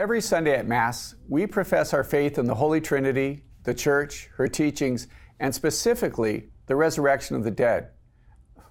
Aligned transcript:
Every 0.00 0.20
Sunday 0.20 0.56
at 0.56 0.66
Mass, 0.66 1.14
we 1.28 1.46
profess 1.46 1.94
our 1.94 2.02
faith 2.02 2.36
in 2.36 2.46
the 2.46 2.56
Holy 2.56 2.80
Trinity, 2.80 3.44
the 3.62 3.74
Church, 3.74 4.28
her 4.34 4.48
teachings, 4.48 5.06
and 5.38 5.54
specifically 5.54 6.48
the 6.66 6.74
resurrection 6.74 7.36
of 7.36 7.44
the 7.44 7.52
dead. 7.52 7.90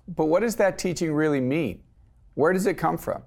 But 0.05 0.25
what 0.25 0.41
does 0.41 0.57
that 0.57 0.78
teaching 0.78 1.13
really 1.13 1.39
mean? 1.39 1.81
Where 2.33 2.51
does 2.51 2.65
it 2.65 2.73
come 2.73 2.97
from? 2.97 3.23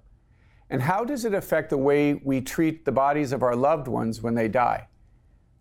And 0.69 0.83
how 0.83 1.07
does 1.07 1.25
it 1.25 1.33
affect 1.33 1.71
the 1.71 1.79
way 1.79 2.13
we 2.13 2.43
treat 2.43 2.85
the 2.85 2.93
bodies 2.93 3.33
of 3.33 3.43
our 3.43 3.57
loved 3.57 3.89
ones 3.89 4.21
when 4.21 4.35
they 4.35 4.49
die? 4.49 4.89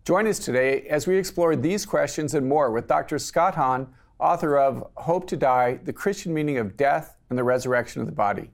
Join 0.04 0.26
us 0.26 0.38
today 0.38 0.82
as 0.90 1.06
we 1.06 1.16
explore 1.16 1.56
these 1.56 1.86
questions 1.86 2.34
and 2.34 2.46
more 2.46 2.70
with 2.70 2.86
Dr. 2.86 3.18
Scott 3.18 3.54
Hahn, 3.54 3.88
author 4.20 4.58
of 4.58 4.86
Hope 4.96 5.26
to 5.28 5.38
Die 5.38 5.80
The 5.84 5.92
Christian 5.94 6.34
Meaning 6.34 6.58
of 6.58 6.76
Death 6.76 7.16
and 7.30 7.38
the 7.38 7.44
Resurrection 7.44 8.02
of 8.02 8.06
the 8.06 8.12
Body. 8.12 8.50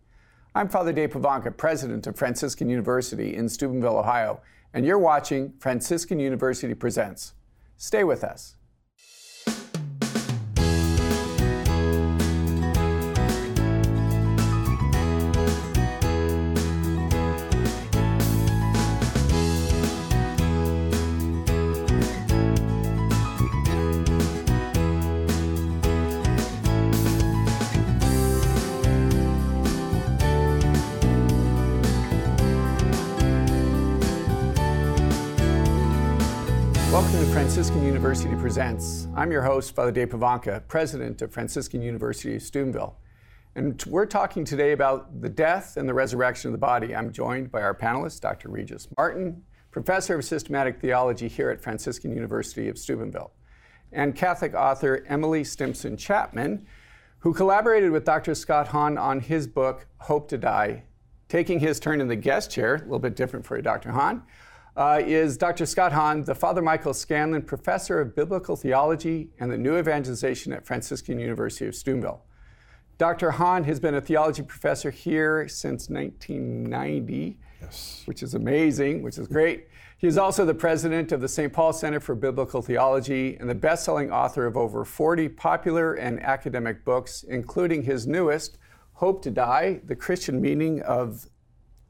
I'm 0.55 0.69
Father 0.69 0.93
Dave 0.93 1.12
Pivonka, 1.12 1.57
president 1.57 2.07
of 2.07 2.14
Franciscan 2.14 2.68
University 2.68 3.35
in 3.35 3.48
Steubenville, 3.48 3.96
Ohio, 3.96 4.43
and 4.75 4.85
you're 4.85 4.98
watching 4.98 5.55
Franciscan 5.59 6.21
University 6.21 6.75
Presents. 6.75 7.32
Stay 7.79 8.04
with 8.04 8.22
us. 8.22 8.57
Franciscan 37.62 37.87
University 37.87 38.34
Presents. 38.34 39.06
I'm 39.14 39.31
your 39.31 39.42
host, 39.42 39.77
Father 39.77 39.92
Dave 39.92 40.09
Pivonka, 40.09 40.67
president 40.67 41.23
of 41.23 41.33
Franciscan 41.33 41.81
University 41.81 42.34
of 42.34 42.42
Steubenville. 42.42 42.97
And 43.55 43.81
we're 43.87 44.05
talking 44.05 44.45
today 44.45 44.73
about 44.73 45.20
the 45.20 45.28
death 45.28 45.77
and 45.77 45.89
the 45.89 45.95
resurrection 45.95 46.48
of 46.48 46.53
the 46.53 46.59
body. 46.59 46.92
I'm 46.92 47.12
joined 47.12 47.53
by 47.53 47.62
our 47.62 47.72
panelist, 47.72 48.20
Dr. 48.20 48.48
Regis 48.48 48.89
Martin, 48.98 49.45
professor 49.70 50.17
of 50.17 50.25
systematic 50.25 50.81
theology 50.81 51.28
here 51.28 51.50
at 51.50 51.62
Franciscan 51.62 52.12
University 52.12 52.69
of 52.69 52.78
Steubenville, 52.78 53.31
and 53.92 54.17
Catholic 54.17 54.55
author 54.55 55.05
Emily 55.06 55.44
Stimpson 55.44 55.97
Chapman, 55.97 56.67
who 57.20 57.33
collaborated 57.33 57.92
with 57.92 58.05
Dr. 58.05 58.34
Scott 58.34 58.67
Hahn 58.67 58.98
on 58.98 59.20
his 59.20 59.47
book, 59.47 59.87
Hope 59.98 60.28
to 60.31 60.37
Die. 60.37 60.83
Taking 61.28 61.61
his 61.61 61.78
turn 61.78 62.00
in 62.00 62.09
the 62.09 62.17
guest 62.17 62.50
chair, 62.50 62.75
a 62.75 62.78
little 62.78 62.98
bit 62.98 63.15
different 63.15 63.47
for 63.47 63.62
Dr. 63.62 63.92
Hahn, 63.92 64.25
uh, 64.77 65.01
is 65.05 65.37
Dr. 65.37 65.67
Scott 65.67 65.92
Hahn, 65.92 66.23
the 66.25 66.34
Father 66.34 66.62
Michael 66.62 66.95
Scanlon 66.95 67.42
Professor 67.42 68.01
of 68.01 68.15
Biblical 68.15 68.56
Theology 68.56 69.28
and 69.39 69.51
the 69.51 69.59
New 69.59 69.77
Evangelization 69.77 70.53
at 70.53 70.67
Franciscan 70.67 71.19
University 71.19 71.67
of 71.67 71.75
Steubenville. 71.75 72.23
Dr. 72.98 73.33
Hahn 73.33 73.65
has 73.65 73.81
been 73.81 73.95
a 73.95 74.00
theology 74.00 74.43
professor 74.43 74.91
here 74.91 75.48
since 75.48 75.89
1990, 75.91 77.39
Yes. 77.61 78.03
which 78.06 78.23
is 78.23 78.34
amazing, 78.34 79.03
which 79.03 79.19
is 79.19 79.27
great. 79.28 79.69
He 79.98 80.06
is 80.06 80.19
also 80.19 80.45
the 80.45 80.55
president 80.55 81.12
of 81.12 81.20
the 81.20 81.28
St. 81.28 81.53
Paul 81.53 81.73
Center 81.73 82.00
for 82.00 82.15
Biblical 82.15 82.61
Theology 82.61 83.37
and 83.39 83.48
the 83.48 83.55
best 83.55 83.84
selling 83.84 84.11
author 84.11 84.47
of 84.47 84.56
over 84.56 84.84
40 84.84 85.28
popular 85.28 85.95
and 85.95 86.20
academic 86.23 86.84
books, 86.84 87.23
including 87.25 87.83
his 87.83 88.06
newest, 88.06 88.59
Hope 88.95 89.23
to 89.23 89.31
Die 89.31 89.81
The 89.84 89.97
Christian 89.97 90.41
Meaning 90.41 90.81
of 90.83 91.27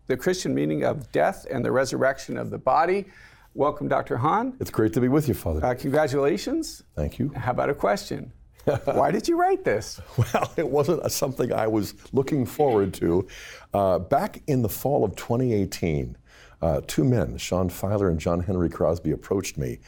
the 0.07 0.17
Christian 0.17 0.55
meaning 0.55 0.85
of 0.85 1.11
death 1.13 1.47
and 1.51 1.65
the 1.65 1.73
resurrection 1.73 2.37
of 2.37 2.51
the 2.51 2.59
body. 2.59 3.07
Welcome, 3.55 3.89
Dr. 3.89 4.17
Hahn. 4.17 4.57
It's 4.61 4.71
great 4.71 4.93
to 4.95 5.01
be 5.01 5.09
with 5.09 5.29
you, 5.29 5.35
Father. 5.35 5.65
Uh, 5.65 5.75
congratulations. 5.75 6.83
Thank 6.97 7.19
you. 7.19 7.33
How 7.35 7.51
about 7.51 7.69
a 7.71 7.75
question? 7.75 8.33
Why 8.85 9.11
did 9.11 9.29
you 9.29 9.37
write 9.37 9.65
this? 9.65 10.01
Well, 10.17 10.53
it 10.57 10.69
wasn't 10.69 11.11
something 11.11 11.53
I 11.53 11.67
was 11.67 11.95
looking 12.13 12.47
forward 12.47 12.95
to. 12.95 13.27
Uh, 13.75 13.99
back 13.99 14.43
in 14.47 14.63
the 14.63 14.69
fall 14.69 15.05
of 15.05 15.17
2018, 15.17 16.17
uh, 16.63 16.81
two 16.87 17.05
men, 17.05 17.37
Sean 17.37 17.69
Fieler 17.69 18.09
and 18.09 18.21
John 18.21 18.41
Henry 18.41 18.71
Crosby, 18.71 19.11
approached 19.11 19.59
me 19.59 19.81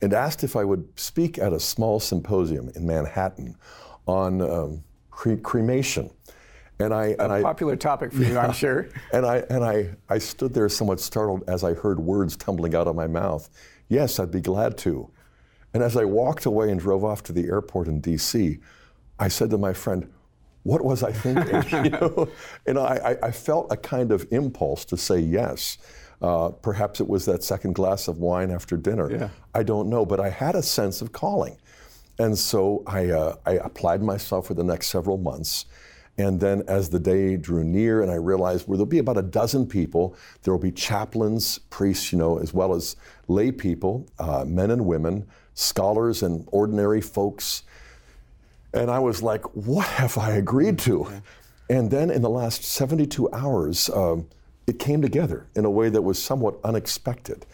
and 0.00 0.14
asked 0.14 0.42
if 0.42 0.56
I 0.56 0.64
would 0.64 0.88
speak 0.98 1.38
at 1.38 1.52
a 1.52 1.60
small 1.60 2.00
symposium 2.00 2.70
in 2.74 2.86
Manhattan 2.86 3.54
on 4.06 4.40
um, 4.40 4.82
cre- 5.10 5.34
cremation. 5.34 6.10
And 6.78 6.92
I, 6.92 7.14
and 7.18 7.32
I, 7.32 7.42
Popular 7.42 7.76
topic 7.76 8.12
for 8.12 8.22
you, 8.22 8.36
I'm 8.38 8.52
sure. 8.52 8.88
and 9.12 9.24
I 9.24 9.38
and 9.50 9.64
I, 9.64 9.90
I 10.08 10.18
stood 10.18 10.52
there 10.52 10.68
somewhat 10.68 11.00
startled 11.00 11.44
as 11.46 11.62
I 11.62 11.74
heard 11.74 12.00
words 12.00 12.36
tumbling 12.36 12.74
out 12.74 12.88
of 12.88 12.96
my 12.96 13.06
mouth. 13.06 13.48
Yes, 13.88 14.18
I'd 14.18 14.30
be 14.30 14.40
glad 14.40 14.78
to. 14.78 15.10
And 15.74 15.82
as 15.82 15.96
I 15.96 16.04
walked 16.04 16.44
away 16.46 16.70
and 16.70 16.80
drove 16.80 17.04
off 17.04 17.22
to 17.24 17.32
the 17.32 17.44
airport 17.44 17.88
in 17.88 18.00
D.C., 18.00 18.58
I 19.18 19.28
said 19.28 19.50
to 19.50 19.58
my 19.58 19.72
friend, 19.72 20.10
"What 20.64 20.84
was 20.84 21.02
I 21.02 21.12
thinking?" 21.12 21.62
you 21.84 21.90
know, 21.90 22.28
and 22.66 22.78
I, 22.78 23.16
I, 23.22 23.28
I 23.28 23.30
felt 23.30 23.70
a 23.70 23.76
kind 23.76 24.10
of 24.10 24.26
impulse 24.32 24.84
to 24.86 24.96
say 24.96 25.18
yes. 25.20 25.78
Uh, 26.20 26.50
perhaps 26.50 27.00
it 27.00 27.08
was 27.08 27.24
that 27.26 27.42
second 27.42 27.74
glass 27.74 28.08
of 28.08 28.18
wine 28.18 28.50
after 28.50 28.76
dinner. 28.76 29.10
Yeah. 29.10 29.28
I 29.54 29.62
don't 29.64 29.88
know, 29.88 30.06
but 30.06 30.20
I 30.20 30.30
had 30.30 30.54
a 30.54 30.62
sense 30.62 31.02
of 31.02 31.12
calling, 31.12 31.58
and 32.18 32.36
so 32.38 32.82
I, 32.86 33.10
uh, 33.10 33.36
I 33.44 33.52
applied 33.52 34.02
myself 34.02 34.46
for 34.46 34.54
the 34.54 34.64
next 34.64 34.88
several 34.88 35.18
months. 35.18 35.66
And 36.18 36.40
then 36.40 36.62
as 36.68 36.90
the 36.90 36.98
day 36.98 37.36
drew 37.36 37.64
near 37.64 38.02
and 38.02 38.10
I 38.10 38.16
realized 38.16 38.68
well, 38.68 38.76
there'll 38.76 38.86
be 38.86 38.98
about 38.98 39.16
a 39.16 39.22
dozen 39.22 39.66
people, 39.66 40.14
there 40.42 40.52
will 40.52 40.60
be 40.60 40.72
chaplains, 40.72 41.58
priests, 41.70 42.12
you 42.12 42.18
know, 42.18 42.38
as 42.38 42.52
well 42.52 42.74
as 42.74 42.96
lay 43.28 43.50
people, 43.50 44.06
uh, 44.18 44.44
men 44.46 44.70
and 44.70 44.84
women, 44.84 45.26
scholars 45.54 46.22
and 46.22 46.46
ordinary 46.52 47.00
folks. 47.00 47.62
And 48.74 48.90
I 48.90 48.98
was 48.98 49.22
like, 49.22 49.44
what 49.56 49.86
have 49.86 50.18
I 50.18 50.32
agreed 50.32 50.78
to? 50.80 51.22
And 51.68 51.90
then 51.90 52.10
in 52.10 52.22
the 52.22 52.30
last 52.30 52.64
72 52.64 53.30
hours, 53.32 53.88
um, 53.90 54.28
it 54.66 54.78
came 54.78 55.02
together 55.02 55.46
in 55.54 55.64
a 55.64 55.70
way 55.70 55.88
that 55.88 56.02
was 56.02 56.22
somewhat 56.22 56.58
unexpected. 56.64 57.46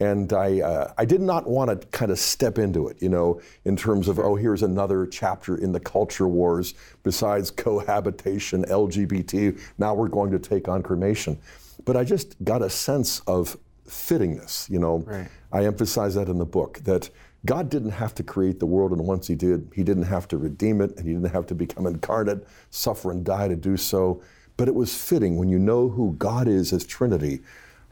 And 0.00 0.32
I, 0.32 0.60
uh, 0.60 0.92
I 0.98 1.04
did 1.04 1.20
not 1.20 1.48
want 1.48 1.70
to 1.70 1.86
kind 1.88 2.10
of 2.10 2.18
step 2.18 2.58
into 2.58 2.88
it, 2.88 3.00
you 3.00 3.08
know, 3.08 3.40
in 3.64 3.76
terms 3.76 4.08
of, 4.08 4.18
oh, 4.18 4.34
here's 4.34 4.62
another 4.62 5.06
chapter 5.06 5.56
in 5.56 5.72
the 5.72 5.80
culture 5.80 6.26
wars 6.26 6.74
besides 7.02 7.50
cohabitation, 7.50 8.64
LGBT. 8.64 9.60
Now 9.78 9.94
we're 9.94 10.08
going 10.08 10.32
to 10.32 10.38
take 10.38 10.68
on 10.68 10.82
cremation. 10.82 11.38
But 11.84 11.96
I 11.96 12.04
just 12.04 12.42
got 12.42 12.62
a 12.62 12.70
sense 12.70 13.20
of 13.20 13.56
fittingness, 13.86 14.68
you 14.68 14.78
know. 14.78 14.98
Right. 14.98 15.28
I 15.52 15.64
emphasize 15.64 16.14
that 16.16 16.28
in 16.28 16.38
the 16.38 16.44
book 16.44 16.80
that 16.84 17.10
God 17.46 17.68
didn't 17.68 17.90
have 17.90 18.14
to 18.16 18.22
create 18.22 18.58
the 18.58 18.66
world, 18.66 18.92
and 18.92 19.06
once 19.06 19.26
He 19.26 19.34
did, 19.34 19.70
He 19.74 19.82
didn't 19.82 20.04
have 20.04 20.26
to 20.28 20.38
redeem 20.38 20.80
it, 20.80 20.96
and 20.96 21.06
He 21.06 21.12
didn't 21.14 21.32
have 21.32 21.46
to 21.46 21.54
become 21.54 21.86
incarnate, 21.86 22.46
suffer, 22.70 23.10
and 23.10 23.24
die 23.24 23.48
to 23.48 23.56
do 23.56 23.76
so. 23.76 24.22
But 24.56 24.68
it 24.68 24.74
was 24.74 24.94
fitting 24.94 25.36
when 25.36 25.48
you 25.48 25.58
know 25.58 25.88
who 25.88 26.14
God 26.14 26.48
is 26.48 26.72
as 26.72 26.84
Trinity, 26.84 27.40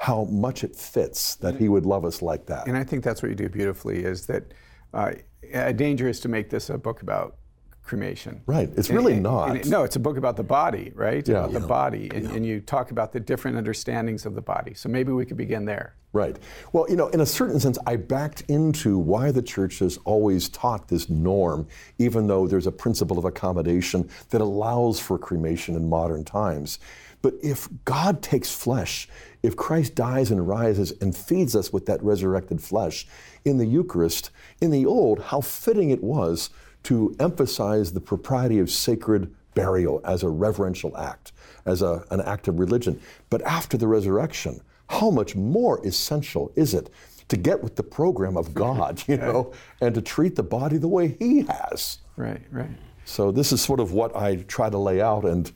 how 0.03 0.25
much 0.25 0.65
it 0.65 0.75
fits 0.75 1.37
that 1.37 1.55
He 1.57 1.69
would 1.69 1.87
love 1.87 2.05
us 2.05 2.23
like 2.23 2.47
that. 2.47 2.67
And 2.67 2.77
I 2.77 2.83
think 2.83 3.05
that's 3.05 3.23
what 3.23 3.29
you 3.29 3.37
do 3.37 3.49
beautifully 3.49 4.03
is 4.05 4.27
that 4.27 4.53
uh, 4.93 5.13
a 5.53 5.73
danger 5.73 6.09
is 6.09 6.19
to 6.21 6.29
make 6.29 6.51
this 6.51 6.71
a 6.71 6.77
book 6.77 7.03
about 7.03 7.37
cremation. 7.85 8.41
Right. 8.47 8.69
It's 8.77 8.89
And- 8.89 8.99
really 8.99 9.12
and- 9.15 9.23
not. 9.23 9.51
and 9.51 9.59
it- 9.59 9.69
no, 9.69 9.85
it's 9.85 9.95
a 9.95 10.01
book 10.01 10.17
about 10.17 10.37
the 10.37 10.43
body, 10.43 10.91
right? 10.97 11.27
Yeah. 11.27 11.45
About 11.45 11.53
the 11.53 11.61
body. 11.61 12.11
And, 12.12 12.27
and 12.33 12.45
you 12.45 12.61
talk 12.61 12.91
about 12.91 13.12
the 13.12 13.21
different 13.21 13.57
understandings 13.57 14.27
of 14.27 14.35
the 14.35 14.41
body. 14.43 14.75
So 14.75 14.89
maybe 14.89 15.12
we 15.12 15.25
could 15.25 15.37
begin 15.37 15.67
there. 15.67 15.95
Right. 16.12 16.37
Well, 16.73 16.87
you 16.89 16.97
know, 16.97 17.07
in 17.09 17.21
a 17.21 17.27
certain 17.27 17.61
sense, 17.61 17.79
I 17.87 17.95
backed 17.95 18.41
into 18.49 18.99
why 18.99 19.31
the 19.31 19.41
church 19.43 19.79
has 19.79 19.99
always 20.05 20.49
taught 20.49 20.89
this 20.89 21.09
norm, 21.09 21.69
even 21.99 22.27
though 22.27 22.49
there's 22.49 22.67
a 22.67 22.73
principle 22.73 23.19
of 23.19 23.25
accommodation 23.25 24.11
that 24.31 24.41
allows 24.41 24.99
for 24.99 25.17
cremation 25.17 25.77
in 25.77 25.89
modern 25.89 26.25
times. 26.25 26.81
But 27.23 27.35
if 27.41 27.69
God 27.85 28.21
takes 28.21 28.53
flesh, 28.53 29.09
if 29.43 29.57
Christ 29.57 29.95
dies 29.95 30.31
and 30.31 30.47
rises 30.47 30.93
and 31.01 31.17
feeds 31.17 31.57
us 31.57 31.73
with 31.73 31.87
that 31.87 32.03
resurrected 32.03 32.61
flesh 32.61 33.06
in 33.44 33.59
the 33.59 33.67
Eucharist, 33.67 34.31
in 34.61 34.71
the 34.71 34.87
old, 34.87 35.21
how 35.21 35.41
fitting 35.41 35.91
it 35.91 36.03
was 36.03 36.50
to 36.85 37.15
emphasize 37.19 37.93
the 37.93 38.00
propriety 38.00 38.59
of 38.59 38.71
sacred 38.71 39.35
burial 39.55 40.00
as 40.05 40.23
a 40.23 40.29
reverential 40.29 40.97
act, 40.97 41.33
as 41.67 41.83
a, 41.83 42.05
an 42.11 42.21
act 42.23 42.49
of 42.49 42.59
religion. 42.59 43.00
But 43.31 43.43
after 43.43 43.77
the 43.77 43.87
resurrection, 43.87 44.61
how 44.89 45.11
much 45.11 45.37
more 45.37 45.85
essential 45.87 46.53
is 46.55 46.75
it 46.75 46.91
to 47.29 47.37
get 47.37 47.62
with 47.62 47.77
the 47.77 47.83
program 47.83 48.37
of 48.37 48.55
God, 48.55 49.03
you 49.09 49.17
know, 49.17 49.53
and 49.81 49.95
to 49.95 50.03
treat 50.03 50.37
the 50.37 50.43
body 50.43 50.79
the 50.79 50.88
way 50.88 51.17
He 51.19 51.43
has? 51.43 51.99
Right, 52.17 52.43
right. 52.50 52.71
So 53.05 53.33
this 53.33 53.53
is 53.53 53.61
sort 53.61 53.81
of 53.81 53.93
what 53.93 54.15
I 54.15 54.37
try 54.37 54.71
to 54.71 54.79
lay 54.79 55.00
out, 55.00 55.25
and 55.25 55.50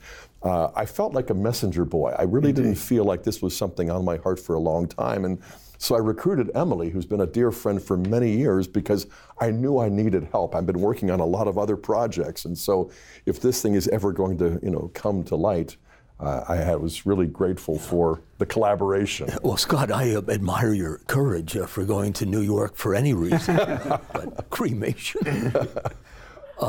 uh, 0.47 0.71
I 0.75 0.85
felt 0.85 1.13
like 1.13 1.29
a 1.29 1.33
messenger 1.33 1.85
boy. 1.85 2.15
I 2.17 2.23
really 2.23 2.53
didn't 2.53 2.75
feel 2.75 3.03
like 3.03 3.23
this 3.23 3.41
was 3.41 3.55
something 3.55 3.89
on 3.89 4.05
my 4.05 4.17
heart 4.17 4.39
for 4.39 4.55
a 4.55 4.59
long 4.59 4.87
time, 4.87 5.25
and 5.25 5.39
so 5.77 5.95
I 5.95 5.99
recruited 5.99 6.49
Emily, 6.55 6.89
who's 6.89 7.05
been 7.05 7.21
a 7.21 7.27
dear 7.27 7.51
friend 7.51 7.81
for 7.81 7.97
many 7.97 8.35
years, 8.35 8.67
because 8.67 9.07
I 9.39 9.51
knew 9.51 9.79
I 9.79 9.89
needed 9.89 10.27
help. 10.31 10.55
I've 10.55 10.65
been 10.65 10.81
working 10.81 11.11
on 11.11 11.19
a 11.19 11.25
lot 11.25 11.47
of 11.47 11.57
other 11.57 11.77
projects, 11.77 12.45
and 12.45 12.57
so 12.57 12.91
if 13.25 13.39
this 13.41 13.61
thing 13.61 13.75
is 13.75 13.87
ever 13.89 14.11
going 14.11 14.37
to, 14.39 14.59
you 14.63 14.71
know, 14.71 14.89
come 14.93 15.23
to 15.25 15.35
light, 15.35 15.77
uh, 16.19 16.43
I 16.47 16.55
had, 16.55 16.81
was 16.81 17.05
really 17.05 17.27
grateful 17.27 17.77
for 17.77 18.21
the 18.39 18.45
collaboration. 18.45 19.29
Well, 19.43 19.57
Scott, 19.57 19.91
I 19.91 20.15
uh, 20.15 20.21
admire 20.29 20.73
your 20.73 20.97
courage 21.07 21.55
uh, 21.55 21.67
for 21.67 21.85
going 21.85 22.11
to 22.13 22.25
New 22.25 22.41
York 22.41 22.75
for 22.75 22.95
any 22.95 23.13
reason, 23.13 23.55
but 24.13 24.49
cremation. 24.49 25.53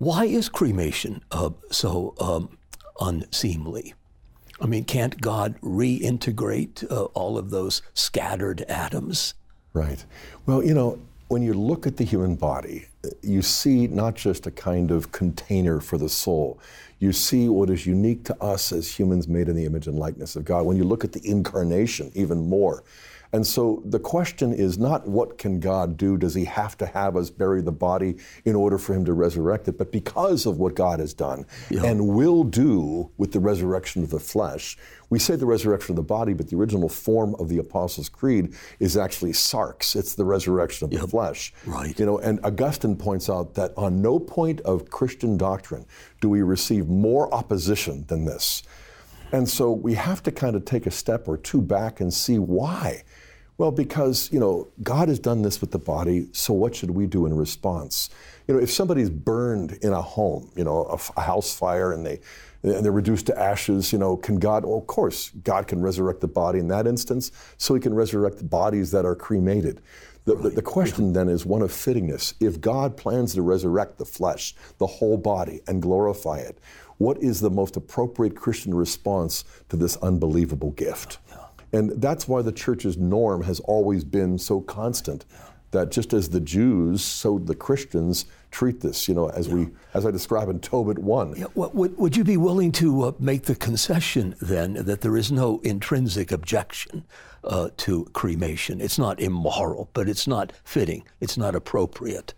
Uh, 0.00 0.04
why 0.04 0.24
is 0.24 0.48
cremation 0.48 1.22
uh, 1.30 1.50
so 1.70 2.14
um, 2.20 2.58
unseemly? 3.00 3.94
I 4.60 4.66
mean, 4.66 4.84
can't 4.84 5.20
God 5.20 5.60
reintegrate 5.60 6.90
uh, 6.90 7.04
all 7.14 7.38
of 7.38 7.50
those 7.50 7.82
scattered 7.94 8.62
atoms? 8.62 9.34
Right. 9.72 10.04
Well, 10.46 10.64
you 10.64 10.74
know, 10.74 10.98
when 11.28 11.42
you 11.42 11.54
look 11.54 11.86
at 11.86 11.96
the 11.96 12.04
human 12.04 12.36
body, 12.36 12.86
you 13.22 13.42
see 13.42 13.86
not 13.86 14.16
just 14.16 14.46
a 14.46 14.50
kind 14.50 14.90
of 14.90 15.12
container 15.12 15.80
for 15.80 15.98
the 15.98 16.08
soul. 16.08 16.58
You 16.98 17.12
see 17.12 17.48
what 17.48 17.70
is 17.70 17.86
unique 17.86 18.24
to 18.24 18.42
us 18.42 18.72
as 18.72 18.98
humans 18.98 19.28
made 19.28 19.48
in 19.48 19.56
the 19.56 19.64
image 19.64 19.86
and 19.86 19.98
likeness 19.98 20.34
of 20.36 20.44
God. 20.44 20.66
When 20.66 20.76
you 20.76 20.84
look 20.84 21.04
at 21.04 21.12
the 21.12 21.26
incarnation, 21.28 22.10
even 22.14 22.48
more, 22.48 22.82
and 23.32 23.46
so 23.46 23.82
the 23.84 23.98
question 23.98 24.54
is 24.54 24.78
not 24.78 25.06
what 25.06 25.36
can 25.36 25.60
God 25.60 25.96
do? 25.96 26.16
Does 26.16 26.34
he 26.34 26.46
have 26.46 26.78
to 26.78 26.86
have 26.86 27.16
us 27.16 27.28
bury 27.28 27.60
the 27.60 27.72
body 27.72 28.16
in 28.44 28.54
order 28.54 28.78
for 28.78 28.94
him 28.94 29.04
to 29.04 29.12
resurrect 29.12 29.68
it? 29.68 29.76
But 29.76 29.92
because 29.92 30.46
of 30.46 30.58
what 30.58 30.74
God 30.74 31.00
has 31.00 31.12
done 31.12 31.44
yeah. 31.68 31.84
and 31.84 32.08
will 32.08 32.42
do 32.44 33.10
with 33.18 33.32
the 33.32 33.40
resurrection 33.40 34.02
of 34.02 34.10
the 34.10 34.20
flesh, 34.20 34.78
we 35.10 35.18
say 35.18 35.36
the 35.36 35.46
resurrection 35.46 35.92
of 35.92 35.96
the 35.96 36.02
body, 36.02 36.34
but 36.34 36.48
the 36.48 36.56
original 36.56 36.88
form 36.88 37.34
of 37.36 37.48
the 37.48 37.58
Apostles' 37.58 38.08
Creed 38.08 38.54
is 38.78 38.96
actually 38.96 39.32
sarx. 39.32 39.96
It's 39.96 40.14
the 40.14 40.24
resurrection 40.24 40.86
of 40.86 40.92
yep. 40.92 41.02
the 41.02 41.08
flesh. 41.08 41.52
Right. 41.66 41.98
You 41.98 42.06
know, 42.06 42.18
and 42.18 42.40
Augustine 42.44 42.96
points 42.96 43.30
out 43.30 43.54
that 43.54 43.72
on 43.76 44.02
no 44.02 44.18
point 44.18 44.60
of 44.62 44.90
Christian 44.90 45.36
doctrine 45.36 45.86
do 46.20 46.28
we 46.28 46.42
receive 46.42 46.88
more 46.88 47.32
opposition 47.32 48.04
than 48.08 48.24
this. 48.24 48.62
And 49.32 49.48
so 49.48 49.72
we 49.72 49.94
have 49.94 50.22
to 50.24 50.32
kind 50.32 50.56
of 50.56 50.64
take 50.64 50.86
a 50.86 50.90
step 50.90 51.28
or 51.28 51.36
two 51.36 51.60
back 51.60 52.00
and 52.00 52.12
see 52.12 52.38
why. 52.38 53.02
Well, 53.58 53.72
because, 53.72 54.32
you 54.32 54.38
know, 54.38 54.68
God 54.84 55.08
has 55.08 55.18
done 55.18 55.42
this 55.42 55.60
with 55.60 55.72
the 55.72 55.80
body, 55.80 56.28
so 56.32 56.54
what 56.54 56.76
should 56.76 56.90
we 56.90 57.06
do 57.06 57.26
in 57.26 57.36
response? 57.36 58.08
You 58.46 58.54
know, 58.54 58.60
if 58.60 58.70
somebody's 58.70 59.10
burned 59.10 59.72
in 59.82 59.92
a 59.92 60.00
home, 60.00 60.52
you 60.54 60.62
know, 60.62 60.84
a, 61.16 61.20
house 61.20 61.54
fire 61.54 61.92
and 61.92 62.06
they 62.06 62.20
and 62.62 62.84
they're 62.84 62.90
reduced 62.90 63.26
to 63.26 63.38
ashes, 63.38 63.92
you 63.92 63.98
know, 63.98 64.16
can 64.16 64.38
God, 64.38 64.64
well, 64.64 64.78
of 64.78 64.86
course, 64.88 65.30
God 65.44 65.68
can 65.68 65.80
resurrect 65.80 66.20
the 66.20 66.28
body 66.28 66.58
in 66.58 66.68
that 66.68 66.86
instance, 66.86 67.30
so 67.56 67.74
he 67.74 67.80
can 67.80 67.94
resurrect 67.94 68.38
the 68.38 68.44
bodies 68.44 68.90
that 68.90 69.04
are 69.04 69.14
cremated. 69.14 69.80
The, 70.28 70.34
the, 70.34 70.50
the, 70.50 70.62
question 70.62 71.14
then 71.14 71.30
is 71.30 71.46
one 71.46 71.62
of 71.62 71.70
fittingness. 71.70 72.34
If 72.38 72.60
God 72.60 72.98
plans 72.98 73.32
to 73.32 73.40
resurrect 73.40 73.96
the 73.96 74.04
flesh, 74.04 74.54
the 74.76 74.86
whole 74.86 75.16
body, 75.16 75.62
and 75.66 75.80
glorify 75.80 76.36
it, 76.36 76.58
what 76.98 77.16
is 77.22 77.40
the 77.40 77.48
most 77.48 77.78
appropriate 77.78 78.36
Christian 78.36 78.74
response 78.74 79.44
to 79.70 79.76
this 79.76 79.96
unbelievable 79.96 80.72
gift? 80.72 81.16
And 81.72 81.92
that's 82.02 82.28
why 82.28 82.42
the 82.42 82.52
church's 82.52 82.98
norm 82.98 83.42
has 83.44 83.60
always 83.60 84.04
been 84.04 84.36
so 84.36 84.60
constant. 84.60 85.24
That 85.70 85.90
just 85.90 86.12
as 86.12 86.28
the 86.28 86.40
Jews, 86.40 87.02
so 87.02 87.38
the 87.38 87.54
Christians 87.54 88.26
treat 88.50 88.80
this, 88.80 89.08
you 89.08 89.14
know, 89.14 89.28
as 89.30 89.48
yeah. 89.48 89.54
we, 89.54 89.68
as 89.94 90.04
I 90.04 90.10
describe 90.10 90.48
in 90.48 90.60
Tobit 90.60 90.98
1. 90.98 91.36
Yeah, 91.36 91.46
well, 91.54 91.70
would, 91.72 91.96
would 91.98 92.16
you 92.16 92.24
be 92.24 92.38
willing 92.38 92.72
to 92.72 93.02
uh, 93.02 93.12
make 93.18 93.44
the 93.44 93.54
concession 93.54 94.34
then 94.40 94.74
that 94.74 95.02
there 95.02 95.16
is 95.16 95.30
no 95.30 95.60
intrinsic 95.60 96.32
objection 96.32 97.04
uh, 97.48 97.70
to 97.78 98.04
cremation? 98.12 98.80
It's 98.80 98.98
not 98.98 99.20
immoral, 99.20 99.90
but 99.92 100.08
it's 100.08 100.26
not 100.26 100.52
fitting, 100.64 101.04
it's 101.20 101.36
not 101.36 101.54
appropriate. 101.54 102.34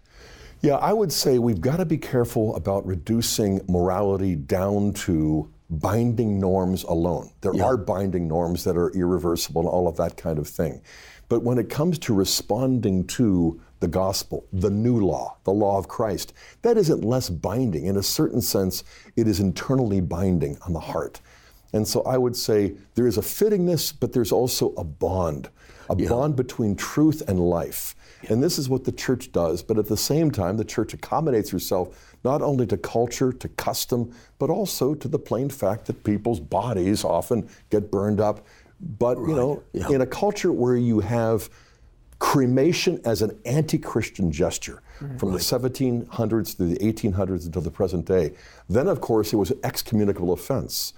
Yeah, 0.62 0.76
I 0.76 0.92
would 0.92 1.12
say 1.12 1.38
we've 1.38 1.60
got 1.60 1.78
to 1.78 1.86
be 1.86 1.96
careful 1.96 2.54
about 2.54 2.86
reducing 2.86 3.62
morality 3.66 4.36
down 4.36 4.92
to 4.92 5.50
binding 5.70 6.38
norms 6.38 6.82
alone. 6.82 7.30
There 7.40 7.54
yeah. 7.54 7.64
are 7.64 7.76
binding 7.76 8.28
norms 8.28 8.64
that 8.64 8.76
are 8.76 8.90
irreversible 8.90 9.62
and 9.62 9.70
all 9.70 9.88
of 9.88 9.96
that 9.96 10.16
kind 10.16 10.38
of 10.38 10.48
thing. 10.48 10.82
But 11.30 11.44
when 11.44 11.58
it 11.58 11.70
comes 11.70 11.98
to 12.00 12.14
responding 12.14 13.06
to 13.06 13.60
the 13.78 13.88
gospel, 13.88 14.44
the 14.52 14.68
new 14.68 14.98
law, 14.98 15.36
the 15.44 15.52
law 15.52 15.78
of 15.78 15.88
Christ, 15.88 16.34
that 16.62 16.76
isn't 16.76 17.04
less 17.04 17.30
binding. 17.30 17.86
In 17.86 17.96
a 17.96 18.02
certain 18.02 18.42
sense, 18.42 18.84
it 19.16 19.26
is 19.26 19.40
internally 19.40 20.00
binding 20.00 20.58
on 20.66 20.72
the 20.72 20.80
heart. 20.80 21.20
And 21.72 21.86
so 21.86 22.02
I 22.02 22.18
would 22.18 22.36
say 22.36 22.74
there 22.94 23.06
is 23.06 23.18
a 23.18 23.22
fittingness, 23.22 23.92
but 23.98 24.12
there's 24.12 24.32
also 24.32 24.72
a 24.74 24.84
bond, 24.84 25.48
a 25.88 25.96
yeah. 25.96 26.08
bond 26.08 26.36
between 26.36 26.76
truth 26.76 27.22
and 27.28 27.38
life. 27.38 27.94
And 28.28 28.42
this 28.42 28.58
is 28.58 28.68
what 28.68 28.84
the 28.84 28.92
church 28.92 29.32
does, 29.32 29.62
but 29.62 29.78
at 29.78 29.86
the 29.86 29.96
same 29.96 30.30
time, 30.30 30.56
the 30.56 30.64
church 30.64 30.92
accommodates 30.92 31.50
herself 31.50 32.16
not 32.22 32.42
only 32.42 32.66
to 32.66 32.76
culture, 32.76 33.32
to 33.32 33.48
custom, 33.48 34.14
but 34.38 34.50
also 34.50 34.94
to 34.94 35.08
the 35.08 35.18
plain 35.18 35.48
fact 35.48 35.86
that 35.86 36.04
people's 36.04 36.40
bodies 36.40 37.02
often 37.02 37.48
get 37.70 37.90
burned 37.90 38.20
up. 38.20 38.46
But, 38.98 39.18
right. 39.18 39.28
you 39.28 39.34
know, 39.34 39.62
yeah. 39.72 39.88
in 39.90 40.00
a 40.00 40.06
culture 40.06 40.52
where 40.52 40.76
you 40.76 41.00
have 41.00 41.48
cremation 42.18 43.00
as 43.04 43.22
an 43.22 43.38
anti 43.46 43.78
Christian 43.78 44.30
gesture 44.30 44.82
mm-hmm. 45.00 45.16
from 45.16 45.30
right. 45.30 45.38
the 45.38 45.44
1700s 45.44 46.56
to 46.56 46.64
the 46.64 46.76
1800s 46.76 47.46
until 47.46 47.62
the 47.62 47.70
present 47.70 48.04
day, 48.04 48.34
then, 48.68 48.86
of 48.86 49.00
course, 49.00 49.32
it 49.32 49.36
was 49.36 49.50
an 49.50 49.60
excommunicable 49.64 50.32
offense. 50.32 50.92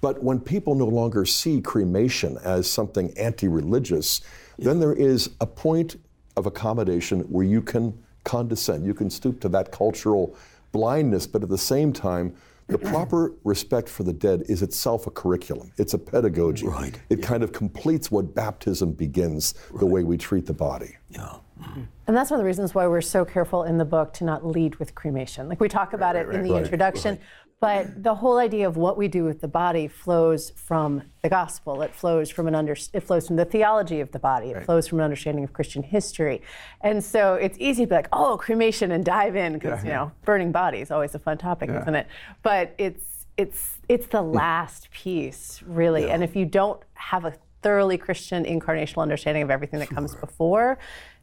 But 0.00 0.22
when 0.22 0.40
people 0.40 0.74
no 0.74 0.86
longer 0.86 1.24
see 1.24 1.60
cremation 1.60 2.38
as 2.44 2.70
something 2.70 3.16
anti 3.18 3.48
religious, 3.48 4.20
yeah. 4.56 4.66
then 4.66 4.80
there 4.80 4.92
is 4.92 5.30
a 5.40 5.46
point 5.46 5.96
of 6.36 6.46
accommodation 6.46 7.20
where 7.22 7.44
you 7.44 7.60
can 7.60 7.98
condescend, 8.24 8.86
you 8.86 8.94
can 8.94 9.10
stoop 9.10 9.40
to 9.40 9.48
that 9.48 9.72
cultural 9.72 10.36
blindness, 10.72 11.26
but 11.26 11.42
at 11.42 11.48
the 11.48 11.58
same 11.58 11.92
time, 11.92 12.34
the 12.68 12.78
proper 12.92 13.32
respect 13.44 13.88
for 13.88 14.02
the 14.04 14.12
dead 14.12 14.44
is 14.48 14.62
itself 14.62 15.06
a 15.06 15.10
curriculum. 15.10 15.72
It's 15.78 15.94
a 15.94 15.98
pedagogy. 15.98 16.66
Right. 16.66 17.00
It 17.08 17.20
yeah. 17.20 17.26
kind 17.26 17.42
of 17.42 17.52
completes 17.52 18.10
what 18.10 18.34
baptism 18.34 18.92
begins, 18.92 19.54
right. 19.70 19.80
the 19.80 19.86
way 19.86 20.04
we 20.04 20.16
treat 20.16 20.46
the 20.46 20.52
body. 20.52 20.96
Yeah. 21.10 21.36
Mm-hmm. 21.60 21.82
And 22.06 22.16
that's 22.16 22.30
one 22.30 22.38
of 22.38 22.44
the 22.44 22.46
reasons 22.46 22.74
why 22.74 22.86
we're 22.86 23.00
so 23.00 23.24
careful 23.24 23.64
in 23.64 23.78
the 23.78 23.84
book 23.84 24.12
to 24.14 24.24
not 24.24 24.46
lead 24.46 24.76
with 24.76 24.94
cremation. 24.94 25.48
Like 25.48 25.60
we 25.60 25.68
talk 25.68 25.92
about 25.92 26.14
right, 26.14 26.28
it 26.28 26.34
in 26.34 26.42
the 26.42 26.56
introduction, 26.56 27.18
but 27.60 28.02
the 28.04 28.14
whole 28.14 28.38
idea 28.38 28.68
of 28.68 28.76
what 28.76 28.96
we 28.96 29.08
do 29.08 29.24
with 29.24 29.40
the 29.40 29.48
body 29.48 29.88
flows 29.88 30.50
from 30.50 31.02
the 31.22 31.28
gospel. 31.28 31.82
It 31.82 31.92
flows 31.92 32.30
from 32.30 32.46
an 32.46 32.54
under, 32.54 32.76
it 32.92 33.00
flows 33.00 33.26
from 33.26 33.36
the 33.36 33.44
theology 33.44 34.00
of 34.00 34.12
the 34.12 34.20
body. 34.20 34.50
It 34.50 34.56
right. 34.56 34.64
flows 34.64 34.86
from 34.86 35.00
an 35.00 35.04
understanding 35.04 35.42
of 35.42 35.52
Christian 35.52 35.82
history. 35.82 36.40
And 36.82 37.02
so 37.02 37.34
it's 37.34 37.58
easy 37.58 37.82
to 37.84 37.88
be 37.88 37.94
like, 37.96 38.08
oh, 38.12 38.36
cremation 38.38 38.92
and 38.92 39.04
dive 39.04 39.34
in 39.34 39.54
because 39.54 39.82
yeah. 39.82 39.88
you 39.88 39.96
know, 39.96 40.12
burning 40.24 40.52
body 40.52 40.78
is 40.78 40.92
always 40.92 41.14
a 41.16 41.18
fun 41.18 41.38
topic, 41.38 41.68
yeah. 41.68 41.82
isn't 41.82 41.94
it? 41.94 42.06
But 42.42 42.74
it's 42.78 43.26
it's 43.36 43.78
it's 43.88 44.06
the 44.08 44.22
last 44.22 44.90
piece, 44.90 45.62
really. 45.66 46.02
Yeah. 46.06 46.14
And 46.14 46.24
if 46.24 46.36
you 46.36 46.44
don't 46.44 46.80
have 46.94 47.24
a 47.24 47.34
thoroughly 47.62 47.98
Christian 47.98 48.44
incarnational 48.44 49.02
understanding 49.02 49.42
of 49.42 49.50
everything 49.50 49.80
that 49.80 49.88
sure. 49.88 49.96
comes 49.96 50.14
before, 50.14 50.78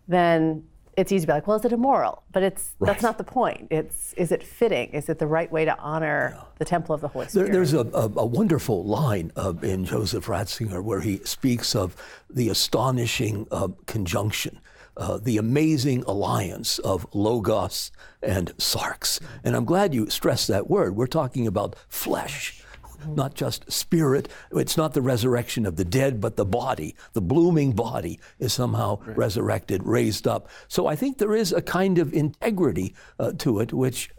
then 0.08 0.66
it's 0.98 1.12
easy 1.12 1.22
to 1.22 1.28
be 1.28 1.34
like, 1.34 1.48
well, 1.48 1.58
is 1.58 1.66
it 1.66 1.72
immoral? 1.72 2.24
But 2.32 2.44
it's 2.44 2.76
right. 2.80 2.88
that's 2.88 3.04
not 3.04 3.18
the 3.18 3.24
point. 3.24 3.68
It's 3.72 4.14
is 4.14 4.32
it 4.32 4.44
fitting? 4.44 4.90
Is 4.92 5.10
it 5.10 5.20
the 5.20 5.28
right 5.28 5.52
way 5.52 5.66
to 5.66 5.78
honor 5.80 6.34
yeah. 6.36 6.44
the 6.58 6.66
temple 6.66 6.96
of 6.96 7.02
the 7.02 7.08
Holy 7.08 7.28
Spirit? 7.28 7.46
There, 7.46 7.54
there's 7.56 7.74
a, 7.74 7.80
a, 7.80 8.12
a, 8.18 8.26
wonderful 8.26 8.84
line 8.84 9.32
uh, 9.36 9.54
in 9.62 9.86
Joseph 9.86 10.26
Ratzinger 10.26 10.84
where 10.84 11.02
he 11.02 11.18
speaks 11.20 11.76
of 11.76 11.96
the 12.30 12.50
astonishing 12.50 13.48
uh, 13.52 13.70
conjunction. 13.86 14.60
Uh, 14.98 15.18
the 15.18 15.38
amazing 15.38 16.04
alliance 16.04 16.80
of 16.80 17.06
logos 17.14 17.92
and 18.24 18.56
sarx. 18.56 19.20
And 19.44 19.54
I'm 19.54 19.66
glad 19.66 19.94
you 19.94 20.10
stressed 20.10 20.48
that 20.48 20.70
word. 20.70 20.96
We're 20.96 21.06
talking 21.06 21.48
about 21.48 21.76
flesh 21.90 22.64
not 23.08 23.34
just 23.34 23.72
spirit. 23.72 24.30
It's 24.52 24.78
not 24.78 24.94
the 24.94 25.02
resurrection 25.02 25.66
of 25.66 25.76
the 25.76 25.86
dead, 25.86 26.22
but 26.22 26.36
the 26.36 26.46
body, 26.46 26.96
the 27.14 27.22
blooming 27.22 27.74
body 27.74 28.20
is 28.40 28.54
somehow 28.54 29.00
right. 29.06 29.18
resurrected, 29.18 29.84
raised 29.84 30.28
up. 30.28 30.48
So 30.68 30.88
I 30.88 30.96
think 30.96 31.18
there 31.18 31.36
is 31.36 31.52
a 31.52 31.62
kind 31.62 31.98
of 31.98 32.14
integrity 32.14 32.96
uh, 33.20 33.34
to 33.40 33.60
it, 33.60 33.74
which 33.74 34.10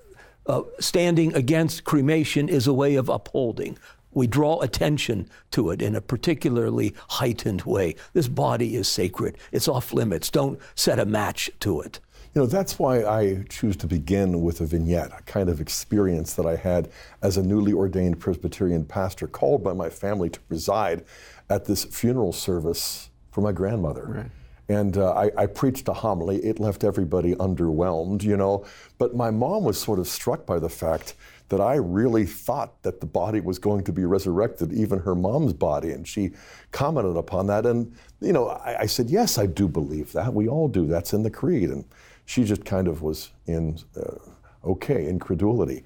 uh, 0.46 0.62
standing 0.78 1.34
against 1.34 1.84
cremation 1.84 2.48
is 2.48 2.66
a 2.66 2.72
way 2.72 2.94
of 2.94 3.08
upholding. 3.08 3.78
We 4.12 4.26
draw 4.26 4.60
attention 4.60 5.28
to 5.50 5.70
it 5.70 5.82
in 5.82 5.94
a 5.94 6.00
particularly 6.00 6.94
heightened 7.08 7.62
way. 7.62 7.96
This 8.14 8.28
body 8.28 8.74
is 8.74 8.88
sacred. 8.88 9.36
It's 9.52 9.68
off 9.68 9.92
limits. 9.92 10.30
Don't 10.30 10.58
set 10.74 10.98
a 10.98 11.04
match 11.04 11.50
to 11.60 11.82
it. 11.82 12.00
You 12.36 12.42
know, 12.42 12.46
that's 12.46 12.78
why 12.78 13.02
I 13.02 13.46
choose 13.48 13.78
to 13.78 13.86
begin 13.86 14.42
with 14.42 14.60
a 14.60 14.66
vignette, 14.66 15.10
a 15.18 15.22
kind 15.22 15.48
of 15.48 15.58
experience 15.58 16.34
that 16.34 16.44
I 16.44 16.54
had 16.54 16.90
as 17.22 17.38
a 17.38 17.42
newly 17.42 17.72
ordained 17.72 18.20
Presbyterian 18.20 18.84
pastor, 18.84 19.26
called 19.26 19.64
by 19.64 19.72
my 19.72 19.88
family 19.88 20.28
to 20.28 20.40
preside 20.40 21.06
at 21.48 21.64
this 21.64 21.86
funeral 21.86 22.34
service 22.34 23.08
for 23.30 23.40
my 23.40 23.52
grandmother. 23.52 24.06
Right. 24.06 24.30
And 24.68 24.98
uh, 24.98 25.14
I, 25.14 25.30
I, 25.44 25.46
preached 25.46 25.88
a 25.88 25.94
homily. 25.94 26.36
It 26.44 26.60
left 26.60 26.84
everybody 26.84 27.34
underwhelmed, 27.36 28.22
you 28.22 28.36
know. 28.36 28.66
But 28.98 29.16
my 29.16 29.30
mom 29.30 29.64
was 29.64 29.80
sort 29.80 29.98
of 29.98 30.06
struck 30.06 30.44
by 30.44 30.58
the 30.58 30.68
fact 30.68 31.14
that 31.48 31.62
I 31.62 31.76
really 31.76 32.26
thought 32.26 32.82
that 32.82 33.00
the 33.00 33.06
body 33.06 33.40
was 33.40 33.58
going 33.58 33.84
to 33.84 33.92
be 33.92 34.04
resurrected, 34.04 34.74
even 34.74 34.98
her 34.98 35.14
mom's 35.14 35.54
body. 35.54 35.92
And 35.92 36.06
she 36.06 36.32
commented 36.70 37.16
upon 37.16 37.46
that. 37.46 37.64
And, 37.64 37.96
you 38.20 38.34
know, 38.34 38.48
I, 38.48 38.80
I 38.80 38.86
said, 38.86 39.08
yes, 39.08 39.38
I 39.38 39.46
do 39.46 39.68
believe 39.68 40.12
that. 40.12 40.34
We 40.34 40.48
all 40.48 40.68
do. 40.68 40.86
That's 40.86 41.14
in 41.14 41.22
the 41.22 41.30
creed. 41.30 41.70
And 41.70 41.84
she 42.26 42.44
just 42.44 42.64
kind 42.64 42.86
of 42.88 43.02
was 43.02 43.30
in 43.46 43.78
uh, 43.96 44.18
okay 44.64 45.08
incredulity. 45.08 45.84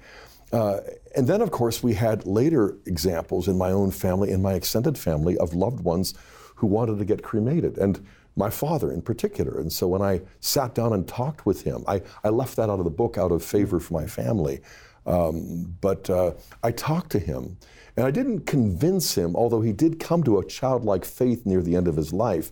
Uh, 0.51 0.81
and 1.15 1.27
then, 1.27 1.41
of 1.41 1.51
course, 1.51 1.81
we 1.81 1.93
had 1.93 2.25
later 2.25 2.77
examples 2.85 3.47
in 3.47 3.57
my 3.57 3.71
own 3.71 3.89
family, 3.89 4.31
in 4.31 4.41
my 4.41 4.53
extended 4.53 4.97
family, 4.97 5.37
of 5.37 5.53
loved 5.53 5.81
ones 5.81 6.13
who 6.55 6.67
wanted 6.67 6.97
to 6.99 7.05
get 7.05 7.23
cremated. 7.23 7.77
And 7.77 8.05
my 8.35 8.49
father 8.49 8.91
in 8.91 9.01
particular. 9.01 9.59
And 9.59 9.71
so 9.71 9.87
when 9.87 10.01
I 10.01 10.21
sat 10.39 10.73
down 10.73 10.93
and 10.93 11.07
talked 11.07 11.45
with 11.45 11.63
him, 11.63 11.83
I, 11.87 12.01
I 12.23 12.29
left 12.29 12.55
that 12.55 12.69
out 12.69 12.79
of 12.79 12.85
the 12.85 12.91
book 12.91 13.17
out 13.17 13.31
of 13.31 13.43
favor 13.43 13.79
for 13.79 13.93
my 13.93 14.05
family. 14.05 14.61
Um, 15.05 15.75
but 15.81 16.09
uh, 16.09 16.33
I 16.63 16.71
talked 16.71 17.11
to 17.11 17.19
him, 17.19 17.57
and 17.97 18.05
I 18.05 18.11
didn't 18.11 18.41
convince 18.45 19.15
him, 19.17 19.35
although 19.35 19.61
he 19.61 19.73
did 19.73 19.99
come 19.99 20.23
to 20.23 20.39
a 20.39 20.45
childlike 20.45 21.05
faith 21.05 21.45
near 21.45 21.61
the 21.61 21.75
end 21.75 21.87
of 21.87 21.95
his 21.95 22.13
life. 22.13 22.51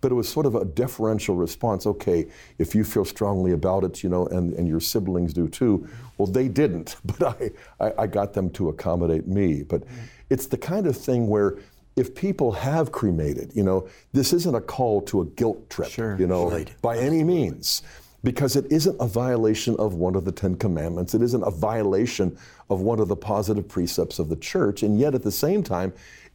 But 0.00 0.12
it 0.12 0.14
was 0.14 0.28
sort 0.28 0.46
of 0.46 0.54
a 0.54 0.64
deferential 0.64 1.34
response. 1.34 1.86
Okay, 1.86 2.26
if 2.58 2.74
you 2.74 2.84
feel 2.84 3.04
strongly 3.04 3.52
about 3.52 3.84
it, 3.84 4.02
you 4.02 4.08
know, 4.08 4.26
and, 4.26 4.52
and 4.54 4.66
your 4.66 4.80
siblings 4.80 5.32
do 5.32 5.48
too. 5.48 5.88
Well, 6.16 6.26
they 6.26 6.48
didn't, 6.48 6.96
but 7.04 7.22
I, 7.22 7.50
I, 7.84 7.92
I 8.02 8.06
got 8.06 8.32
them 8.32 8.50
to 8.50 8.68
accommodate 8.68 9.26
me. 9.26 9.62
But 9.62 9.82
mm-hmm. 9.82 10.00
it's 10.30 10.46
the 10.46 10.58
kind 10.58 10.86
of 10.86 10.96
thing 10.96 11.28
where 11.28 11.58
if 11.96 12.14
people 12.14 12.52
have 12.52 12.92
cremated, 12.92 13.52
you 13.54 13.62
know, 13.62 13.88
this 14.12 14.32
isn't 14.32 14.54
a 14.54 14.60
call 14.60 15.02
to 15.02 15.20
a 15.20 15.24
guilt 15.26 15.68
trip, 15.68 15.90
sure, 15.90 16.16
you 16.18 16.26
know, 16.26 16.50
right. 16.50 16.72
by 16.80 16.96
any 16.96 17.22
means 17.22 17.82
because 18.22 18.56
it 18.56 18.70
isn't 18.70 18.96
a 19.00 19.06
violation 19.06 19.76
of 19.78 19.94
one 19.94 20.14
of 20.14 20.24
the 20.24 20.32
Ten 20.32 20.54
Commandments. 20.54 21.14
It 21.14 21.22
isn't 21.22 21.42
a 21.42 21.50
violation 21.50 22.36
of 22.68 22.80
one 22.80 23.00
of 23.00 23.08
the 23.08 23.16
positive 23.16 23.66
precepts 23.66 24.18
of 24.18 24.28
the 24.28 24.36
church. 24.36 24.82
And 24.82 24.98
yet, 24.98 25.14
at 25.14 25.22
the 25.22 25.32
same 25.32 25.62
time, 25.62 25.92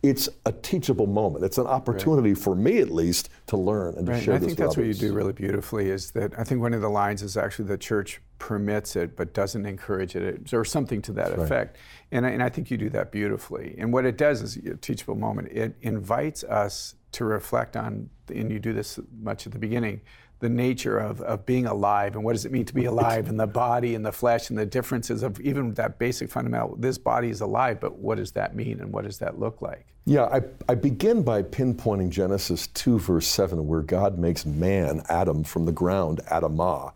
it's 0.10 0.30
a 0.46 0.52
teachable 0.52 1.08
moment. 1.08 1.44
It's 1.44 1.58
an 1.58 1.68
opportunity 1.68 2.34
right. 2.34 2.38
for 2.38 2.56
me, 2.56 2.80
at 2.80 2.92
least, 2.92 3.30
to 3.48 3.58
learn 3.58 3.96
and 3.96 4.06
to 4.06 4.12
right. 4.14 4.24
share 4.24 4.36
and 4.36 4.44
I 4.44 4.48
think 4.48 4.58
that's 4.58 4.76
others. 4.76 4.78
what 4.78 4.88
you 4.88 4.94
do 4.94 5.14
really 5.14 5.34
beautifully. 5.34 5.90
Is 5.90 6.12
that 6.12 6.38
I 6.38 6.44
think 6.44 6.62
one 6.62 6.74
of 6.74 6.82
the 6.82 6.90
lines 6.90 7.22
is 7.22 7.38
actually 7.38 7.66
the 7.66 7.78
church 7.78 8.22
permits 8.38 8.96
it 8.96 9.16
but 9.16 9.34
doesn't 9.34 9.66
encourage 9.66 10.16
it, 10.16 10.54
or 10.54 10.66
something 10.66 11.02
to 11.04 11.14
that 11.14 11.32
effect. 11.40 11.78
And 12.12 12.26
I, 12.26 12.30
and 12.30 12.44
I 12.44 12.50
think 12.50 12.70
you 12.70 12.78
do 12.78 12.90
that 12.90 13.12
beautifully. 13.12 13.76
And 13.78 13.94
what 13.94 14.06
it 14.06 14.18
does 14.18 14.42
is 14.42 14.58
a 14.58 14.76
teachable 14.76 15.16
moment. 15.16 15.50
It 15.50 15.76
invites 15.82 16.44
us 16.44 16.96
to 17.14 17.26
reflect 17.26 17.78
on, 17.78 18.10
and 18.30 18.52
you 18.52 18.60
do 18.60 18.74
this 18.74 19.00
much 19.22 19.46
at 19.46 19.54
the 19.54 19.60
beginning 19.60 20.02
the 20.40 20.50
nature 20.50 20.98
of, 20.98 21.22
of 21.22 21.46
being 21.46 21.66
alive 21.66 22.16
and 22.16 22.24
what 22.24 22.34
does 22.34 22.46
it 22.46 22.52
mean 22.52 22.66
to 22.66 22.74
be 22.74 22.86
alive 22.86 23.30
and 23.30 23.40
the 23.40 23.48
body 23.48 23.96
and 23.96 24.06
the 24.06 24.12
flesh 24.12 24.50
and 24.50 24.60
the 24.60 24.66
differences 24.66 25.24
of 25.24 25.40
even 25.40 25.74
that 25.76 25.98
basic 25.98 26.30
fundamental 26.30 26.76
this 26.76 26.98
body 26.98 27.30
is 27.30 27.42
alive 27.42 27.80
but 27.80 27.98
what 27.98 28.18
does 28.18 28.34
that 28.34 28.56
mean 28.56 28.80
and 28.82 28.92
what 28.92 29.06
does 29.06 29.18
that 29.20 29.40
look 29.40 29.62
like 29.62 29.95
yeah 30.06 30.26
i, 30.26 30.42
I 30.72 30.76
begin 30.76 31.24
by 31.24 31.42
pinpointing 31.44 32.10
genesis 32.10 32.68
2 32.68 33.00
verse 33.00 33.28
7 33.28 33.68
where 33.68 33.82
god 33.82 34.18
makes 34.18 34.46
man 34.46 35.04
adam 35.10 35.44
from 35.44 35.66
the 35.66 35.72
ground 35.72 36.22
adamah 36.32 36.94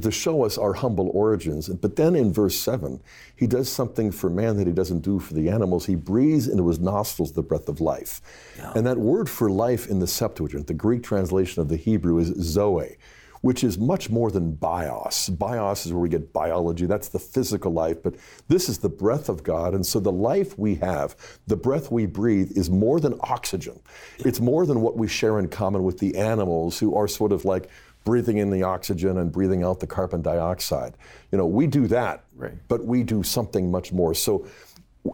to 0.00 0.10
show 0.10 0.44
us 0.44 0.56
our 0.56 0.72
humble 0.72 1.10
origins. 1.14 1.68
But 1.68 1.96
then 1.96 2.14
in 2.14 2.32
verse 2.32 2.56
7, 2.56 3.00
he 3.36 3.46
does 3.46 3.68
something 3.70 4.12
for 4.12 4.30
man 4.30 4.56
that 4.56 4.66
he 4.66 4.72
doesn't 4.72 5.00
do 5.00 5.18
for 5.18 5.34
the 5.34 5.48
animals. 5.48 5.86
He 5.86 5.94
breathes 5.94 6.48
into 6.48 6.68
his 6.68 6.78
nostrils 6.78 7.32
the 7.32 7.42
breath 7.42 7.68
of 7.68 7.80
life. 7.80 8.20
Yeah. 8.56 8.72
And 8.74 8.86
that 8.86 8.98
word 8.98 9.28
for 9.28 9.50
life 9.50 9.88
in 9.88 9.98
the 9.98 10.06
Septuagint, 10.06 10.68
the 10.68 10.74
Greek 10.74 11.02
translation 11.02 11.60
of 11.60 11.68
the 11.68 11.76
Hebrew, 11.76 12.18
is 12.18 12.28
zoe, 12.40 12.96
which 13.40 13.64
is 13.64 13.78
much 13.78 14.10
more 14.10 14.30
than 14.30 14.52
bios. 14.52 15.28
Bios 15.28 15.86
is 15.86 15.92
where 15.92 16.02
we 16.02 16.08
get 16.08 16.32
biology, 16.32 16.86
that's 16.86 17.08
the 17.08 17.18
physical 17.18 17.72
life, 17.72 18.02
but 18.02 18.14
this 18.48 18.68
is 18.68 18.78
the 18.78 18.88
breath 18.88 19.28
of 19.28 19.42
God. 19.42 19.74
And 19.74 19.84
so 19.84 19.98
the 20.00 20.12
life 20.12 20.58
we 20.58 20.76
have, 20.76 21.16
the 21.46 21.56
breath 21.56 21.90
we 21.90 22.06
breathe, 22.06 22.52
is 22.56 22.68
more 22.68 23.00
than 23.00 23.14
oxygen. 23.20 23.80
It's 24.18 24.40
more 24.40 24.66
than 24.66 24.80
what 24.82 24.96
we 24.96 25.08
share 25.08 25.38
in 25.38 25.48
common 25.48 25.82
with 25.82 25.98
the 25.98 26.16
animals 26.16 26.78
who 26.78 26.94
are 26.94 27.08
sort 27.08 27.32
of 27.32 27.44
like 27.44 27.68
breathing 28.04 28.38
in 28.38 28.50
the 28.50 28.62
oxygen 28.62 29.18
and 29.18 29.30
breathing 29.30 29.62
out 29.62 29.80
the 29.80 29.86
carbon 29.86 30.22
dioxide. 30.22 30.94
You 31.32 31.38
know, 31.38 31.46
we 31.46 31.66
do 31.66 31.86
that, 31.88 32.24
right. 32.36 32.54
but 32.68 32.84
we 32.84 33.02
do 33.02 33.22
something 33.22 33.70
much 33.70 33.92
more. 33.92 34.14
So 34.14 34.46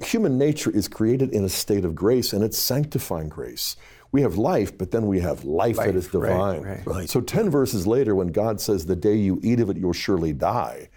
human 0.02 0.38
nature 0.38 0.70
is 0.70 0.88
created 0.88 1.30
in 1.30 1.44
a 1.44 1.48
state 1.48 1.84
of 1.84 1.94
grace 1.94 2.32
and 2.32 2.42
it's 2.42 2.58
sanctifying 2.58 3.28
grace. 3.28 3.76
We 4.16 4.22
have 4.22 4.38
life, 4.38 4.78
but 4.78 4.92
then 4.92 5.08
we 5.08 5.20
have 5.20 5.44
life, 5.44 5.76
life 5.76 5.88
that 5.88 5.94
is 5.94 6.08
divine. 6.08 6.62
Right, 6.62 6.86
right. 6.86 7.10
So 7.10 7.20
10 7.20 7.50
verses 7.50 7.86
later, 7.86 8.14
when 8.14 8.28
God 8.28 8.62
says, 8.62 8.86
The 8.86 8.96
day 8.96 9.14
you 9.14 9.38
eat 9.42 9.60
of 9.60 9.68
it, 9.68 9.76
you'll 9.76 9.92
surely 9.92 10.32
die, 10.32 10.88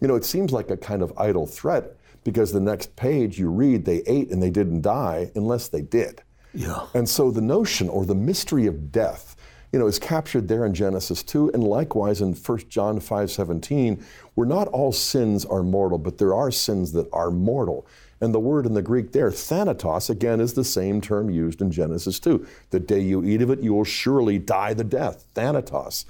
you 0.00 0.06
know, 0.06 0.14
it 0.14 0.24
seems 0.24 0.52
like 0.52 0.70
a 0.70 0.76
kind 0.76 1.02
of 1.02 1.12
idle 1.18 1.44
threat 1.44 1.96
because 2.22 2.52
the 2.52 2.60
next 2.60 2.94
page 2.94 3.36
you 3.36 3.50
read, 3.50 3.84
they 3.84 4.02
ate 4.06 4.30
and 4.30 4.40
they 4.40 4.50
didn't 4.50 4.82
die 4.82 5.32
unless 5.34 5.66
they 5.66 5.82
did. 5.82 6.22
Yeah. 6.54 6.86
And 6.94 7.08
so 7.08 7.32
the 7.32 7.40
notion 7.40 7.88
or 7.88 8.06
the 8.06 8.14
mystery 8.14 8.68
of 8.68 8.92
death 8.92 9.34
you 9.72 9.78
know, 9.78 9.86
is 9.86 9.98
captured 9.98 10.48
there 10.48 10.64
in 10.64 10.72
Genesis 10.72 11.22
2 11.24 11.50
and 11.52 11.62
likewise 11.62 12.20
in 12.20 12.34
1 12.34 12.58
John 12.68 13.00
5:17, 13.00 14.02
where 14.34 14.46
not 14.46 14.68
all 14.68 14.92
sins 14.92 15.44
are 15.44 15.62
mortal, 15.62 15.98
but 15.98 16.18
there 16.18 16.32
are 16.32 16.50
sins 16.50 16.92
that 16.92 17.08
are 17.12 17.30
mortal. 17.30 17.86
And 18.20 18.34
the 18.34 18.40
word 18.40 18.66
in 18.66 18.74
the 18.74 18.82
Greek 18.82 19.12
there, 19.12 19.30
thanatos, 19.30 20.10
again 20.10 20.40
is 20.40 20.54
the 20.54 20.64
same 20.64 21.00
term 21.00 21.30
used 21.30 21.60
in 21.60 21.70
Genesis 21.70 22.18
2. 22.18 22.46
The 22.70 22.80
day 22.80 23.00
you 23.00 23.24
eat 23.24 23.42
of 23.42 23.50
it, 23.50 23.60
you 23.60 23.74
will 23.74 23.84
surely 23.84 24.38
die 24.38 24.74
the 24.74 24.84
death, 24.84 25.24
thanatos. 25.34 26.04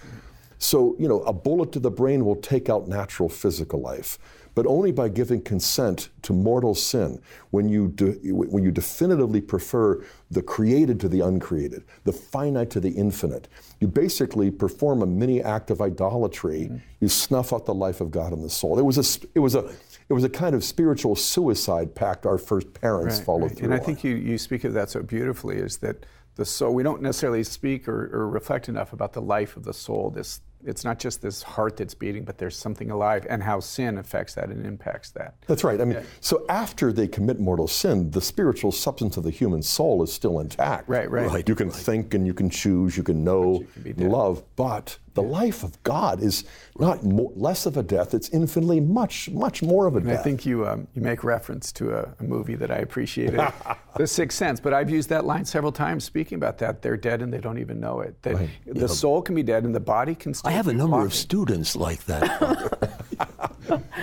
So, 0.58 0.96
you 0.98 1.06
know, 1.06 1.20
a 1.20 1.32
bullet 1.32 1.72
to 1.72 1.78
the 1.78 1.90
brain 1.90 2.24
will 2.24 2.36
take 2.36 2.68
out 2.68 2.88
natural 2.88 3.28
physical 3.28 3.80
life 3.80 4.18
but 4.58 4.66
only 4.66 4.90
by 4.90 5.08
giving 5.08 5.40
consent 5.40 6.08
to 6.20 6.32
mortal 6.32 6.74
sin 6.74 7.22
when 7.52 7.68
you, 7.68 7.86
de- 7.94 8.32
when 8.32 8.64
you 8.64 8.72
definitively 8.72 9.40
prefer 9.40 10.04
the 10.32 10.42
created 10.42 10.98
to 10.98 11.08
the 11.08 11.20
uncreated, 11.20 11.84
the 12.02 12.12
finite 12.12 12.68
to 12.68 12.80
the 12.80 12.90
infinite. 12.90 13.46
You 13.78 13.86
basically 13.86 14.50
perform 14.50 15.02
a 15.02 15.06
mini 15.06 15.40
act 15.40 15.70
of 15.70 15.80
idolatry. 15.80 16.62
Mm-hmm. 16.62 16.76
You 16.98 17.08
snuff 17.08 17.52
out 17.52 17.66
the 17.66 17.74
life 17.74 18.00
of 18.00 18.10
God 18.10 18.32
in 18.32 18.42
the 18.42 18.50
soul. 18.50 18.80
It 18.80 18.82
was 18.82 18.98
a, 18.98 19.28
it 19.36 19.38
was 19.38 19.54
a, 19.54 19.72
it 20.08 20.12
was 20.12 20.24
a 20.24 20.28
kind 20.28 20.56
of 20.56 20.64
spiritual 20.64 21.14
suicide 21.14 21.94
pact 21.94 22.26
our 22.26 22.36
first 22.36 22.74
parents 22.74 23.18
right, 23.18 23.26
followed 23.26 23.42
right. 23.42 23.56
through. 23.58 23.66
And 23.66 23.74
I 23.74 23.78
on. 23.78 23.84
think 23.84 24.02
you, 24.02 24.16
you 24.16 24.38
speak 24.38 24.64
of 24.64 24.72
that 24.72 24.90
so 24.90 25.04
beautifully 25.04 25.58
is 25.58 25.76
that 25.76 26.04
the 26.34 26.44
soul, 26.44 26.74
we 26.74 26.82
don't 26.82 27.00
necessarily 27.00 27.44
speak 27.44 27.86
or, 27.86 28.10
or 28.12 28.28
reflect 28.28 28.68
enough 28.68 28.92
about 28.92 29.12
the 29.12 29.22
life 29.22 29.56
of 29.56 29.62
the 29.62 29.72
soul, 29.72 30.10
this 30.10 30.40
it's 30.64 30.84
not 30.84 30.98
just 30.98 31.22
this 31.22 31.42
heart 31.42 31.76
that's 31.76 31.94
beating, 31.94 32.24
but 32.24 32.38
there's 32.38 32.56
something 32.56 32.90
alive, 32.90 33.26
and 33.28 33.42
how 33.42 33.60
sin 33.60 33.98
affects 33.98 34.34
that 34.34 34.48
and 34.48 34.66
impacts 34.66 35.10
that. 35.12 35.36
That's 35.46 35.64
right. 35.64 35.80
I 35.80 35.84
mean, 35.84 35.98
yeah. 35.98 36.02
so 36.20 36.44
after 36.48 36.92
they 36.92 37.08
commit 37.08 37.38
mortal 37.38 37.68
sin, 37.68 38.10
the 38.10 38.20
spiritual 38.20 38.72
substance 38.72 39.16
of 39.16 39.24
the 39.24 39.30
human 39.30 39.62
soul 39.62 40.02
is 40.02 40.12
still 40.12 40.40
intact. 40.40 40.88
Right, 40.88 41.10
right. 41.10 41.28
right. 41.28 41.48
You 41.48 41.54
can 41.54 41.68
right. 41.68 41.76
think 41.76 42.14
and 42.14 42.26
you 42.26 42.34
can 42.34 42.50
choose, 42.50 42.96
you 42.96 43.02
can 43.02 43.24
know, 43.24 43.64
you 43.84 43.94
can 43.94 44.10
love, 44.10 44.42
but 44.56 44.98
the 45.18 45.26
yeah. 45.26 45.38
life 45.40 45.62
of 45.62 45.82
God 45.82 46.22
is 46.22 46.44
not 46.78 47.04
more, 47.04 47.32
less 47.34 47.66
of 47.66 47.76
a 47.76 47.82
death; 47.82 48.14
it's 48.14 48.28
infinitely 48.30 48.80
much, 48.80 49.28
much 49.30 49.62
more 49.62 49.86
of 49.86 49.94
a 49.94 49.98
and 49.98 50.06
death. 50.06 50.20
I 50.20 50.22
think 50.22 50.46
you 50.46 50.66
um, 50.66 50.86
you 50.94 51.02
make 51.02 51.24
reference 51.24 51.72
to 51.72 51.94
a, 51.94 52.14
a 52.18 52.22
movie 52.22 52.54
that 52.54 52.70
I 52.70 52.76
appreciated, 52.76 53.40
The 53.96 54.06
Sixth 54.06 54.38
Sense. 54.38 54.60
But 54.60 54.74
I've 54.74 54.90
used 54.90 55.08
that 55.08 55.24
line 55.24 55.44
several 55.44 55.72
times, 55.72 56.04
speaking 56.04 56.36
about 56.36 56.58
that. 56.58 56.82
They're 56.82 56.96
dead 56.96 57.22
and 57.22 57.32
they 57.32 57.38
don't 57.38 57.58
even 57.58 57.80
know 57.80 58.00
it. 58.00 58.20
That 58.22 58.34
right. 58.34 58.50
the 58.66 58.80
yeah. 58.80 58.86
soul 58.86 59.22
can 59.22 59.34
be 59.34 59.42
dead 59.42 59.64
and 59.64 59.74
the 59.74 59.80
body 59.80 60.14
can 60.14 60.34
still. 60.34 60.50
I 60.50 60.52
have 60.52 60.68
a 60.68 60.72
number 60.72 60.96
walking. 60.96 61.06
of 61.06 61.14
students 61.14 61.76
like 61.76 62.04
that. 62.04 63.02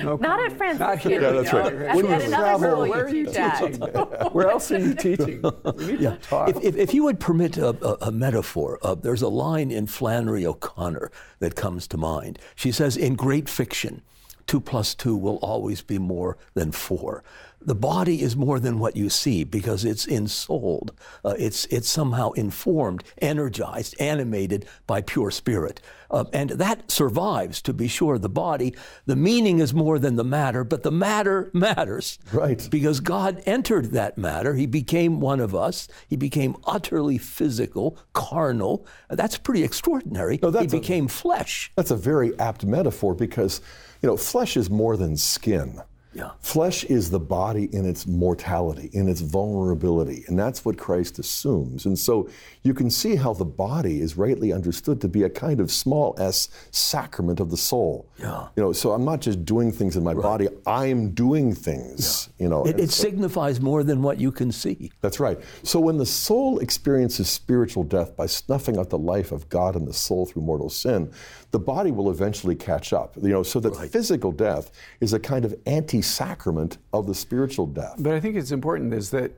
no, 0.04 0.16
not 0.18 0.40
at 0.46 0.54
Francis. 0.58 0.80
Not 0.80 1.00
here. 1.00 1.22
Yeah, 1.22 1.32
that's 1.32 1.54
right. 1.54 1.74
At, 1.74 2.06
at 2.06 2.22
another 2.24 2.68
school, 2.68 2.88
where 2.88 3.10
you 3.10 3.26
teach 3.26 3.36
at. 3.36 4.34
Where 4.34 4.50
else 4.50 4.72
are 4.72 4.80
you 4.80 4.94
teaching? 4.94 5.42
yeah. 6.00 6.18
If, 6.32 6.64
if, 6.64 6.76
if, 6.76 6.94
you 6.94 7.04
would 7.04 7.20
permit 7.20 7.58
a, 7.58 7.70
a, 7.86 8.08
a 8.08 8.12
metaphor, 8.12 8.80
uh, 8.82 8.96
there's 8.96 9.22
a 9.22 9.28
line 9.28 9.72
in 9.72 9.88
Flannery 9.88 10.46
O'Connor 10.46 11.12
that 11.40 11.56
comes 11.56 11.88
to 11.90 11.98
mind. 11.98 12.40
She 12.56 12.72
says, 12.72 12.98
in 12.98 13.16
great 13.16 13.50
fiction, 13.50 14.02
two 14.48 14.60
plus 14.60 14.96
two 14.96 15.16
will 15.16 15.38
always 15.38 15.82
be 15.82 15.98
more 15.98 16.38
than 16.54 16.72
four. 16.72 17.24
The 17.66 17.76
body 17.76 18.22
is 18.22 18.36
more 18.36 18.60
than 18.60 18.78
what 18.78 18.96
you 18.96 19.10
see 19.10 19.44
because 19.44 19.84
it's 19.84 20.06
ensouled. 20.06 20.92
Uh, 21.24 21.34
it's, 21.40 21.66
it's 21.66 21.90
somehow 21.90 22.32
informed, 22.34 23.04
energized, 23.20 24.00
animated 24.00 24.68
by 24.86 25.02
pure 25.02 25.32
spirit. 25.32 25.82
Uh, 26.12 26.26
and 26.32 26.52
that 26.52 26.92
survives, 26.92 27.64
to 27.64 27.74
be 27.74 27.88
sure, 27.88 28.20
the 28.20 28.30
body. 28.30 28.76
The 29.08 29.16
meaning 29.16 29.60
is 29.60 29.74
more 29.74 29.98
than 29.98 30.16
the 30.16 30.24
matter, 30.24 30.64
but 30.64 30.84
the 30.84 30.92
matter 30.92 31.50
matters. 31.54 32.20
Right. 32.32 32.68
Because 32.70 33.00
God 33.00 33.42
entered 33.48 33.92
that 33.92 34.16
matter. 34.16 34.54
He 34.54 34.68
became 34.68 35.20
one 35.20 35.40
of 35.40 35.56
us. 35.56 35.88
He 36.08 36.16
became 36.16 36.56
utterly 36.66 37.18
physical, 37.18 37.98
carnal. 38.14 38.86
That's 39.10 39.38
pretty 39.38 39.64
extraordinary. 39.64 40.40
No, 40.42 40.52
he 40.52 40.68
became 40.68 41.06
a, 41.06 41.10
flesh. 41.10 41.72
That's 41.76 41.92
a 41.92 41.96
very 41.96 42.38
apt 42.40 42.64
metaphor 42.64 43.16
because, 43.16 43.62
you 44.04 44.08
know, 44.08 44.18
flesh 44.18 44.56
is 44.56 44.70
more 44.70 44.96
than 44.98 45.18
skin. 45.18 45.82
Yeah. 46.16 46.32
Flesh 46.40 46.86
is 46.86 47.10
the 47.10 47.20
body 47.20 47.66
in 47.76 47.86
its 47.86 48.08
mortality, 48.08 48.90
in 48.94 49.10
its 49.10 49.20
vulnerability, 49.20 50.24
and 50.28 50.40
that's 50.40 50.64
what 50.64 50.78
Christ 50.78 51.20
assumes. 51.20 51.86
And 51.86 52.00
so 52.00 52.30
you 52.64 52.74
can 52.74 52.90
see 52.90 53.18
how 53.18 53.34
the 53.34 53.46
body 53.46 54.00
is 54.00 54.16
rightly 54.16 54.54
understood 54.54 55.02
to 55.02 55.10
be 55.10 55.24
a 55.24 55.30
kind 55.30 55.60
of 55.60 55.70
small 55.70 56.16
s 56.18 56.48
sacrament 56.72 57.42
of 57.42 57.52
the 57.52 57.58
soul. 57.58 58.10
Yeah. 58.18 58.48
You 58.56 58.64
know, 58.64 58.72
so 58.72 58.94
I'm 58.94 59.04
not 59.04 59.20
just 59.20 59.44
doing 59.44 59.74
things 59.74 59.98
in 59.98 60.04
my 60.06 60.14
right. 60.14 60.24
body, 60.24 60.48
I'm 60.66 61.12
doing 61.12 61.54
things, 61.54 62.30
yeah. 62.38 62.44
you 62.44 62.50
know. 62.50 62.66
It, 62.66 62.80
it 62.80 62.92
so, 62.92 63.04
signifies 63.04 63.60
more 63.60 63.84
than 63.84 64.02
what 64.02 64.18
you 64.18 64.32
can 64.32 64.54
see. 64.54 64.92
That's 65.02 65.20
right. 65.20 65.38
So 65.64 65.82
when 65.82 65.98
the 65.98 66.06
soul 66.06 66.60
experiences 66.60 67.30
spiritual 67.30 67.84
death 67.84 68.16
by 68.16 68.28
snuffing 68.28 68.78
out 68.78 68.90
the 68.90 68.98
life 68.98 69.34
of 69.34 69.50
God 69.50 69.76
in 69.76 69.84
the 69.84 69.94
soul 69.94 70.26
through 70.26 70.44
mortal 70.44 70.70
sin, 70.70 71.12
the 71.52 71.60
body 71.60 71.92
will 71.92 72.10
eventually 72.10 72.56
catch 72.56 72.94
up. 72.94 73.18
You 73.18 73.30
know, 73.30 73.44
so 73.44 73.60
that 73.60 73.76
right. 73.76 73.92
physical 73.92 74.32
death 74.32 74.72
is 75.02 75.12
a 75.12 75.20
kind 75.20 75.44
of 75.44 75.54
anti 75.66 76.02
sacrament 76.06 76.78
of 76.94 77.08
the 77.08 77.16
spiritual 77.16 77.68
death. 77.68 77.96
But 78.00 78.14
I 78.14 78.20
think 78.20 78.36
it's 78.36 78.52
important 78.52 78.94
is 78.94 79.10
that 79.12 79.32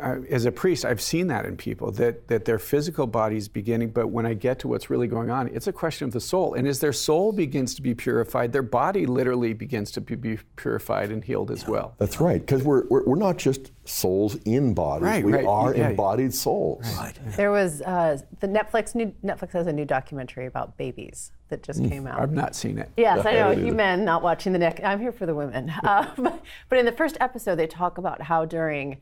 uh, 0.00 0.16
as 0.30 0.44
a 0.44 0.52
priest, 0.52 0.84
I've 0.84 1.00
seen 1.00 1.28
that 1.28 1.46
in 1.46 1.56
people 1.56 1.90
that 1.92 2.28
that 2.28 2.44
their 2.44 2.58
physical 2.58 3.06
body 3.06 3.36
is 3.36 3.48
beginning, 3.48 3.90
but 3.90 4.08
when 4.08 4.26
I 4.26 4.34
get 4.34 4.58
to 4.60 4.68
what's 4.68 4.90
really 4.90 5.06
going 5.06 5.30
on, 5.30 5.48
it's 5.48 5.66
a 5.66 5.72
question 5.72 6.06
of 6.06 6.12
the 6.12 6.20
soul. 6.20 6.54
And 6.54 6.68
as 6.68 6.80
their 6.80 6.92
soul 6.92 7.32
begins 7.32 7.74
to 7.76 7.82
be 7.82 7.94
purified, 7.94 8.52
their 8.52 8.62
body 8.62 9.06
literally 9.06 9.54
begins 9.54 9.90
to 9.92 10.00
be 10.00 10.38
purified 10.56 11.10
and 11.10 11.24
healed 11.24 11.50
as 11.50 11.66
well. 11.66 11.94
That's 11.98 12.20
right, 12.20 12.40
because 12.40 12.62
we're, 12.62 12.86
we're, 12.88 13.04
we're 13.04 13.16
not 13.16 13.38
just 13.38 13.72
souls 13.84 14.34
in 14.44 14.74
bodies. 14.74 15.04
Right, 15.04 15.24
we 15.24 15.32
right. 15.32 15.46
are 15.46 15.74
Yeah. 15.74 15.90
embodied 15.90 16.34
souls. 16.34 16.84
Right. 16.98 17.18
There 17.36 17.50
was 17.50 17.80
uh, 17.82 18.18
the 18.40 18.48
Netflix 18.48 18.94
new 18.94 19.14
Netflix 19.24 19.52
has 19.52 19.66
a 19.66 19.72
new 19.72 19.84
documentary 19.84 20.46
about 20.46 20.76
babies 20.76 21.32
that 21.48 21.62
just 21.62 21.82
came 21.88 22.06
out. 22.06 22.20
I've 22.20 22.32
not 22.32 22.54
seen 22.56 22.76
it. 22.76 22.90
Yes, 22.96 23.24
I 23.24 23.32
know. 23.34 23.50
You 23.52 23.72
men 23.72 24.04
not 24.04 24.22
watching 24.22 24.52
the 24.52 24.58
neck. 24.58 24.80
I'm 24.82 25.00
here 25.00 25.12
for 25.12 25.26
the 25.26 25.34
women. 25.34 25.72
Um, 25.86 26.40
but 26.68 26.78
in 26.78 26.84
the 26.84 26.92
first 26.92 27.16
episode, 27.20 27.54
they 27.56 27.68
talk 27.68 27.96
about 27.98 28.20
how 28.20 28.44
during 28.44 28.96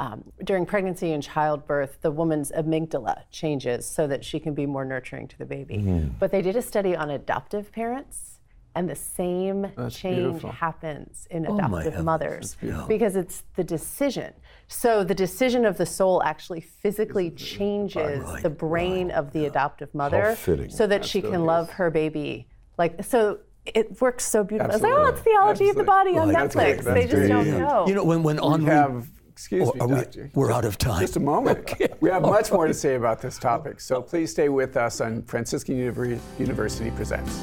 um, 0.00 0.24
during 0.44 0.64
pregnancy 0.64 1.12
and 1.12 1.22
childbirth, 1.22 1.98
the 2.00 2.10
woman's 2.10 2.50
amygdala 2.52 3.16
changes 3.30 3.84
so 3.86 4.06
that 4.06 4.24
she 4.24 4.40
can 4.40 4.54
be 4.54 4.64
more 4.66 4.84
nurturing 4.84 5.28
to 5.28 5.38
the 5.38 5.44
baby. 5.44 5.76
Mm-hmm. 5.76 6.08
But 6.18 6.30
they 6.32 6.40
did 6.42 6.56
a 6.56 6.62
study 6.62 6.96
on 6.96 7.10
adoptive 7.10 7.70
parents, 7.70 8.38
and 8.74 8.88
the 8.88 8.94
same 8.96 9.58
That's 9.76 9.96
change 9.98 10.16
beautiful. 10.16 10.52
happens 10.52 11.26
in 11.30 11.46
Oh, 11.46 11.54
adoptive 11.54 11.84
heavens. 11.92 12.04
mothers 12.04 12.56
because 12.88 13.14
it's 13.16 13.42
the 13.56 13.64
decision. 13.64 14.32
So 14.68 15.04
the 15.04 15.14
decision 15.14 15.64
of 15.66 15.76
the 15.76 15.84
soul 15.86 16.22
actually 16.22 16.60
physically 16.62 17.30
changes 17.32 18.22
Right, 18.24 18.42
the 18.42 18.48
brain 18.50 19.10
of 19.10 19.32
the 19.32 19.46
adoptive 19.46 19.92
mother 19.94 20.36
so 20.70 20.86
that 20.86 21.04
she 21.04 21.20
can 21.20 21.44
love 21.44 21.68
her 21.70 21.90
baby. 21.90 22.46
Like 22.78 23.04
so 23.04 23.40
it 23.66 24.00
works 24.00 24.24
so 24.26 24.42
beautifully. 24.44 24.72
I 24.72 24.76
was 24.76 24.82
like, 24.82 24.92
oh, 24.92 24.96
Absolutely. 25.08 25.18
it's 25.18 25.24
theology 25.28 25.68
of 25.68 25.76
the 25.76 25.84
body 25.84 26.16
on 26.16 26.28
Right. 26.30 26.36
Netflix. 26.48 26.84
That's 26.84 26.94
They 26.98 27.02
just 27.02 27.14
great. 27.16 27.28
don't 27.28 27.50
know. 27.58 27.86
You 27.88 27.94
know, 27.96 28.04
when, 28.04 28.22
when 28.22 28.36
We 28.40 28.64
have, 28.64 29.06
excuse 29.40 29.66
Oh, 29.66 29.72
me, 29.72 29.80
are 29.80 29.88
we- 29.88 29.94
Doctor. 29.94 30.30
we're 30.34 30.52
out 30.52 30.66
of 30.66 30.76
time. 30.76 31.00
Just 31.00 31.16
a 31.16 31.20
moment. 31.20 31.72
We 32.00 32.08
have 32.10 32.22
much 32.22 32.50
more 32.52 32.66
to 32.66 32.72
say 32.74 32.94
about 32.94 33.20
this 33.20 33.38
topic, 33.38 33.78
so 33.80 34.00
please 34.02 34.30
stay 34.30 34.48
with 34.48 34.76
us 34.76 35.00
on 35.02 35.22
Franciscan 35.22 35.76
University 35.78 36.90
Presents. 36.90 37.40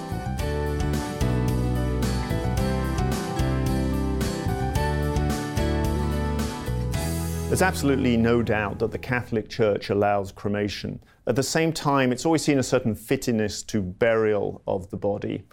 There's 7.47 7.61
absolutely 7.61 8.17
no 8.17 8.43
doubt 8.43 8.79
that 8.79 8.91
the 8.91 8.97
Catholic 8.97 9.47
Church 9.47 9.89
allows 9.89 10.33
cremation. 10.33 10.99
At 11.27 11.37
the 11.37 11.43
same 11.43 11.71
time, 11.71 12.11
it's 12.11 12.25
always 12.25 12.41
seen 12.43 12.59
a 12.59 12.63
certain 12.63 12.93
fitness 12.93 13.63
to 13.63 13.81
burial 13.81 14.61
of 14.67 14.89
the 14.89 14.97
body. 14.97 15.43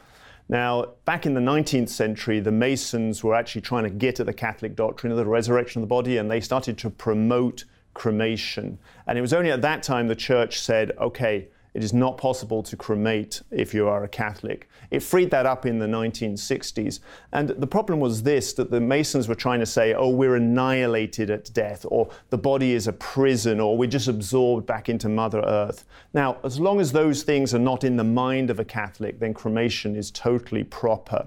Now, 0.48 0.92
back 1.04 1.24
in 1.24 1.34
the 1.34 1.40
19th 1.40 1.88
century, 1.88 2.38
the 2.38 2.52
Masons 2.52 3.24
were 3.24 3.34
actually 3.34 3.62
trying 3.62 3.84
to 3.84 3.90
get 3.90 4.20
at 4.20 4.26
the 4.26 4.32
Catholic 4.32 4.76
doctrine 4.76 5.10
of 5.10 5.16
the 5.16 5.26
resurrection 5.26 5.82
of 5.82 5.88
the 5.88 5.92
body, 5.92 6.18
and 6.18 6.30
they 6.30 6.40
started 6.40 6.76
to 6.78 6.90
promote 6.90 7.64
cremation. 7.94 8.78
And 9.06 9.16
it 9.16 9.22
was 9.22 9.32
only 9.32 9.50
at 9.50 9.62
that 9.62 9.82
time 9.82 10.08
the 10.08 10.16
church 10.16 10.60
said, 10.60 10.92
okay, 10.98 11.48
it 11.74 11.82
is 11.82 11.92
not 11.92 12.16
possible 12.16 12.62
to 12.62 12.76
cremate 12.76 13.42
if 13.50 13.74
you 13.74 13.88
are 13.88 14.04
a 14.04 14.08
Catholic. 14.08 14.68
It 14.92 15.00
freed 15.02 15.32
that 15.32 15.44
up 15.44 15.66
in 15.66 15.80
the 15.80 15.86
1960s. 15.86 17.00
And 17.32 17.48
the 17.48 17.66
problem 17.66 17.98
was 17.98 18.22
this 18.22 18.52
that 18.54 18.70
the 18.70 18.80
Masons 18.80 19.26
were 19.26 19.34
trying 19.34 19.58
to 19.58 19.66
say, 19.66 19.92
oh, 19.92 20.08
we're 20.08 20.36
annihilated 20.36 21.30
at 21.30 21.52
death, 21.52 21.84
or 21.88 22.08
the 22.30 22.38
body 22.38 22.72
is 22.72 22.86
a 22.86 22.92
prison, 22.92 23.58
or 23.58 23.76
we're 23.76 23.90
just 23.90 24.06
absorbed 24.06 24.66
back 24.66 24.88
into 24.88 25.08
Mother 25.08 25.40
Earth. 25.40 25.84
Now, 26.12 26.38
as 26.44 26.60
long 26.60 26.80
as 26.80 26.92
those 26.92 27.24
things 27.24 27.52
are 27.54 27.58
not 27.58 27.82
in 27.82 27.96
the 27.96 28.04
mind 28.04 28.50
of 28.50 28.60
a 28.60 28.64
Catholic, 28.64 29.18
then 29.18 29.34
cremation 29.34 29.96
is 29.96 30.12
totally 30.12 30.62
proper. 30.62 31.26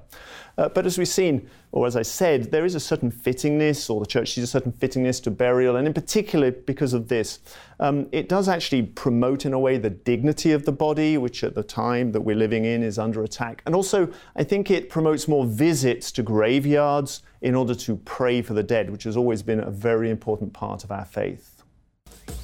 Uh, 0.57 0.67
but 0.69 0.85
as 0.85 0.97
we've 0.97 1.07
seen, 1.07 1.47
or 1.71 1.85
as 1.85 1.95
I 1.95 2.01
said, 2.01 2.51
there 2.51 2.65
is 2.65 2.73
a 2.73 2.79
certain 2.79 3.11
fittingness, 3.11 3.89
or 3.89 3.99
the 3.99 4.07
church 4.07 4.33
sees 4.33 4.43
a 4.43 4.47
certain 4.47 4.71
fittingness 4.71 5.21
to 5.23 5.31
burial, 5.31 5.75
and 5.75 5.85
in 5.85 5.93
particular 5.93 6.51
because 6.51 6.93
of 6.93 7.07
this, 7.09 7.39
um, 7.79 8.07
it 8.11 8.27
does 8.27 8.49
actually 8.49 8.81
promote 8.81 9.45
in 9.45 9.53
a 9.53 9.59
way 9.59 9.77
the 9.77 9.91
dignity 9.91 10.51
of 10.51 10.65
the 10.65 10.71
body, 10.71 11.17
which 11.17 11.43
at 11.43 11.53
the 11.53 11.61
time 11.63 12.11
that 12.11 12.21
we're 12.21 12.35
living 12.35 12.65
in 12.65 12.81
is 12.81 12.97
under 12.97 13.23
attack. 13.23 13.61
And 13.67 13.75
also, 13.75 14.11
I 14.35 14.43
think 14.43 14.71
it 14.71 14.89
promotes 14.89 15.27
more 15.27 15.45
visits 15.45 16.11
to 16.13 16.23
graveyards 16.23 17.21
in 17.41 17.53
order 17.53 17.75
to 17.75 17.97
pray 17.97 18.41
for 18.41 18.53
the 18.53 18.63
dead, 18.63 18.89
which 18.89 19.03
has 19.03 19.15
always 19.15 19.43
been 19.43 19.59
a 19.59 19.69
very 19.69 20.09
important 20.09 20.53
part 20.53 20.83
of 20.83 20.91
our 20.91 21.05
faith. 21.05 21.63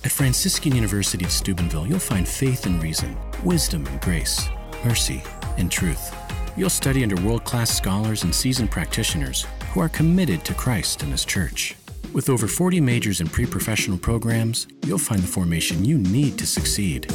At 0.04 0.12
Franciscan 0.12 0.76
University 0.76 1.26
of 1.26 1.32
Steubenville, 1.32 1.88
you'll 1.88 2.00
find 2.00 2.28
faith 2.28 2.66
and 2.68 2.82
reason, 2.82 3.18
wisdom 3.44 3.86
and 3.88 4.00
grace, 4.02 4.48
mercy 4.86 5.24
and 5.58 5.72
truth. 5.72 6.23
You'll 6.56 6.70
study 6.70 7.02
under 7.02 7.20
world 7.24 7.44
class 7.46 7.76
scholars 7.76 8.24
and 8.24 8.34
seasoned 8.34 8.70
practitioners 8.70 9.48
who 9.72 9.80
are 9.80 9.90
committed 9.90 10.46
to 10.46 10.54
Christ 10.54 11.02
and 11.02 11.12
His 11.12 11.26
church. 11.26 11.76
With 12.14 12.30
over 12.30 12.48
40 12.48 12.80
majors 12.80 13.22
and 13.22 13.32
pre 13.32 13.48
professional 13.48 13.98
programs, 13.98 14.68
you'll 14.86 15.00
find 15.00 15.22
the 15.22 15.28
formation 15.28 15.84
you 15.84 15.98
need 15.98 16.38
to 16.38 16.46
succeed. 16.46 17.12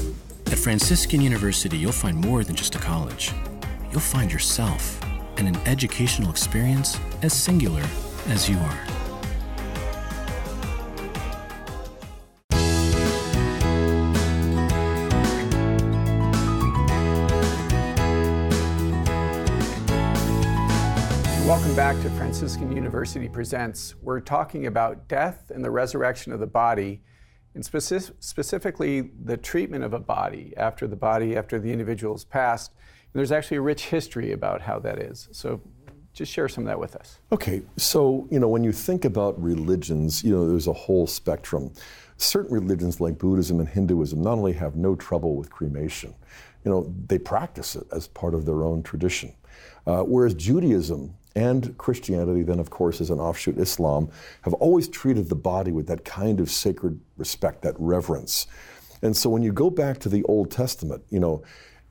At 0.46 0.59
Franciscan 0.59 1.20
University, 1.20 1.77
you'll 1.77 1.92
find 1.92 2.16
more 2.16 2.42
than 2.42 2.57
just 2.57 2.74
a 2.74 2.79
college. 2.79 3.33
You'll 3.92 4.01
find 4.01 4.33
yourself 4.33 5.01
and 5.37 5.46
an 5.46 5.57
educational 5.68 6.31
experience 6.31 6.98
as 7.22 7.33
singular 7.33 7.85
as 8.27 8.48
you 8.48 8.59
are. 8.59 8.97
Welcome 21.48 21.74
back 21.74 21.96
to 22.02 22.11
Franciscan 22.11 22.76
University 22.76 23.26
Presents. 23.26 23.94
We're 24.02 24.20
talking 24.20 24.66
about 24.66 25.08
death 25.08 25.50
and 25.50 25.64
the 25.64 25.70
resurrection 25.70 26.30
of 26.30 26.40
the 26.40 26.46
body, 26.46 27.00
and 27.54 27.64
speci- 27.64 28.12
specifically 28.20 29.12
the 29.24 29.38
treatment 29.38 29.82
of 29.82 29.94
a 29.94 29.98
body 29.98 30.52
after 30.58 30.87
the 30.87 30.94
body, 30.94 31.38
after 31.38 31.58
the 31.58 31.72
individual's 31.72 32.22
passed. 32.22 32.72
And 32.74 33.14
there's 33.14 33.32
actually 33.32 33.56
a 33.56 33.62
rich 33.62 33.87
history 33.87 34.32
about 34.32 34.61
how 34.61 34.78
that 34.80 34.98
is. 34.98 35.30
So 35.32 35.62
just 36.12 36.30
share 36.30 36.50
some 36.50 36.64
of 36.64 36.68
that 36.68 36.78
with 36.78 36.94
us. 36.96 37.18
Okay, 37.32 37.62
so 37.78 38.28
you 38.30 38.38
know 38.40 38.48
when 38.48 38.62
you 38.62 38.70
think 38.70 39.06
about 39.06 39.42
religions, 39.42 40.22
you 40.22 40.32
know 40.32 40.46
there's 40.46 40.66
a 40.66 40.72
whole 40.74 41.06
spectrum. 41.06 41.72
Certain 42.18 42.52
religions 42.52 43.00
like 43.00 43.16
Buddhism 43.16 43.58
and 43.58 43.68
Hinduism 43.70 44.20
not 44.20 44.32
only 44.32 44.52
have 44.52 44.76
no 44.76 44.94
trouble 44.94 45.34
with 45.34 45.48
cremation, 45.48 46.14
you 46.66 46.70
know 46.70 46.94
they 47.06 47.18
practice 47.18 47.74
it 47.74 47.87
as 47.90 48.06
part 48.06 48.34
of 48.34 48.44
their 48.44 48.64
own 48.64 48.82
tradition. 48.82 49.32
Uh, 49.87 50.02
whereas 50.02 50.34
Judaism 50.34 51.14
and 51.34 51.76
Christianity, 51.78 52.42
then 52.42 52.58
of 52.58 52.70
course 52.70 53.00
as 53.00 53.10
an 53.10 53.20
offshoot 53.20 53.58
Islam, 53.58 54.10
have 54.42 54.54
always 54.54 54.88
treated 54.88 55.28
the 55.28 55.34
body 55.34 55.72
with 55.72 55.86
that 55.88 56.04
kind 56.04 56.40
of 56.40 56.50
sacred 56.50 57.00
respect, 57.16 57.62
that 57.62 57.74
reverence. 57.78 58.46
And 59.02 59.16
so 59.16 59.30
when 59.30 59.42
you 59.42 59.52
go 59.52 59.70
back 59.70 59.98
to 60.00 60.08
the 60.08 60.22
Old 60.24 60.50
Testament, 60.50 61.02
you 61.10 61.20
know, 61.20 61.42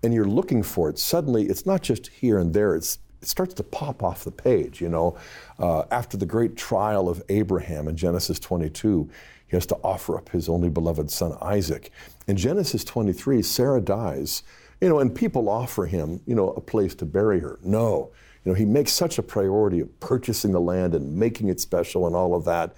and 0.03 0.13
you're 0.13 0.25
looking 0.25 0.63
for 0.63 0.89
it, 0.89 0.99
suddenly 0.99 1.45
it's 1.45 1.65
not 1.65 1.81
just 1.81 2.07
here 2.07 2.37
and 2.37 2.53
there, 2.53 2.75
it's 2.75 2.99
it 3.21 3.27
starts 3.27 3.55
to 3.55 3.63
pop 3.63 4.03
off 4.03 4.23
the 4.23 4.31
page, 4.31 4.79
you 4.79 4.89
know. 4.89 5.17
Uh, 5.57 5.83
after 5.89 6.17
the 6.17 6.25
great 6.25 6.55
trial 6.55 7.09
of 7.09 7.23
Abraham 7.29 7.87
in 7.87 7.97
Genesis 7.97 8.39
22, 8.39 9.09
he 9.47 9.55
has 9.55 9.65
to 9.67 9.75
offer 9.83 10.17
up 10.17 10.29
his 10.29 10.47
only 10.47 10.69
beloved 10.69 11.09
son 11.09 11.35
Isaac. 11.41 11.91
In 12.27 12.35
Genesis 12.35 12.83
23, 12.83 13.41
Sarah 13.41 13.81
dies, 13.81 14.43
you 14.81 14.89
know, 14.89 14.99
and 14.99 15.15
people 15.15 15.49
offer 15.49 15.85
him, 15.85 16.21
you 16.25 16.35
know, 16.35 16.49
a 16.49 16.61
place 16.61 16.93
to 16.95 17.05
bury 17.05 17.39
her. 17.39 17.57
No. 17.63 18.11
You 18.47 18.53
know, 18.53 18.59
he 18.59 18.63
makes 18.63 18.93
such 18.93 19.17
a 19.17 19.23
priority 19.23 19.81
of 19.81 19.99
purchasing 19.99 20.53
the 20.53 20.61
land 20.61 20.95
and 20.95 21.17
making 21.17 21.49
it 21.49 21.59
special 21.59 22.07
and 22.07 22.15
all 22.15 22.33
of 22.33 22.45
that. 22.45 22.73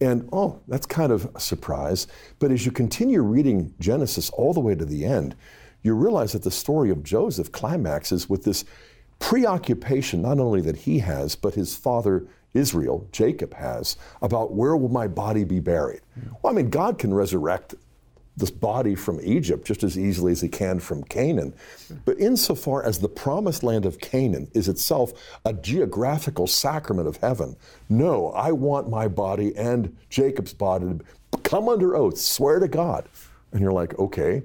And 0.00 0.28
oh, 0.32 0.60
that's 0.66 0.86
kind 0.86 1.12
of 1.12 1.30
a 1.36 1.38
surprise. 1.38 2.08
But 2.40 2.50
as 2.50 2.66
you 2.66 2.72
continue 2.72 3.22
reading 3.22 3.72
Genesis 3.78 4.28
all 4.30 4.52
the 4.52 4.58
way 4.58 4.74
to 4.74 4.84
the 4.84 5.04
end, 5.04 5.36
you 5.82 5.94
realize 5.94 6.32
that 6.32 6.42
the 6.42 6.50
story 6.50 6.90
of 6.90 7.04
Joseph 7.04 7.52
climaxes 7.52 8.28
with 8.28 8.42
this 8.42 8.64
preoccupation, 9.20 10.20
not 10.20 10.40
only 10.40 10.60
that 10.62 10.78
he 10.78 10.98
has, 10.98 11.36
but 11.36 11.54
his 11.54 11.76
father 11.76 12.26
Israel, 12.52 13.06
Jacob, 13.12 13.54
has 13.54 13.96
about 14.20 14.54
where 14.54 14.76
will 14.76 14.88
my 14.88 15.06
body 15.06 15.44
be 15.44 15.60
buried? 15.60 16.00
Well, 16.42 16.52
I 16.52 16.56
mean, 16.56 16.70
God 16.70 16.98
can 16.98 17.14
resurrect 17.14 17.76
this 18.36 18.50
body 18.50 18.94
from 18.94 19.20
Egypt 19.22 19.66
just 19.66 19.84
as 19.84 19.98
easily 19.98 20.32
as 20.32 20.40
he 20.40 20.48
can 20.48 20.80
from 20.80 21.04
Canaan. 21.04 21.54
But 22.04 22.18
insofar 22.18 22.84
as 22.84 22.98
the 22.98 23.08
promised 23.08 23.62
land 23.62 23.86
of 23.86 24.00
Canaan 24.00 24.48
is 24.54 24.68
itself 24.68 25.12
a 25.44 25.52
geographical 25.52 26.46
sacrament 26.46 27.06
of 27.06 27.18
heaven, 27.18 27.56
no, 27.88 28.30
I 28.30 28.52
want 28.52 28.90
my 28.90 29.06
body 29.06 29.56
and 29.56 29.96
Jacob's 30.10 30.52
body 30.52 30.86
to 30.86 31.38
come 31.42 31.68
under 31.68 31.94
oath, 31.94 32.18
swear 32.18 32.58
to 32.58 32.68
God. 32.68 33.08
And 33.52 33.60
you're 33.60 33.72
like, 33.72 33.96
okay, 33.98 34.42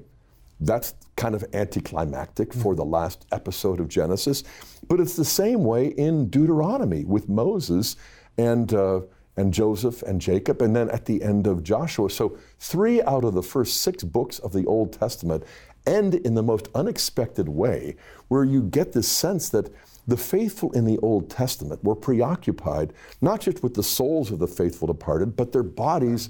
that's 0.59 0.93
kind 1.15 1.33
of 1.33 1.43
anticlimactic 1.53 2.53
for 2.53 2.75
the 2.75 2.85
last 2.85 3.25
episode 3.31 3.79
of 3.79 3.87
Genesis. 3.89 4.43
But 4.87 4.99
it's 4.99 5.15
the 5.15 5.25
same 5.25 5.63
way 5.63 5.87
in 5.87 6.29
Deuteronomy 6.29 7.05
with 7.05 7.27
Moses 7.27 7.95
and. 8.37 8.71
Uh, 8.73 9.01
and 9.39 9.53
Joseph 9.53 10.01
and 10.03 10.19
Jacob, 10.19 10.61
and 10.61 10.75
then 10.75 10.89
at 10.89 11.05
the 11.05 11.23
end 11.23 11.47
of 11.47 11.63
Joshua. 11.63 12.09
So, 12.09 12.37
three 12.59 13.01
out 13.01 13.23
of 13.23 13.33
the 13.33 13.41
first 13.41 13.81
six 13.81 14.03
books 14.03 14.37
of 14.39 14.51
the 14.51 14.65
Old 14.65 14.91
Testament 14.91 15.43
end 15.87 16.15
in 16.15 16.35
the 16.35 16.43
most 16.43 16.67
unexpected 16.75 17.47
way, 17.47 17.95
where 18.27 18.43
you 18.43 18.61
get 18.61 18.91
this 18.91 19.07
sense 19.07 19.49
that 19.49 19.71
the 20.07 20.17
faithful 20.17 20.71
in 20.73 20.85
the 20.85 20.97
Old 20.97 21.29
Testament 21.29 21.83
were 21.83 21.95
preoccupied 21.95 22.93
not 23.21 23.39
just 23.39 23.63
with 23.63 23.75
the 23.75 23.83
souls 23.83 24.31
of 24.31 24.39
the 24.39 24.47
faithful 24.47 24.87
departed, 24.87 25.35
but 25.35 25.51
their 25.51 25.63
bodies 25.63 26.29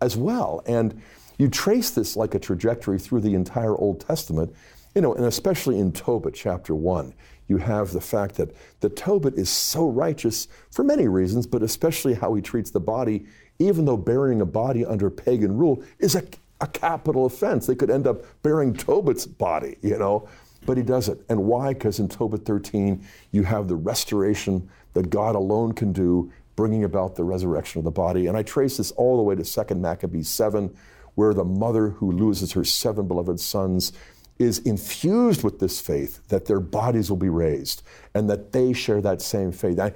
as 0.00 0.16
well. 0.16 0.62
And 0.66 1.00
you 1.38 1.48
trace 1.48 1.90
this 1.90 2.16
like 2.16 2.34
a 2.34 2.38
trajectory 2.38 2.98
through 2.98 3.20
the 3.20 3.34
entire 3.34 3.76
Old 3.76 4.00
Testament, 4.00 4.54
you 4.94 5.02
know, 5.02 5.14
and 5.14 5.26
especially 5.26 5.78
in 5.78 5.92
Tobit 5.92 6.34
chapter 6.34 6.74
1. 6.74 7.12
You 7.48 7.58
have 7.58 7.92
the 7.92 8.00
fact 8.00 8.36
that, 8.36 8.54
the 8.80 8.88
Tobit 8.88 9.34
is 9.34 9.48
so 9.48 9.88
righteous 9.88 10.48
for 10.70 10.84
many 10.84 11.08
reasons, 11.08 11.46
but 11.46 11.62
especially 11.62 12.14
how 12.14 12.34
he 12.34 12.42
treats 12.42 12.70
the 12.70 12.80
body, 12.80 13.26
even 13.58 13.84
though 13.84 13.96
burying 13.96 14.40
a 14.40 14.46
body 14.46 14.84
under 14.84 15.10
pagan 15.10 15.56
rule 15.56 15.82
is 15.98 16.14
a, 16.14 16.24
a 16.60 16.66
capital 16.66 17.26
offense. 17.26 17.66
They 17.66 17.74
could 17.74 17.90
end 17.90 18.06
up 18.06 18.24
burying 18.42 18.74
Tobit's 18.74 19.26
body, 19.26 19.78
you 19.82 19.98
know, 19.98 20.28
but 20.66 20.76
he 20.76 20.82
does 20.82 21.08
it. 21.08 21.20
And 21.28 21.44
why? 21.44 21.72
Because 21.72 22.00
in 22.00 22.08
Tobit 22.08 22.44
13, 22.44 23.04
you 23.32 23.44
have 23.44 23.68
the 23.68 23.76
restoration 23.76 24.68
that 24.94 25.10
God 25.10 25.36
alone 25.36 25.72
can 25.72 25.92
do, 25.92 26.32
bringing 26.56 26.84
about 26.84 27.16
the 27.16 27.24
resurrection 27.24 27.78
of 27.78 27.84
the 27.84 27.90
body. 27.90 28.26
And 28.26 28.36
I 28.36 28.42
trace 28.42 28.78
this 28.78 28.90
all 28.92 29.16
the 29.16 29.22
way 29.22 29.34
to 29.34 29.44
2 29.44 29.74
Maccabees 29.74 30.28
7, 30.28 30.74
where 31.14 31.34
the 31.34 31.44
mother 31.44 31.90
who 31.90 32.12
loses 32.12 32.52
her 32.52 32.64
seven 32.64 33.06
beloved 33.06 33.40
sons 33.40 33.92
is 34.38 34.58
infused 34.60 35.42
with 35.42 35.58
this 35.58 35.80
faith 35.80 36.26
that 36.28 36.46
their 36.46 36.60
bodies 36.60 37.10
will 37.10 37.16
be 37.16 37.28
raised 37.28 37.82
and 38.14 38.28
that 38.28 38.52
they 38.52 38.72
share 38.72 39.00
that 39.00 39.22
same 39.22 39.50
faith. 39.52 39.78
I, 39.78 39.92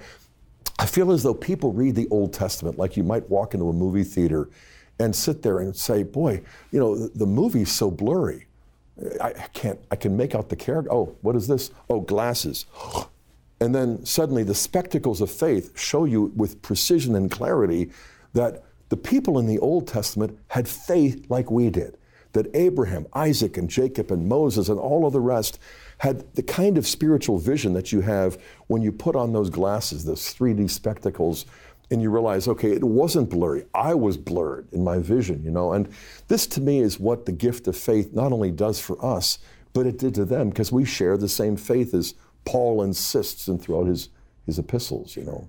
I 0.78 0.86
feel 0.86 1.12
as 1.12 1.22
though 1.22 1.34
people 1.34 1.72
read 1.72 1.94
the 1.94 2.08
Old 2.10 2.32
Testament 2.32 2.78
like 2.78 2.96
you 2.96 3.02
might 3.02 3.28
walk 3.28 3.52
into 3.54 3.68
a 3.68 3.72
movie 3.72 4.04
theater 4.04 4.48
and 4.98 5.14
sit 5.14 5.42
there 5.42 5.58
and 5.60 5.76
say, 5.76 6.02
boy, 6.02 6.42
you 6.70 6.78
know, 6.80 7.08
the, 7.08 7.26
movie's 7.26 7.70
so 7.70 7.90
blurry. 7.90 8.46
I, 9.20 9.28
I 9.28 9.48
can't, 9.52 9.78
I 9.90 9.96
can 9.96 10.16
make 10.16 10.34
out 10.34 10.48
the 10.48 10.56
character. 10.56 10.92
Oh, 10.92 11.16
what 11.22 11.36
is 11.36 11.46
this? 11.46 11.70
Oh, 11.88 12.00
glasses. 12.00 12.66
And 13.62 13.74
then 13.74 14.06
suddenly 14.06 14.42
the 14.42 14.54
spectacles 14.54 15.20
of 15.20 15.30
faith 15.30 15.78
show 15.78 16.06
you 16.06 16.32
with 16.34 16.62
precision 16.62 17.14
and 17.14 17.30
clarity 17.30 17.90
that 18.32 18.64
the 18.88 18.96
people 18.96 19.38
in 19.38 19.46
the 19.46 19.58
Old 19.58 19.86
Testament 19.86 20.38
had 20.48 20.66
faith 20.66 21.26
like 21.28 21.50
we 21.50 21.68
did. 21.68 21.98
That 22.32 22.46
Abraham, 22.54 23.06
Isaac, 23.12 23.56
and 23.56 23.68
Jacob, 23.68 24.12
and 24.12 24.28
Moses, 24.28 24.68
and 24.68 24.78
all 24.78 25.06
of 25.06 25.12
the 25.12 25.20
rest 25.20 25.58
had 25.98 26.34
the 26.34 26.42
kind 26.42 26.78
of 26.78 26.86
spiritual 26.86 27.38
vision 27.38 27.72
that 27.72 27.92
you 27.92 28.00
have 28.02 28.38
when 28.68 28.82
you 28.82 28.92
put 28.92 29.16
on 29.16 29.32
those 29.32 29.50
glasses, 29.50 30.04
those 30.04 30.22
3D 30.34 30.70
spectacles, 30.70 31.44
and 31.90 32.00
you 32.00 32.10
realize, 32.10 32.46
okay, 32.46 32.70
it 32.70 32.84
wasn't 32.84 33.28
blurry. 33.28 33.64
I 33.74 33.94
was 33.94 34.16
blurred 34.16 34.72
in 34.72 34.84
my 34.84 34.98
vision, 34.98 35.42
you 35.42 35.50
know. 35.50 35.72
And 35.72 35.88
this 36.28 36.46
to 36.48 36.60
me 36.60 36.80
is 36.80 37.00
what 37.00 37.26
the 37.26 37.32
gift 37.32 37.66
of 37.66 37.76
faith 37.76 38.12
not 38.12 38.32
only 38.32 38.52
does 38.52 38.80
for 38.80 39.04
us, 39.04 39.38
but 39.72 39.86
it 39.86 39.98
did 39.98 40.14
to 40.14 40.24
them 40.24 40.50
because 40.50 40.70
we 40.70 40.84
share 40.84 41.16
the 41.16 41.28
same 41.28 41.56
faith 41.56 41.92
as 41.92 42.14
Paul 42.44 42.82
insists 42.82 43.48
and 43.48 43.60
throughout 43.60 43.86
his, 43.86 44.08
his 44.46 44.58
epistles, 44.58 45.16
you 45.16 45.24
know. 45.24 45.48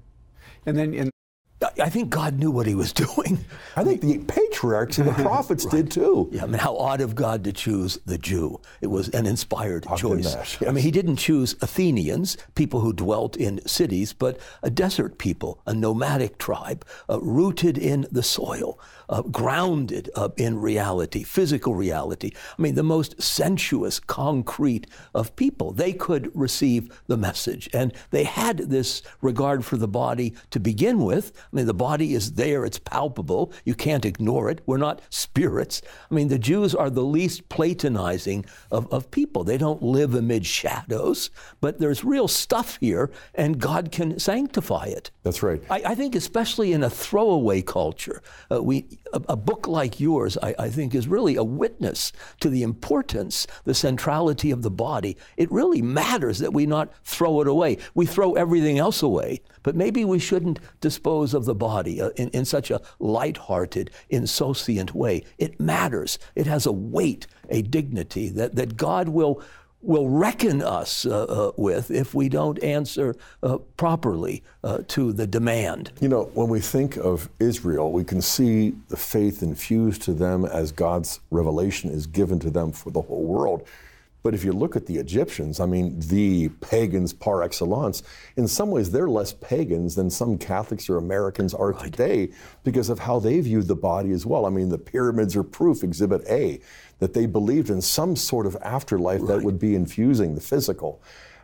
And 0.66 0.78
then 0.78 0.94
in 0.94 1.11
I 1.80 1.90
think 1.90 2.10
God 2.10 2.40
knew 2.40 2.52
what 2.52 2.66
he 2.68 2.76
was 2.76 2.94
doing. 3.06 3.44
I 3.76 3.84
think 3.84 4.02
the 4.02 4.20
patriarchs 4.20 4.98
and 4.98 5.08
the 5.08 5.14
prophets 5.14 5.66
right. 5.66 5.76
did 5.76 5.92
too. 5.92 6.30
Yeah, 6.32 6.44
I 6.44 6.46
mean, 6.48 6.60
how 6.60 6.76
odd 6.78 7.02
of 7.02 7.16
God 7.16 7.44
to 7.46 7.54
choose 7.54 7.98
the 8.06 8.18
Jew. 8.18 8.60
It 8.82 8.88
was 8.88 9.10
an 9.10 9.26
inspired 9.26 9.86
choice. 9.98 10.34
Yes. 10.34 10.58
I 10.68 10.72
mean, 10.72 10.84
he 10.84 10.92
didn't 10.92 11.18
choose 11.18 11.56
Athenians, 11.62 12.38
people 12.56 12.82
who 12.82 12.94
dwelt 12.94 13.38
in 13.38 13.66
cities, 13.68 14.14
but 14.14 14.40
a 14.64 14.70
desert 14.70 15.18
people, 15.18 15.62
a 15.66 15.74
nomadic 15.74 16.38
tribe, 16.38 16.86
uh, 17.10 17.20
rooted 17.22 17.78
in 17.78 18.08
the 18.12 18.24
soil, 18.24 18.80
uh, 19.12 19.22
grounded 19.24 20.10
uh, 20.16 20.30
in 20.38 20.60
reality, 20.60 21.24
physical 21.24 21.76
reality. 21.76 22.32
I 22.58 22.62
mean, 22.62 22.76
the 22.76 22.84
most 22.84 23.22
sensuous, 23.22 24.00
concrete 24.00 24.88
of 25.14 25.36
people. 25.36 25.74
They 25.74 25.94
could 25.94 26.32
receive 26.34 26.90
the 27.08 27.18
message. 27.18 27.70
And 27.74 27.94
they 28.10 28.24
had 28.24 28.58
this 28.58 29.04
regard 29.22 29.66
for 29.66 29.78
the 29.78 29.88
body 29.88 30.34
to 30.52 30.60
begin 30.60 31.04
with. 31.04 31.34
I 31.36 31.56
mean, 31.56 31.66
the 31.66 31.74
body 31.74 32.14
is 32.14 32.34
there, 32.34 32.66
it's 32.66 32.80
palpable. 32.80 33.54
You 33.66 33.76
can't 33.76 34.06
ignore 34.06 34.50
it. 34.50 34.62
We're 34.66 34.78
not 34.78 35.02
spirits. 35.10 35.82
I 36.10 36.14
mean, 36.14 36.30
the 36.30 36.40
Jews 36.40 36.74
are 36.74 36.90
the 36.90 37.04
least 37.04 37.50
platonizing 37.50 38.46
of, 38.72 38.92
of 38.94 39.12
people. 39.12 39.44
They 39.44 39.58
don't 39.58 39.84
live 39.84 40.16
amid 40.16 40.46
shadows, 40.46 41.30
but 41.60 41.80
there's 41.80 42.04
real 42.04 42.28
stuff 42.28 42.78
here, 42.80 43.12
and 43.36 43.60
God 43.60 43.92
can 43.92 44.20
sanctify 44.20 44.86
it. 44.86 45.12
That's 45.24 45.44
right. 45.44 45.62
I, 45.70 45.82
I 45.88 45.96
think, 45.96 46.16
especially 46.16 46.72
in 46.72 46.84
a 46.84 46.90
throwaway 46.90 47.62
culture, 47.62 48.22
uh, 48.50 48.64
we, 48.64 48.86
a, 49.14 49.22
a, 49.30 49.36
book 49.36 49.68
like 49.68 50.00
yours, 50.00 50.38
I, 50.42 50.56
I 50.58 50.70
think, 50.70 50.96
is 50.96 51.08
really 51.08 51.36
a 51.36 51.44
witness 51.44 52.12
to 52.40 52.50
the 52.50 52.64
importance, 52.64 53.48
the 53.66 53.74
centrality 53.74 54.52
of 54.52 54.62
the 54.62 54.72
body. 54.72 55.18
It 55.38 55.52
really 55.52 55.82
matters 55.82 56.40
that 56.40 56.54
we 56.54 56.66
not 56.66 56.92
throw 57.04 57.42
it 57.42 57.48
away. 57.48 57.78
We 57.94 58.06
throw 58.06 58.34
everything 58.34 58.78
else 58.78 59.02
away, 59.02 59.42
but 59.64 59.76
maybe 59.76 60.06
we 60.06 60.20
shouldn't 60.20 60.60
dispose 60.80 61.34
of 61.34 61.46
the 61.46 61.56
body 61.56 62.02
uh, 62.02 62.10
in, 62.16 62.30
in 62.30 62.46
such 62.46 62.72
a 62.72 62.82
light-hearted, 63.00 63.92
insouciant 64.10 64.94
way. 64.94 65.24
It 65.38 65.60
matters. 65.60 66.20
It 66.36 66.48
has 66.48 66.66
a 66.66 66.72
weight, 66.72 67.28
a 67.50 67.62
dignity 67.62 68.30
that, 68.30 68.56
that 68.56 68.78
God 68.78 69.10
will 69.10 69.42
will 69.82 70.10
reckon 70.10 70.62
us 70.62 71.06
uh, 71.06 71.24
uh, 71.24 71.52
with 71.58 71.90
if 71.92 72.14
we 72.14 72.30
don't 72.30 72.62
answer 72.64 73.16
uh, 73.44 73.58
properly 73.78 74.44
uh, 74.64 74.80
to 74.88 75.12
the 75.12 75.26
demand. 75.26 75.92
You 76.00 76.10
know, 76.10 76.30
when 76.34 76.50
we 76.50 76.60
think 76.60 76.98
of 76.98 77.30
Israel, 77.40 77.92
we 77.92 78.04
can 78.04 78.22
see 78.22 78.74
the 78.90 78.98
faith 78.98 79.42
infused 79.42 80.04
to 80.04 80.14
them 80.14 80.46
as 80.46 80.72
God's 80.72 81.20
revelation 81.32 81.90
is 81.90 82.06
given 82.06 82.40
to 82.40 82.50
them 82.50 82.72
for 82.72 82.92
the 82.92 83.02
whole 83.02 83.24
world. 83.24 83.68
But 84.24 84.36
if 84.36 84.44
you 84.44 84.54
look 84.54 84.76
at 84.76 84.86
the 84.86 84.98
Egyptians, 84.98 85.60
I 85.60 85.66
mean, 85.66 86.00
the 86.00 86.50
pagans 86.62 87.12
par 87.12 87.42
excellence, 87.42 88.04
in 88.38 88.48
some 88.48 88.70
ways 88.70 88.92
they're 88.92 89.10
less 89.10 89.34
pagans 89.34 89.96
than 89.96 90.10
some 90.10 90.38
Catholics 90.38 90.90
or 90.90 90.98
Americans 90.98 91.54
are 91.54 91.72
right. 91.72 91.84
today 91.86 92.30
because 92.64 92.90
of 92.90 93.00
how 93.00 93.20
they 93.20 93.40
viewed 93.40 93.68
the 93.68 93.76
body 93.76 94.12
as 94.12 94.26
well. 94.26 94.46
I 94.46 94.50
mean, 94.50 94.70
the 94.70 94.78
pyramids 94.78 95.36
are 95.36 95.44
proof, 95.44 95.84
Exhibit 95.84 96.22
A, 96.30 96.60
that 97.02 97.16
they 97.16 97.26
believed 97.26 97.72
in 97.72 97.82
some 97.82 98.16
sort 98.16 98.46
of 98.46 98.56
afterlife 98.62 99.22
right. 99.22 99.28
that 99.28 99.44
would 99.44 99.60
be 99.60 99.74
infusing 99.76 100.36
the 100.36 100.42
physical. 100.42 101.02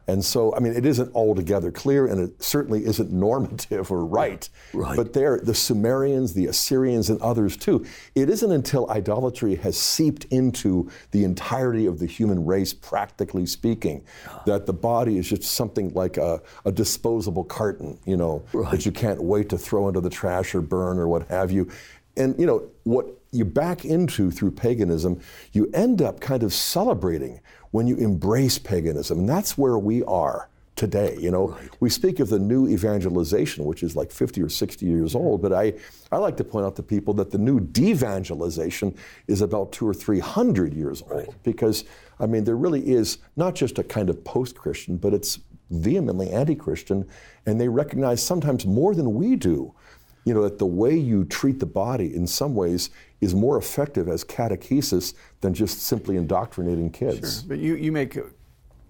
And 0.10 0.24
so, 0.24 0.56
I 0.56 0.60
mean, 0.60 0.74
it 0.74 0.86
isn't 0.86 1.14
altogether 1.16 1.72
clear, 1.72 2.06
and 2.06 2.22
it 2.22 2.42
certainly 2.42 2.86
isn't 2.86 3.12
normative 3.26 3.92
or 3.92 4.06
right. 4.06 4.48
right. 4.72 4.96
But 4.96 5.14
there, 5.14 5.40
the 5.40 5.56
Sumerians, 5.56 6.34
the 6.34 6.46
Assyrians, 6.46 7.10
and 7.10 7.20
others 7.22 7.58
too. 7.58 7.86
It 8.14 8.30
isn't 8.30 8.52
until 8.52 8.90
idolatry 8.92 9.56
has 9.56 9.78
seeped 9.78 10.26
into 10.26 10.90
the 11.10 11.24
entirety 11.24 11.88
of 11.88 11.98
the 11.98 12.06
human 12.06 12.46
race, 12.46 12.72
practically 12.72 13.48
speaking, 13.48 14.06
ah. 14.28 14.44
that 14.46 14.68
the 14.68 14.74
body 14.74 15.18
is 15.18 15.28
just 15.28 15.44
something 15.44 15.92
like 15.94 16.18
a, 16.18 16.40
a 16.66 16.72
disposable 16.72 17.44
carton, 17.44 18.00
you 18.06 18.16
know, 18.16 18.44
right. 18.54 18.70
that 18.70 18.86
you 18.86 18.92
can't 18.92 19.22
wait 19.22 19.50
to 19.50 19.58
throw 19.58 19.88
into 19.88 20.02
the 20.02 20.10
trash 20.10 20.54
or 20.54 20.62
burn 20.62 21.00
or 21.00 21.08
what 21.08 21.28
have 21.30 21.52
you. 21.52 21.68
And 22.16 22.40
you 22.40 22.46
know 22.46 22.70
what 22.84 23.08
you 23.38 23.46
back 23.46 23.86
into 23.86 24.32
through 24.32 24.52
paganism, 24.52 25.22
you 25.54 25.70
end 25.74 26.02
up 26.02 26.20
kind 26.20 26.44
of 26.44 26.54
celebrating 26.54 27.40
when 27.72 27.88
you 27.88 27.96
embrace 27.98 28.58
paganism. 28.58 29.20
And 29.20 29.30
that's 29.30 29.58
where 29.58 29.78
we 29.78 30.04
are 30.04 30.50
today. 30.78 31.18
You 31.20 31.32
know, 31.32 31.50
right. 31.50 31.70
we 31.80 31.90
speak 31.90 32.20
of 32.20 32.30
the 32.30 32.40
new 32.40 32.68
evangelization, 32.68 33.66
which 33.66 33.84
is 33.84 33.96
like 33.96 34.12
50 34.12 34.42
or 34.42 34.50
60 34.50 34.86
years 34.86 35.16
old, 35.16 35.42
but 35.42 35.52
I, 35.52 35.74
I 36.12 36.18
like 36.18 36.38
to 36.38 36.44
point 36.44 36.66
out 36.66 36.76
to 36.78 36.84
people 36.84 37.14
that 37.16 37.32
the 37.32 37.38
new 37.38 37.60
devangelization 37.60 38.96
is 39.28 39.42
about 39.42 39.72
two 39.72 39.88
or 39.88 39.94
three 39.94 40.20
hundred 40.20 40.74
years 40.74 41.02
old. 41.02 41.12
Right. 41.12 41.44
Because, 41.44 41.84
I 42.20 42.28
mean, 42.28 42.44
there 42.46 42.56
really 42.56 42.88
is 42.88 43.18
not 43.36 43.56
just 43.56 43.80
a 43.80 43.84
kind 43.84 44.10
of 44.10 44.24
post 44.24 44.56
Christian, 44.56 44.98
but 44.98 45.14
it's 45.14 45.40
vehemently 45.72 46.30
anti 46.30 46.56
Christian, 46.56 47.08
and 47.46 47.60
they 47.60 47.68
recognize 47.68 48.24
sometimes 48.24 48.66
more 48.66 48.96
than 48.96 49.14
we 49.14 49.36
do. 49.36 49.74
You 50.28 50.34
know, 50.34 50.44
that 50.44 50.60
the 50.60 50.66
way 50.66 50.94
you 50.94 51.24
treat 51.24 51.60
the 51.60 51.66
body 51.66 52.14
in 52.14 52.28
some 52.28 52.54
ways 52.54 52.90
is 53.22 53.34
more 53.34 53.58
effective 53.58 54.10
as 54.10 54.26
catechesis 54.26 55.14
than 55.40 55.54
just 55.54 55.84
simply 55.84 56.18
indoctrinating 56.18 56.92
kids. 56.92 57.40
Sure. 57.40 57.48
But 57.48 57.60
you, 57.60 57.76
you 57.76 57.94
make. 57.94 58.18
Oh, 58.18 58.28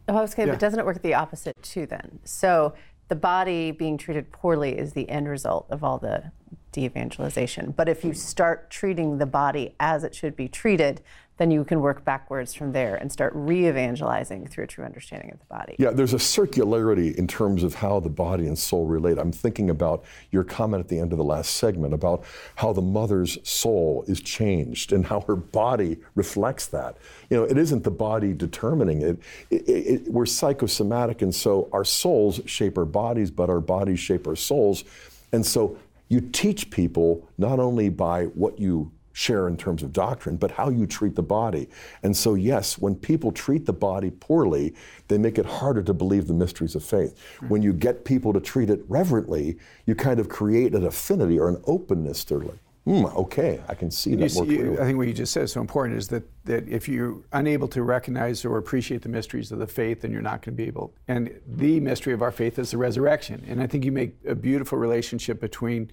I 0.08 0.22
was 0.22 0.32
saying, 0.32 0.48
yeah. 0.48 0.56
but 0.56 0.60
doesn't 0.60 0.80
it 0.80 0.86
work 0.86 1.00
the 1.04 1.14
opposite 1.14 1.54
too 1.62 1.86
then? 1.86 2.18
So 2.24 2.74
the 3.08 3.16
body 3.16 3.70
being 3.70 4.00
treated 4.00 4.32
poorly 4.32 4.80
is 4.80 4.94
the 4.94 5.08
end 5.10 5.30
result 5.30 5.68
of 5.70 5.84
all 5.84 6.00
the 6.00 6.32
de-evangelization. 6.72 7.76
But 7.78 7.88
if 7.88 8.04
you 8.04 8.16
start 8.16 8.72
treating 8.72 9.20
the 9.20 9.28
body 9.28 9.76
as 9.80 10.04
it 10.04 10.16
should 10.16 10.36
be 10.36 10.48
treated, 10.48 11.02
then 11.38 11.52
you 11.52 11.64
can 11.64 11.82
work 11.82 12.04
backwards 12.04 12.54
from 12.54 12.72
there 12.72 12.96
and 12.96 13.12
start 13.12 13.32
re-evangelizing 13.36 14.48
through 14.48 14.64
a 14.64 14.68
true 14.68 14.84
understanding 14.84 15.32
of 15.32 15.40
the 15.40 15.46
body. 15.46 15.76
Yeah, 15.80 15.92
there's 15.92 16.14
a 16.14 16.18
circularity 16.18 17.16
in 17.16 17.28
terms 17.28 17.64
of 17.64 17.76
how 17.76 18.00
the 18.00 18.10
body 18.10 18.48
and 18.48 18.58
soul 18.58 18.86
relate. 18.86 19.18
I'm 19.18 19.32
thinking 19.32 19.70
about 19.70 20.04
your 20.32 20.44
comment 20.44 20.82
at 20.82 20.90
the 20.90 21.00
end 21.00 21.12
of 21.12 21.18
the 21.18 21.24
last 21.24 21.56
segment 21.56 21.94
about 21.94 22.24
how 22.56 22.74
the 22.74 22.82
mother's 22.82 23.38
soul 23.48 24.04
is 24.08 24.20
changed 24.20 24.92
and 24.92 25.06
how 25.06 25.22
her 25.22 25.36
body 25.36 25.98
reflects 26.16 26.68
that. 26.68 26.98
You 27.30 27.38
know, 27.38 27.44
it 27.44 27.58
isn't 27.58 27.84
the 27.84 27.92
body 27.92 28.34
determining 28.34 29.02
it. 29.02 29.20
it, 29.50 29.68
it, 29.68 29.72
it 29.72 30.12
we're 30.12 30.26
psychosomatic, 30.26 31.22
and 31.22 31.34
so 31.34 31.70
our 31.72 31.86
souls 31.86 32.42
shape 32.46 32.78
our 32.78 32.86
bodies, 32.86 33.30
but 33.30 33.50
our 33.50 33.62
bodies 33.62 34.00
shape 34.00 34.28
our 34.28 34.36
souls. 34.36 34.84
And 35.32 35.46
so 35.46 35.78
you 36.10 36.22
teach 36.22 36.70
people 36.70 37.28
not 37.38 37.60
only 37.60 37.90
by 37.90 38.26
what 38.26 38.60
you 38.60 38.92
share 39.18 39.48
in 39.48 39.58
terms 39.58 39.82
of 39.82 39.92
doctrine, 39.92 40.38
but 40.38 40.52
how 40.52 40.70
you 40.70 40.86
treat 40.86 41.16
the 41.16 41.24
body. 41.24 41.68
And 42.04 42.16
so, 42.16 42.36
yes, 42.36 42.78
when 42.78 42.94
people 42.96 43.32
treat 43.32 43.66
the 43.66 43.74
body 43.74 44.12
poorly, 44.12 44.76
they 45.08 45.18
make 45.18 45.40
it 45.40 45.46
harder 45.46 45.82
to 45.82 45.94
believe 45.94 46.28
the 46.28 46.36
mysteries 46.36 46.76
of 46.76 46.84
faith. 46.84 47.20
When 47.48 47.64
you 47.64 47.74
get 47.74 48.06
people 48.06 48.32
to 48.32 48.40
treat 48.40 48.70
it 48.70 48.82
reverently, 48.88 49.58
you 49.88 49.96
kind 49.96 50.20
of 50.20 50.30
create 50.30 50.76
an 50.76 50.86
affinity 50.86 51.40
or 51.40 51.50
an 51.50 51.60
openness 51.66 52.24
to 52.26 52.38
like, 52.38 52.60
hmm, 52.86 53.06
okay, 53.18 53.60
I 53.68 53.74
can 53.74 53.90
see 53.90 54.14
that 54.14 54.30
you, 54.30 54.36
more 54.36 54.46
clearly. 54.46 54.80
I 54.80 54.84
think 54.84 55.00
what 55.00 55.08
you 55.08 55.14
just 55.16 55.34
said 55.34 55.44
is 55.46 55.54
so 55.54 55.62
important 55.62 55.98
is 55.98 56.10
that, 56.10 56.24
that 56.46 56.68
if 56.70 56.88
you're 56.88 57.18
unable 57.34 57.68
to 57.70 57.82
recognize 57.82 58.46
or 58.46 58.60
appreciate 58.60 59.02
the 59.02 59.10
mysteries 59.10 59.52
of 59.52 59.58
the 59.58 59.66
faith, 59.66 60.02
then 60.02 60.12
you're 60.12 60.22
not 60.22 60.44
going 60.44 60.56
to 60.56 60.64
be 60.64 60.68
able. 60.68 60.94
And 61.08 61.42
the 61.48 61.80
mystery 61.80 62.14
of 62.14 62.22
our 62.22 62.32
faith 62.32 62.60
is 62.60 62.70
the 62.70 62.78
resurrection. 62.78 63.44
And 63.48 63.64
I 63.64 63.68
think 63.68 63.84
you 63.84 63.92
make 63.92 64.16
a 64.28 64.36
beautiful 64.36 64.78
relationship 64.78 65.42
between 65.42 65.90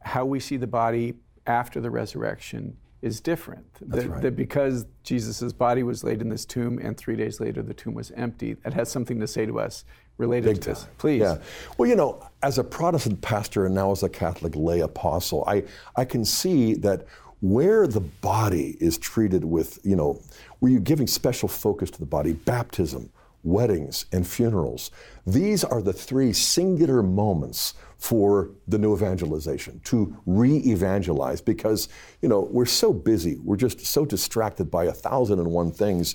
how 0.00 0.24
we 0.24 0.40
see 0.40 0.56
the 0.56 0.66
body 0.66 1.14
after 1.46 1.80
the 1.80 1.90
resurrection 1.90 2.76
is 3.02 3.20
different. 3.20 3.66
That's 3.82 4.04
that, 4.04 4.10
right. 4.10 4.22
that 4.22 4.36
because 4.36 4.86
Jesus' 5.02 5.52
body 5.52 5.82
was 5.82 6.02
laid 6.02 6.22
in 6.22 6.30
this 6.30 6.46
tomb 6.46 6.78
and 6.78 6.96
three 6.96 7.16
days 7.16 7.38
later 7.38 7.62
the 7.62 7.74
tomb 7.74 7.92
was 7.92 8.10
empty, 8.12 8.54
that 8.54 8.72
has 8.72 8.90
something 8.90 9.20
to 9.20 9.26
say 9.26 9.44
to 9.44 9.60
us 9.60 9.84
related 10.16 10.54
Big 10.54 10.62
to 10.62 10.68
this. 10.70 10.86
Please. 10.96 11.20
Yeah. 11.20 11.38
Well, 11.76 11.88
you 11.88 11.96
know, 11.96 12.26
as 12.42 12.56
a 12.56 12.64
Protestant 12.64 13.20
pastor 13.20 13.66
and 13.66 13.74
now 13.74 13.90
as 13.90 14.02
a 14.02 14.08
Catholic 14.08 14.56
lay 14.56 14.80
apostle, 14.80 15.44
I, 15.46 15.64
I 15.96 16.06
can 16.06 16.24
see 16.24 16.74
that 16.74 17.06
where 17.40 17.86
the 17.86 18.00
body 18.00 18.78
is 18.80 18.96
treated 18.96 19.44
with, 19.44 19.78
you 19.84 19.96
know, 19.96 20.22
where 20.60 20.72
you're 20.72 20.80
giving 20.80 21.06
special 21.06 21.48
focus 21.48 21.90
to 21.90 22.00
the 22.00 22.06
body, 22.06 22.32
baptism, 22.32 23.10
weddings, 23.42 24.06
and 24.12 24.26
funerals, 24.26 24.90
these 25.26 25.62
are 25.62 25.82
the 25.82 25.92
three 25.92 26.32
singular 26.32 27.02
moments 27.02 27.74
for 28.04 28.50
the 28.68 28.76
new 28.76 28.94
evangelization, 28.94 29.80
to 29.82 30.14
re 30.26 30.58
evangelize, 30.58 31.40
because, 31.40 31.88
you 32.20 32.28
know, 32.28 32.40
we're 32.50 32.66
so 32.66 32.92
busy, 32.92 33.38
we're 33.42 33.56
just 33.56 33.80
so 33.80 34.04
distracted 34.04 34.70
by 34.70 34.84
a 34.84 34.92
thousand 34.92 35.38
and 35.38 35.50
one 35.50 35.72
things. 35.72 36.14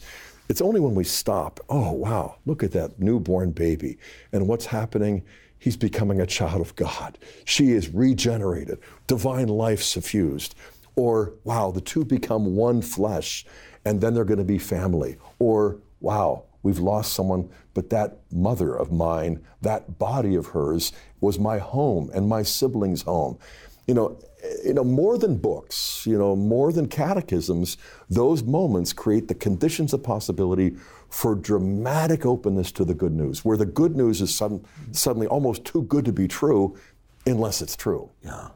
It's 0.49 0.61
only 0.61 0.79
when 0.79 0.93
we 0.93 1.03
stop, 1.03 1.59
oh, 1.67 1.93
wow, 1.93 2.35
look 2.45 2.61
at 2.61 2.73
that 2.73 2.99
newborn 2.99 3.49
baby. 3.49 3.97
And 4.31 4.47
what's 4.47 4.67
happening? 4.67 5.23
He's 5.57 5.75
becoming 5.75 6.21
a 6.21 6.27
child 6.27 6.61
of 6.61 6.75
God. 6.75 7.17
She 7.45 7.71
is 7.71 7.89
regenerated, 7.89 8.77
divine 9.07 9.47
life 9.47 9.81
suffused. 9.81 10.53
Or, 10.95 11.33
wow, 11.43 11.71
the 11.71 11.81
two 11.81 12.05
become 12.05 12.55
one 12.55 12.83
flesh, 12.83 13.47
and 13.83 13.99
then 13.99 14.13
they're 14.13 14.25
going 14.25 14.37
to 14.37 14.43
be 14.43 14.59
family. 14.59 15.17
Or, 15.39 15.79
wow, 16.01 16.43
we've 16.63 16.79
lost 16.79 17.13
someone, 17.13 17.49
but 17.73 17.89
that 17.89 18.19
mother 18.31 18.73
of 18.73 18.91
mine, 18.91 19.43
that 19.61 19.99
body 19.99 20.35
of 20.35 20.47
hers, 20.47 20.91
was 21.21 21.39
my 21.39 21.57
home 21.57 22.09
and 22.13 22.27
my 22.27 22.43
siblings' 22.43 23.03
home. 23.03 23.37
You 23.87 23.93
know, 23.93 24.19
you 24.63 24.73
know, 24.73 24.83
more 24.83 25.17
than 25.17 25.37
books, 25.37 26.05
you 26.05 26.17
know, 26.17 26.35
more 26.35 26.71
than 26.71 26.87
catechisms, 26.87 27.77
those 28.09 28.43
moments 28.43 28.93
create 28.93 29.27
the 29.27 29.35
conditions 29.35 29.93
of 29.93 30.03
possibility 30.03 30.75
for 31.09 31.35
dramatic 31.35 32.25
openness 32.25 32.71
to 32.73 32.85
the 32.85 32.93
good 32.93 33.13
news, 33.13 33.43
where 33.43 33.57
the 33.57 33.65
good 33.65 33.95
news 33.95 34.21
is 34.21 34.33
sudden, 34.33 34.63
suddenly 34.91 35.27
almost 35.27 35.65
too 35.65 35.81
good 35.83 36.05
to 36.05 36.13
be 36.13 36.27
true, 36.27 36.77
unless 37.25 37.61
it's 37.61 37.75
true. 37.75 38.09
Yeah. 38.23 38.49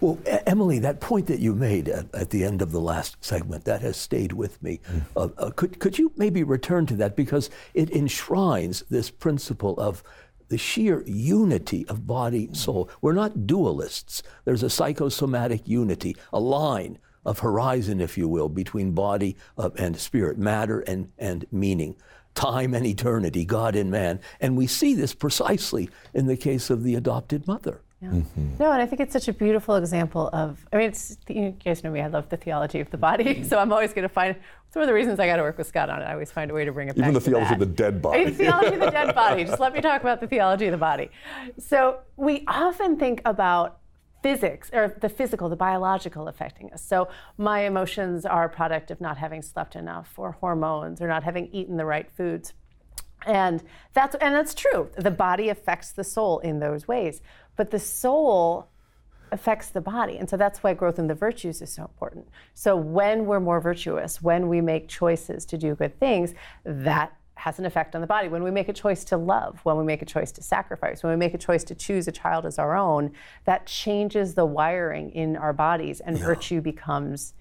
Well, 0.00 0.18
Emily, 0.46 0.78
that 0.80 1.00
point 1.00 1.26
that 1.26 1.40
you 1.40 1.54
made 1.54 1.88
at, 1.88 2.14
at 2.14 2.30
the 2.30 2.44
end 2.44 2.62
of 2.62 2.72
the 2.72 2.80
last 2.80 3.16
segment, 3.24 3.64
that 3.64 3.82
has 3.82 3.96
stayed 3.96 4.32
with 4.32 4.62
me. 4.62 4.80
Uh, 5.16 5.28
uh, 5.38 5.50
could, 5.50 5.78
could 5.78 5.98
you 5.98 6.12
maybe 6.16 6.42
return 6.42 6.86
to 6.86 6.96
that? 6.96 7.16
Because 7.16 7.50
it 7.74 7.90
enshrines 7.90 8.84
this 8.90 9.10
principle 9.10 9.78
of 9.78 10.02
the 10.48 10.58
sheer 10.58 11.02
unity 11.06 11.86
of 11.88 12.06
body 12.06 12.50
soul. 12.52 12.90
We're 13.00 13.14
not 13.14 13.46
dualists. 13.46 14.22
There's 14.44 14.62
a 14.62 14.70
psychosomatic 14.70 15.66
unity, 15.66 16.16
a 16.32 16.40
line 16.40 16.98
of 17.24 17.38
horizon, 17.38 18.00
if 18.00 18.18
you 18.18 18.28
will, 18.28 18.48
between 18.48 18.92
body 18.92 19.36
uh, 19.56 19.70
and 19.78 19.96
spirit, 19.96 20.38
matter 20.38 20.80
and, 20.80 21.10
and 21.18 21.46
meaning, 21.50 21.96
time 22.34 22.74
and 22.74 22.84
eternity, 22.84 23.44
God 23.44 23.76
and 23.76 23.90
man. 23.90 24.20
And 24.40 24.56
we 24.56 24.66
see 24.66 24.94
this 24.94 25.14
precisely 25.14 25.88
in 26.12 26.26
the 26.26 26.36
case 26.36 26.68
of 26.68 26.82
the 26.82 26.96
adopted 26.96 27.46
mother. 27.46 27.80
Yeah. 28.02 28.08
Mm-hmm. 28.08 28.56
No, 28.58 28.72
and 28.72 28.82
I 28.82 28.86
think 28.86 29.00
it's 29.00 29.12
such 29.12 29.28
a 29.28 29.32
beautiful 29.32 29.76
example 29.76 30.28
of. 30.32 30.66
I 30.72 30.76
mean, 30.76 30.88
it's 30.88 31.16
you 31.28 31.54
guys 31.64 31.84
know 31.84 31.90
me. 31.92 32.00
I 32.00 32.08
love 32.08 32.28
the 32.28 32.36
theology 32.36 32.80
of 32.80 32.90
the 32.90 32.96
body, 32.96 33.24
mm-hmm. 33.24 33.44
so 33.44 33.58
I'm 33.58 33.72
always 33.72 33.92
going 33.92 34.02
to 34.02 34.08
find. 34.08 34.34
It's 34.66 34.74
one 34.74 34.82
of 34.82 34.88
the 34.88 34.94
reasons 34.94 35.20
I 35.20 35.26
got 35.26 35.36
to 35.36 35.42
work 35.42 35.56
with 35.56 35.68
Scott 35.68 35.88
on 35.88 36.02
it. 36.02 36.06
I 36.06 36.12
always 36.12 36.32
find 36.32 36.50
a 36.50 36.54
way 36.54 36.64
to 36.64 36.72
bring 36.72 36.88
it 36.88 36.96
Even 36.96 37.02
back. 37.02 37.10
Even 37.10 37.14
the 37.14 37.20
theology 37.20 37.48
that. 37.48 37.54
of 37.54 37.60
the 37.60 37.66
dead 37.66 38.02
body. 38.02 38.24
mean, 38.24 38.34
theology 38.34 38.74
of 38.74 38.80
the 38.80 38.90
dead 38.90 39.14
body. 39.14 39.44
Just 39.44 39.60
let 39.60 39.72
me 39.72 39.80
talk 39.80 40.00
about 40.00 40.20
the 40.20 40.26
theology 40.26 40.66
of 40.66 40.72
the 40.72 40.78
body. 40.78 41.10
So 41.58 41.98
we 42.16 42.42
often 42.48 42.96
think 42.96 43.22
about 43.24 43.78
physics 44.22 44.70
or 44.72 44.96
the 45.00 45.08
physical, 45.08 45.48
the 45.48 45.56
biological 45.56 46.26
affecting 46.26 46.72
us. 46.72 46.82
So 46.82 47.08
my 47.38 47.60
emotions 47.60 48.24
are 48.24 48.44
a 48.44 48.48
product 48.48 48.90
of 48.90 49.00
not 49.00 49.18
having 49.18 49.42
slept 49.42 49.76
enough, 49.76 50.14
or 50.16 50.32
hormones, 50.32 51.00
or 51.00 51.06
not 51.06 51.22
having 51.22 51.48
eaten 51.52 51.76
the 51.76 51.84
right 51.84 52.10
foods. 52.10 52.54
And 53.26 53.62
that's 53.92 54.14
and 54.16 54.34
that's 54.34 54.54
true. 54.54 54.90
The 54.96 55.10
body 55.10 55.48
affects 55.48 55.92
the 55.92 56.04
soul 56.04 56.38
in 56.40 56.60
those 56.60 56.88
ways. 56.88 57.20
But 57.56 57.70
the 57.70 57.78
soul 57.78 58.68
affects 59.30 59.70
the 59.70 59.80
body. 59.80 60.18
And 60.18 60.28
so 60.28 60.36
that's 60.36 60.62
why 60.62 60.74
growth 60.74 60.98
in 60.98 61.06
the 61.06 61.14
virtues 61.14 61.62
is 61.62 61.72
so 61.72 61.82
important. 61.82 62.28
So 62.54 62.76
when 62.76 63.24
we're 63.24 63.40
more 63.40 63.60
virtuous, 63.60 64.20
when 64.20 64.48
we 64.48 64.60
make 64.60 64.88
choices 64.88 65.46
to 65.46 65.58
do 65.58 65.74
good 65.74 65.98
things, 65.98 66.34
that 66.64 67.16
has 67.34 67.58
an 67.58 67.64
effect 67.64 67.94
on 67.94 68.00
the 68.00 68.06
body. 68.06 68.28
When 68.28 68.42
we 68.42 68.50
make 68.50 68.68
a 68.68 68.72
choice 68.72 69.04
to 69.04 69.16
love, 69.16 69.58
when 69.64 69.76
we 69.76 69.84
make 69.84 70.02
a 70.02 70.06
choice 70.06 70.30
to 70.32 70.42
sacrifice, 70.42 71.02
when 71.02 71.12
we 71.12 71.16
make 71.16 71.34
a 71.34 71.38
choice 71.38 71.64
to 71.64 71.74
choose 71.74 72.06
a 72.06 72.12
child 72.12 72.46
as 72.46 72.58
our 72.58 72.76
own, 72.76 73.12
that 73.46 73.66
changes 73.66 74.34
the 74.34 74.44
wiring 74.44 75.10
in 75.10 75.36
our 75.36 75.52
bodies 75.52 76.00
and 76.00 76.18
virtue 76.18 76.60
becomes 76.60 77.34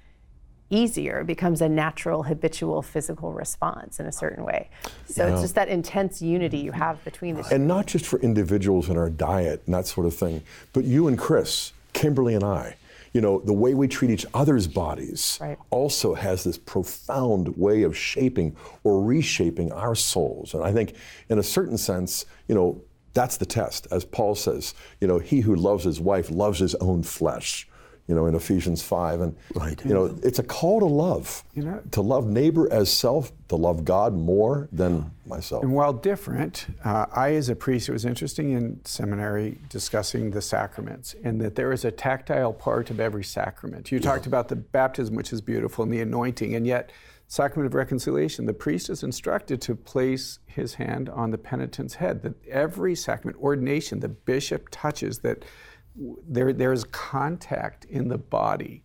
easier, 0.72 1.20
it 1.20 1.28
becomes 1.28 1.62
a 1.62 1.70
natural, 1.70 2.24
habitual 2.24 2.82
physical 2.82 3.34
response 3.34 4.00
in 4.00 4.08
a 4.08 4.12
certain 4.12 4.44
way. 4.44 4.70
So 5.06 5.28
it's 5.28 5.42
just 5.42 5.56
that 5.56 5.68
intense 5.68 6.22
unity 6.22 6.58
you 6.58 6.72
have 6.72 7.04
between 7.04 7.36
the 7.36 7.44
two. 7.44 7.54
And 7.56 7.68
not 7.68 7.86
just 7.86 8.06
for 8.06 8.20
individuals 8.22 8.90
in 8.90 8.98
our 8.98 9.10
diet 9.10 9.62
and 9.66 9.76
that 9.76 9.86
sort 9.86 10.08
of 10.08 10.16
thing, 10.16 10.42
but 10.74 10.84
you 10.86 11.08
and 11.08 11.18
Chris, 11.18 11.74
Kimberly 11.94 12.34
and 12.34 12.44
I, 12.44 12.78
you 13.14 13.20
know, 13.20 13.40
the 13.42 13.54
way 13.54 13.74
we 13.74 13.88
treat 13.88 14.10
each 14.10 14.26
other's 14.34 14.68
bodies 14.68 15.38
Right. 15.42 15.58
also 15.70 16.14
has 16.14 16.44
this 16.46 16.58
profound 16.58 17.58
way 17.58 17.84
of 17.84 17.96
shaping 17.96 18.56
or 18.84 19.04
reshaping 19.04 19.72
our 19.74 19.96
souls. 19.96 20.54
And 20.54 20.64
I 20.64 20.72
think, 20.72 20.96
in 21.28 21.38
a 21.38 21.44
certain 21.44 21.78
sense, 21.78 22.26
you 22.48 22.56
know, 22.56 22.82
that's 23.14 23.36
the 23.36 23.46
test. 23.46 23.88
As 23.92 24.06
Paul 24.06 24.36
says, 24.36 24.74
you 25.02 25.08
know, 25.08 25.20
he 25.20 25.42
who 25.42 25.56
loves 25.56 25.84
his 25.84 26.00
wife 26.00 26.32
loves 26.32 26.60
his 26.60 26.76
own 26.76 27.04
flesh. 27.04 27.68
You 28.08 28.16
know, 28.16 28.26
in 28.26 28.36
Ephesians 28.36 28.82
5. 28.82 29.22
And, 29.22 29.36
Right. 29.56 29.80
you 29.86 29.94
know, 29.94 30.18
it's 30.24 30.40
a 30.40 30.44
call 30.44 30.80
to 30.80 30.86
love. 30.86 31.44
You 31.54 31.64
know- 31.64 31.82
to 31.92 32.02
love 32.02 32.28
neighbor 32.28 32.72
as 32.72 32.90
self, 32.92 33.32
to 33.48 33.56
love 33.56 33.86
God 33.86 34.14
more 34.14 34.68
than 34.72 35.12
myself. 35.26 35.64
And 35.64 35.74
while 35.74 35.94
different, 35.94 36.68
uh, 36.84 37.06
I, 37.14 37.36
as 37.36 37.48
a 37.48 37.56
priest, 37.56 37.88
it 37.90 37.94
was 37.94 38.04
interesting 38.06 38.52
in 38.52 38.82
seminary 38.84 39.60
discussing 39.70 40.32
the 40.32 40.42
sacraments, 40.42 41.16
and 41.24 41.40
that 41.42 41.56
there 41.56 41.72
is 41.72 41.86
a 41.86 41.92
tactile 41.92 42.54
part 42.54 42.90
of 42.90 43.00
every 43.00 43.24
sacrament. 43.24 43.92
You 43.92 44.00
talked 44.00 44.26
about 44.26 44.48
the 44.50 44.56
baptism, 44.58 45.16
which 45.16 45.32
is 45.32 45.42
beautiful, 45.42 45.84
and 45.84 45.94
the 45.94 46.02
anointing, 46.02 46.54
and 46.56 46.66
yet, 46.68 46.90
sacrament 47.28 47.66
of 47.68 47.74
reconciliation, 47.74 48.46
the 48.46 48.54
priest 48.54 48.90
is 48.90 49.04
instructed 49.04 49.62
to 49.62 49.74
place 49.74 50.40
his 50.48 50.74
hand 50.74 51.08
on 51.08 51.32
the 51.32 51.38
penitent's 51.38 51.96
head. 51.96 52.24
That 52.24 52.34
every 52.50 52.94
sacrament, 52.94 53.42
ordination, 53.42 54.02
the 54.02 54.10
bishop 54.10 54.68
touches 54.70 55.20
that 55.20 55.46
there 55.96 56.54
there 56.54 56.74
is 56.74 56.84
contact 56.86 57.86
in 57.86 58.08
the 58.08 58.18
body. 58.18 58.84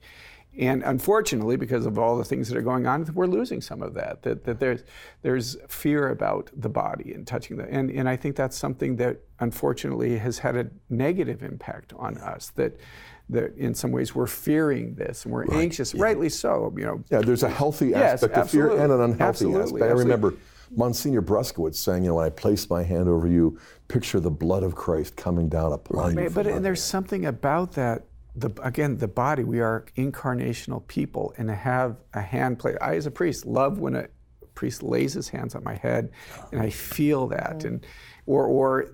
And 0.58 0.82
unfortunately, 0.84 1.56
because 1.56 1.84
of 1.84 1.98
all 1.98 2.16
the 2.16 2.24
things 2.24 2.48
that 2.48 2.56
are 2.56 2.62
going 2.62 2.86
on, 2.86 3.06
we're 3.12 3.26
losing 3.26 3.60
some 3.60 3.82
of 3.82 3.92
that. 3.94 4.22
That, 4.22 4.44
that 4.44 4.58
there's, 4.58 4.84
there's 5.20 5.58
fear 5.68 6.08
about 6.08 6.50
the 6.56 6.70
body 6.70 7.12
and 7.12 7.26
touching 7.26 7.58
the, 7.58 7.64
and, 7.68 7.90
and 7.90 8.08
I 8.08 8.16
think 8.16 8.36
that's 8.36 8.56
something 8.56 8.96
that 8.96 9.18
unfortunately 9.38 10.16
has 10.16 10.38
had 10.38 10.56
a 10.56 10.70
negative 10.88 11.42
impact 11.42 11.92
on 11.98 12.16
us. 12.18 12.52
That, 12.54 12.80
that 13.28 13.54
in 13.58 13.74
some 13.74 13.92
ways 13.92 14.14
we're 14.14 14.26
fearing 14.26 14.94
this 14.94 15.24
and 15.24 15.34
we're 15.34 15.52
anxious, 15.52 15.94
rightly 15.94 16.30
so. 16.30 16.72
You 16.76 16.84
know, 16.84 17.04
Yeah, 17.10 17.20
there's 17.20 17.42
a 17.42 17.50
healthy 17.50 17.88
Yes, 17.88 18.22
aspect 18.22 18.38
of 18.38 18.50
fear 18.50 18.70
and 18.70 18.90
an 18.92 19.00
unhealthy 19.00 19.46
Absolutely, 19.46 19.82
aspect. 19.82 19.82
I 19.82 19.94
remember 19.94 20.34
Monsignor 20.70 21.22
Bruskewitz 21.22 21.76
saying, 21.76 22.02
you 22.02 22.08
know, 22.08 22.16
when 22.16 22.26
I 22.26 22.30
place 22.30 22.68
my 22.68 22.82
hand 22.82 23.08
over 23.08 23.26
you, 23.26 23.58
picture 23.88 24.20
the 24.20 24.30
blood 24.30 24.62
of 24.62 24.74
Christ 24.74 25.16
coming 25.16 25.48
down 25.48 25.72
upon 25.72 26.12
you. 26.12 26.18
Right, 26.18 26.26
from 26.26 26.34
but 26.34 26.46
heaven." 26.46 26.56
and 26.56 26.64
there's 26.64 26.82
something 26.82 27.26
about 27.26 27.72
that. 27.72 28.04
The, 28.34 28.50
again, 28.62 28.98
the 28.98 29.08
body. 29.08 29.44
We 29.44 29.60
are 29.60 29.86
incarnational 29.96 30.86
people, 30.88 31.32
and 31.38 31.48
to 31.48 31.54
have 31.54 31.96
a 32.12 32.20
hand 32.20 32.58
play. 32.58 32.76
I, 32.80 32.96
as 32.96 33.06
a 33.06 33.10
priest, 33.10 33.46
love 33.46 33.78
when 33.78 33.96
a 33.96 34.08
priest 34.54 34.82
lays 34.82 35.14
his 35.14 35.28
hands 35.28 35.54
on 35.54 35.64
my 35.64 35.74
head, 35.74 36.10
and 36.52 36.60
I 36.60 36.68
feel 36.70 37.28
that, 37.28 37.64
and 37.64 37.86
or 38.26 38.46
or 38.46 38.90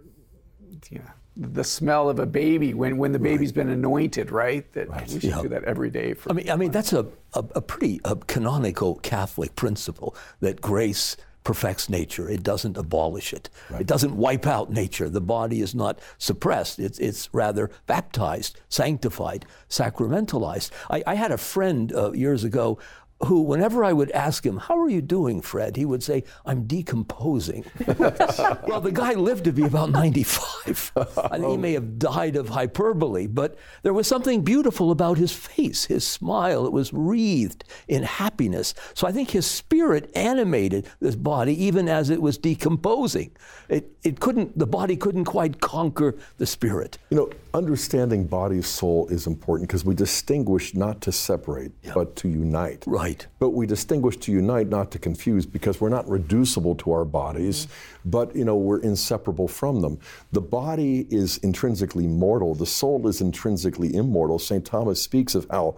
you 0.91 0.99
know, 0.99 1.05
the 1.37 1.65
smell 1.65 2.09
of 2.09 2.19
a 2.21 2.27
baby 2.27 2.73
when 2.75 2.99
when 2.99 3.11
the 3.11 3.19
baby's 3.19 3.51
been 3.53 3.71
anointed. 3.71 4.31
Right. 4.31 4.71
That 4.75 4.89
we 4.91 5.09
should 5.09 5.25
Yeah. 5.25 5.43
do 5.43 5.49
that 5.49 5.65
every 5.65 5.91
day. 5.91 6.15
For 6.15 6.31
I 6.31 6.35
mean, 6.35 6.49
I 6.51 6.55
mean 6.57 6.71
that's 6.71 6.93
a, 6.93 7.07
a, 7.35 7.45
a 7.57 7.61
pretty 7.61 8.01
uh 8.05 8.15
canonical 8.27 8.97
Catholic 8.97 9.57
principle 9.57 10.15
that 10.41 10.61
grace 10.61 11.17
perfects 11.45 11.89
nature. 11.89 12.29
It 12.29 12.43
doesn't 12.43 12.77
abolish 12.77 13.33
it. 13.33 13.51
Right. 13.71 13.81
It 13.81 13.87
doesn't 13.87 14.17
wipe 14.17 14.47
out 14.47 14.71
nature. 14.71 15.09
The 15.09 15.21
body 15.21 15.61
is 15.61 15.75
not 15.75 15.99
suppressed. 16.19 16.79
It's, 16.79 16.99
it's 16.99 17.29
rather 17.33 17.71
baptized, 17.87 18.61
sanctified, 18.69 19.47
sacramentalized. 19.69 20.71
I, 20.91 21.03
I 21.07 21.15
had 21.15 21.33
a 21.33 21.39
friend 21.39 21.93
uh, 21.93 22.13
years 22.13 22.45
ago 22.45 22.79
who, 23.25 23.43
whenever 23.43 23.85
I 23.85 23.93
would 23.93 24.11
ask 24.13 24.45
him, 24.45 24.57
How 24.57 24.79
are 24.79 24.89
you 24.89 25.01
doing, 25.01 25.43
Fred? 25.43 25.77
he 25.77 25.85
would 25.85 26.03
say, 26.03 26.25
I'm 26.45 26.65
decomposing. 26.65 27.65
well, 27.87 28.81
the 28.81 28.91
guy 28.93 29.15
lived 29.15 29.45
to 29.45 29.53
be 29.53 29.65
about 29.65 29.91
95. 29.91 30.93
and 31.31 31.45
he 31.45 31.57
may 31.57 31.73
have 31.73 31.99
died 31.99 32.37
of 32.37 32.49
hyperbole, 32.49 33.27
but 33.27 33.57
there 33.83 33.93
was 33.93 34.07
something 34.07 34.43
beautiful 34.43 34.91
about 34.91 35.19
his 35.19 35.33
face, 35.33 35.85
his 35.85 36.07
smile. 36.07 36.67
It 36.67 36.73
was 36.73 36.93
wreathed 36.93 37.65
in 37.89 38.03
happiness. 38.03 38.75
So 38.95 39.07
I 39.07 39.13
think 39.13 39.31
his 39.31 39.47
spirit 39.47 40.11
animated 40.15 40.87
this 41.01 41.17
body 41.17 41.65
even 41.65 41.89
as 41.89 42.11
it 42.11 42.21
was 42.21 42.39
decomposing. 42.39 43.31
It, 43.69 43.91
it 44.03 44.21
couldn't, 44.21 44.59
the 44.59 44.67
body 44.67 44.97
couldn't 44.97 45.25
quite 45.27 45.61
conquer 45.61 46.17
the 46.39 46.47
spirit. 46.47 46.99
You 47.11 47.17
know, 47.17 47.31
understanding 47.55 48.27
body 48.27 48.63
soul 48.63 49.07
is 49.09 49.27
important 49.27 49.69
because 49.69 49.85
we 49.85 49.95
distinguish 49.95 50.75
not 50.75 51.01
to 51.03 51.13
separate, 51.13 51.73
yeah. 51.83 51.93
but 51.95 52.17
to 52.17 52.29
unite. 52.29 52.85
Right. 52.87 53.27
But 53.39 53.51
we 53.51 53.67
distinguish 53.67 54.17
to 54.19 54.33
unite, 54.33 54.69
not 54.69 54.91
to 54.93 54.99
confuse, 54.99 55.47
because 55.47 55.81
we're 55.81 55.89
not 55.89 56.09
reducible 56.09 56.75
to 56.77 56.93
our 56.93 57.05
bodies, 57.05 57.67
mm-hmm. 57.67 58.11
but 58.11 58.35
you 58.35 58.45
know 58.45 58.57
we're 58.57 58.81
inseparable 58.81 59.49
from 59.49 59.81
them. 59.81 59.99
The 60.33 60.41
body 60.41 61.07
is 61.11 61.39
intrinsically 61.39 62.07
mortal. 62.07 62.55
The 62.55 62.67
soul 62.67 63.07
is 63.09 63.21
intrinsically 63.21 63.95
immortal. 63.95 64.39
St. 64.39 64.65
Thomas 64.65 65.03
speaks 65.03 65.35
of 65.35 65.47
how 65.51 65.77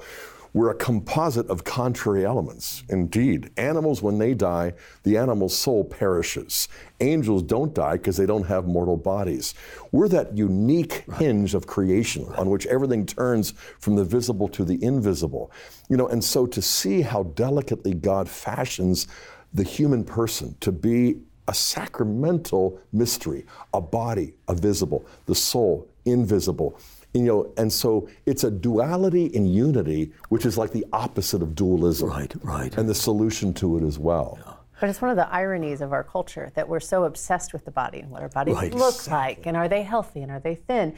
we're 0.55 0.71
a 0.71 0.75
composite 0.75 1.49
of 1.49 1.65
contrary 1.65 2.25
elements. 2.25 2.85
Indeed, 2.89 3.51
animals, 3.57 4.03
when 4.03 4.19
they 4.19 4.35
die, 4.35 4.73
the 5.03 5.17
animal's 5.17 5.57
soul 5.57 5.85
perishes. 5.85 6.69
Angels 7.01 7.43
don't 7.43 7.75
die 7.75 7.97
because 7.97 8.17
they 8.17 8.25
don't 8.25 8.47
have 8.47 8.65
mortal 8.65 8.97
bodies. 8.97 9.55
We're 9.91 10.09
that 10.09 10.39
unique 10.39 11.03
right. 11.09 11.21
hinge 11.21 11.55
of 11.55 11.67
creation 11.67 12.25
right. 12.27 12.39
on 12.39 12.51
which 12.51 12.67
everything 12.67 13.05
turns 13.05 13.53
from 13.81 13.97
the 13.97 14.05
visible 14.05 14.49
to 14.51 14.65
the 14.65 14.83
invisible. 14.83 15.51
You 15.91 15.97
know, 15.97 16.07
and 16.07 16.23
so 16.23 16.47
to 16.47 16.63
see 16.63 17.03
how 17.03 17.25
delicately 17.25 17.93
God 17.93 18.29
fashions 18.29 19.09
the 19.53 19.65
human 19.65 20.05
person 20.05 20.57
to 20.61 20.71
be 20.71 21.17
a 21.49 21.55
sacramental 21.55 22.81
mystery, 22.93 23.45
a 23.75 23.81
body, 23.81 24.35
a 24.47 24.55
visible, 24.55 25.05
the 25.27 25.35
soul, 25.35 25.89
invisible 26.05 26.79
you 27.15 27.23
know, 27.23 27.53
and 27.57 27.73
so 27.73 28.09
it's 28.27 28.43
a 28.43 28.51
duality 28.51 29.27
in 29.27 29.47
unity, 29.47 30.13
which 30.29 30.45
is 30.45 30.59
like 30.59 30.73
the 30.73 30.85
opposite 30.93 31.43
of 31.43 31.55
dualism. 31.55 32.11
Right, 32.11 32.35
right. 32.43 32.77
And 32.77 32.89
the 32.89 32.95
solution 32.95 33.55
to 33.55 33.79
it 33.79 33.85
as 33.85 33.99
well. 33.99 34.39
Yeah. 34.45 34.53
But 34.81 34.91
it's 34.91 35.01
one 35.01 35.13
of 35.13 35.17
the 35.17 35.33
ironies 35.33 35.81
of 35.81 35.93
our 35.93 36.03
culture 36.03 36.51
that 36.57 36.69
we're 36.69 36.81
so 36.81 37.05
obsessed 37.05 37.53
with 37.53 37.65
the 37.65 37.71
body 37.71 38.01
and 38.01 38.11
what 38.11 38.23
our 38.23 38.29
bodies 38.29 38.57
right. 38.57 38.75
look 38.75 38.97
exactly. 38.97 39.13
like, 39.13 39.47
and 39.47 39.57
are 39.57 39.69
they 39.69 39.85
healthy 39.85 40.23
and 40.23 40.33
are 40.33 40.41
they 40.41 40.57
thin. 40.57 40.95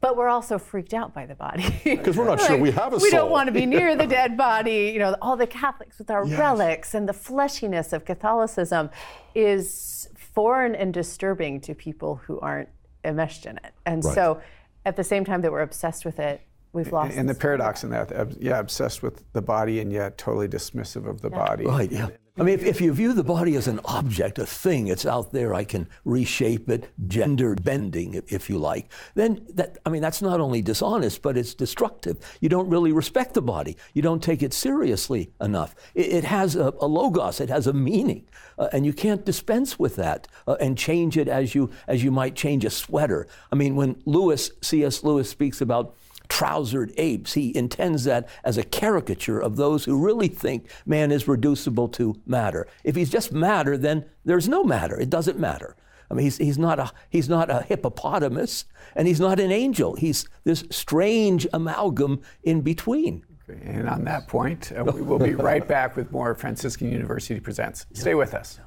But 0.00 0.16
we're 0.16 0.28
also 0.28 0.58
freaked 0.58 0.92
out 0.92 1.14
by 1.14 1.26
the 1.26 1.36
body. 1.36 1.64
Because 1.84 2.16
we're 2.16 2.24
not 2.24 2.40
like, 2.40 2.48
sure 2.48 2.56
we 2.58 2.72
have 2.72 2.92
a 2.92 2.98
soul. 2.98 3.06
We 3.06 3.10
don't 3.12 3.30
want 3.30 3.46
to 3.46 3.52
be 3.52 3.66
near 3.66 3.94
the 3.94 4.06
dead 4.08 4.36
body. 4.36 4.90
You 4.92 4.98
know, 4.98 5.16
all 5.22 5.36
the 5.36 5.46
Catholics 5.46 5.96
with 5.98 6.10
our 6.10 6.26
yes. 6.26 6.36
relics 6.36 6.94
and 6.94 7.08
the 7.08 7.12
fleshiness 7.12 7.92
of 7.92 8.04
Catholicism 8.04 8.90
is 9.36 10.08
foreign 10.16 10.74
and 10.74 10.92
disturbing 10.92 11.60
to 11.60 11.74
people 11.74 12.16
who 12.16 12.40
aren't 12.40 12.68
enmeshed 13.04 13.46
in 13.46 13.58
it. 13.58 13.72
And 13.86 14.04
right. 14.04 14.14
so 14.14 14.40
at 14.84 14.96
the 14.96 15.04
same 15.04 15.24
time 15.24 15.42
that 15.42 15.52
we're 15.52 15.62
obsessed 15.62 16.04
with 16.04 16.18
it, 16.18 16.40
we've 16.72 16.92
lost. 16.92 17.16
And 17.16 17.28
the 17.28 17.34
paradox 17.34 17.84
in 17.84 17.90
that, 17.90 18.36
yeah, 18.40 18.58
obsessed 18.58 19.02
with 19.02 19.24
the 19.32 19.42
body 19.42 19.80
and 19.80 19.92
yet 19.92 20.18
totally 20.18 20.48
dismissive 20.48 21.08
of 21.08 21.20
the 21.20 21.30
yeah. 21.30 21.36
body. 21.36 21.66
Right. 21.66 21.92
Yeah. 21.92 22.08
I 22.38 22.44
mean, 22.44 22.54
if, 22.54 22.64
if, 22.64 22.80
you 22.80 22.94
view 22.94 23.12
the 23.12 23.22
body 23.22 23.56
as 23.56 23.68
an 23.68 23.78
object, 23.84 24.38
a 24.38 24.46
thing, 24.46 24.86
it's 24.86 25.04
out 25.04 25.32
there, 25.32 25.52
I 25.52 25.64
can 25.64 25.86
reshape 26.06 26.70
it, 26.70 26.90
gender 27.06 27.54
bending, 27.54 28.22
if 28.26 28.48
you 28.48 28.56
like, 28.56 28.90
then 29.14 29.44
that, 29.52 29.76
I 29.84 29.90
mean, 29.90 30.00
that's 30.00 30.22
not 30.22 30.40
only 30.40 30.62
dishonest, 30.62 31.20
but 31.20 31.36
it's 31.36 31.52
destructive. 31.52 32.18
You 32.40 32.48
don't 32.48 32.70
really 32.70 32.90
respect 32.90 33.34
the 33.34 33.42
body. 33.42 33.76
You 33.92 34.00
don't 34.00 34.22
take 34.22 34.42
it 34.42 34.54
seriously 34.54 35.30
enough. 35.42 35.74
It, 35.94 36.10
it 36.10 36.24
has 36.24 36.56
a, 36.56 36.72
a, 36.80 36.86
logos, 36.86 37.38
it 37.38 37.50
has 37.50 37.66
a 37.66 37.74
meaning, 37.74 38.26
uh, 38.58 38.68
and 38.72 38.86
you 38.86 38.94
can't 38.94 39.26
dispense 39.26 39.78
with 39.78 39.96
that 39.96 40.26
uh, 40.46 40.56
and 40.58 40.78
change 40.78 41.18
it 41.18 41.28
as 41.28 41.54
you, 41.54 41.68
as 41.86 42.02
you 42.02 42.10
might 42.10 42.34
change 42.34 42.64
a 42.64 42.70
sweater. 42.70 43.26
I 43.50 43.56
mean, 43.56 43.76
when 43.76 44.00
Lewis, 44.06 44.52
C.S. 44.62 45.04
Lewis 45.04 45.28
speaks 45.28 45.60
about 45.60 45.96
trousered 46.32 46.94
apes. 46.96 47.34
He 47.34 47.54
intends 47.54 48.04
that 48.04 48.26
as 48.42 48.56
a 48.56 48.64
caricature 48.64 49.38
of 49.38 49.56
those 49.56 49.84
who 49.84 50.02
really 50.02 50.28
think 50.28 50.70
man 50.86 51.12
is 51.12 51.28
reducible 51.28 51.88
to 51.90 52.18
matter. 52.24 52.66
If 52.84 52.96
he's 52.96 53.10
just 53.10 53.32
matter, 53.32 53.76
then 53.76 54.06
there's 54.24 54.48
no 54.48 54.64
matter. 54.64 54.98
It 54.98 55.10
doesn't 55.10 55.38
matter. 55.38 55.76
I 56.10 56.14
mean, 56.14 56.24
he's, 56.24 56.38
he's, 56.38 56.56
not 56.56 56.78
a, 56.78 56.90
he's 57.10 57.28
not 57.28 57.50
a 57.50 57.60
hippopotamus 57.60 58.64
and 58.96 59.06
he's 59.06 59.20
not 59.20 59.40
an 59.40 59.52
angel. 59.52 59.94
He's 59.94 60.26
this 60.44 60.64
strange 60.70 61.46
amalgam 61.52 62.22
in 62.42 62.62
between. 62.62 63.26
Okay, 63.50 63.60
and 63.66 63.86
on 63.86 64.04
that 64.04 64.26
point, 64.26 64.72
uh, 64.72 64.84
we 64.84 65.02
will 65.02 65.18
be 65.18 65.34
right 65.34 65.68
back 65.68 65.96
with 65.96 66.10
more 66.12 66.34
Franciscan 66.34 66.90
University 66.90 67.40
Presents. 67.40 67.84
Stay 67.92 68.14
with 68.14 68.32
us. 68.32 68.58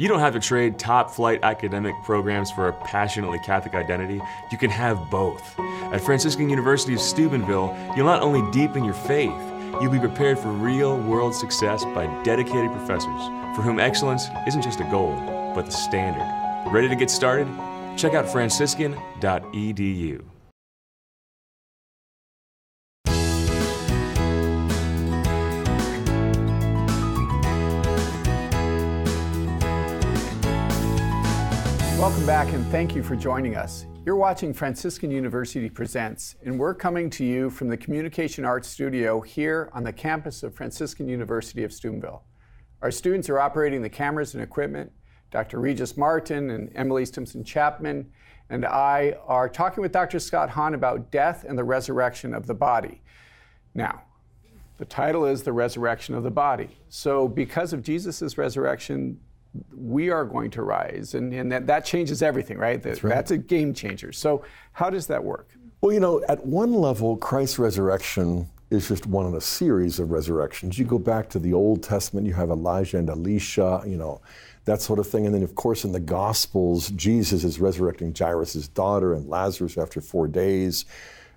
You 0.00 0.08
don't 0.08 0.20
have 0.20 0.32
to 0.32 0.40
trade 0.40 0.78
top 0.78 1.10
flight 1.10 1.40
academic 1.42 1.94
programs 2.04 2.50
for 2.50 2.68
a 2.68 2.72
passionately 2.72 3.38
Catholic 3.40 3.74
identity. 3.74 4.18
You 4.50 4.56
can 4.56 4.70
have 4.70 5.10
both. 5.10 5.42
At 5.92 6.00
Franciscan 6.00 6.48
University 6.48 6.94
of 6.94 7.02
Steubenville, 7.02 7.76
you'll 7.94 8.06
not 8.06 8.22
only 8.22 8.50
deepen 8.50 8.82
your 8.82 8.94
faith, 8.94 9.38
you'll 9.82 9.92
be 9.92 9.98
prepared 9.98 10.38
for 10.38 10.48
real 10.52 10.96
world 11.00 11.34
success 11.34 11.84
by 11.84 12.06
dedicated 12.22 12.72
professors 12.72 13.26
for 13.54 13.60
whom 13.60 13.78
excellence 13.78 14.24
isn't 14.46 14.62
just 14.62 14.80
a 14.80 14.84
goal, 14.84 15.14
but 15.54 15.66
the 15.66 15.70
standard. 15.70 16.24
Ready 16.72 16.88
to 16.88 16.96
get 16.96 17.10
started? 17.10 17.46
Check 17.98 18.14
out 18.14 18.26
franciscan.edu. 18.26 20.29
Welcome 32.00 32.24
back 32.24 32.54
and 32.54 32.66
thank 32.68 32.96
you 32.96 33.02
for 33.02 33.14
joining 33.14 33.56
us. 33.56 33.84
You're 34.06 34.16
watching 34.16 34.54
Franciscan 34.54 35.10
University 35.10 35.68
Presents, 35.68 36.34
and 36.42 36.58
we're 36.58 36.74
coming 36.74 37.10
to 37.10 37.26
you 37.26 37.50
from 37.50 37.68
the 37.68 37.76
Communication 37.76 38.42
Arts 38.42 38.68
Studio 38.68 39.20
here 39.20 39.68
on 39.74 39.84
the 39.84 39.92
campus 39.92 40.42
of 40.42 40.54
Franciscan 40.54 41.08
University 41.08 41.62
of 41.62 41.74
Steubenville. 41.74 42.24
Our 42.80 42.90
students 42.90 43.28
are 43.28 43.38
operating 43.38 43.82
the 43.82 43.90
cameras 43.90 44.32
and 44.32 44.42
equipment. 44.42 44.90
Dr. 45.30 45.60
Regis 45.60 45.98
Martin 45.98 46.48
and 46.48 46.72
Emily 46.74 47.04
Stimpson 47.04 47.44
Chapman 47.44 48.10
and 48.48 48.64
I 48.64 49.16
are 49.26 49.50
talking 49.50 49.82
with 49.82 49.92
Dr. 49.92 50.20
Scott 50.20 50.48
Hahn 50.48 50.72
about 50.72 51.10
death 51.10 51.44
and 51.46 51.58
the 51.58 51.64
resurrection 51.64 52.32
of 52.32 52.46
the 52.46 52.54
body. 52.54 53.02
Now, 53.74 54.04
the 54.78 54.86
title 54.86 55.26
is 55.26 55.42
The 55.42 55.52
Resurrection 55.52 56.14
of 56.14 56.22
the 56.22 56.30
Body. 56.30 56.78
So, 56.88 57.28
because 57.28 57.74
of 57.74 57.82
Jesus' 57.82 58.38
resurrection, 58.38 59.20
we 59.74 60.10
are 60.10 60.24
going 60.24 60.50
to 60.52 60.62
rise. 60.62 61.14
And, 61.14 61.32
and 61.32 61.50
that, 61.52 61.66
that 61.66 61.84
changes 61.84 62.22
everything, 62.22 62.58
right? 62.58 62.82
That, 62.82 62.88
that's 62.90 63.04
right? 63.04 63.14
That's 63.14 63.30
a 63.30 63.38
game 63.38 63.74
changer. 63.74 64.12
So, 64.12 64.44
how 64.72 64.90
does 64.90 65.06
that 65.08 65.22
work? 65.22 65.50
Well, 65.80 65.92
you 65.92 66.00
know, 66.00 66.22
at 66.28 66.44
one 66.44 66.72
level, 66.74 67.16
Christ's 67.16 67.58
resurrection 67.58 68.48
is 68.70 68.88
just 68.88 69.06
one 69.06 69.26
in 69.26 69.34
a 69.34 69.40
series 69.40 69.98
of 69.98 70.10
resurrections. 70.10 70.78
You 70.78 70.84
go 70.84 70.98
back 70.98 71.28
to 71.30 71.38
the 71.38 71.52
Old 71.52 71.82
Testament, 71.82 72.26
you 72.26 72.34
have 72.34 72.50
Elijah 72.50 72.98
and 72.98 73.10
Elisha, 73.10 73.82
you 73.86 73.96
know, 73.96 74.20
that 74.66 74.80
sort 74.80 74.98
of 74.98 75.08
thing. 75.08 75.26
And 75.26 75.34
then, 75.34 75.42
of 75.42 75.54
course, 75.54 75.84
in 75.84 75.92
the 75.92 76.00
Gospels, 76.00 76.90
Jesus 76.90 77.42
is 77.42 77.58
resurrecting 77.58 78.14
Jairus' 78.14 78.68
daughter 78.68 79.14
and 79.14 79.28
Lazarus 79.28 79.76
after 79.76 80.00
four 80.00 80.28
days. 80.28 80.84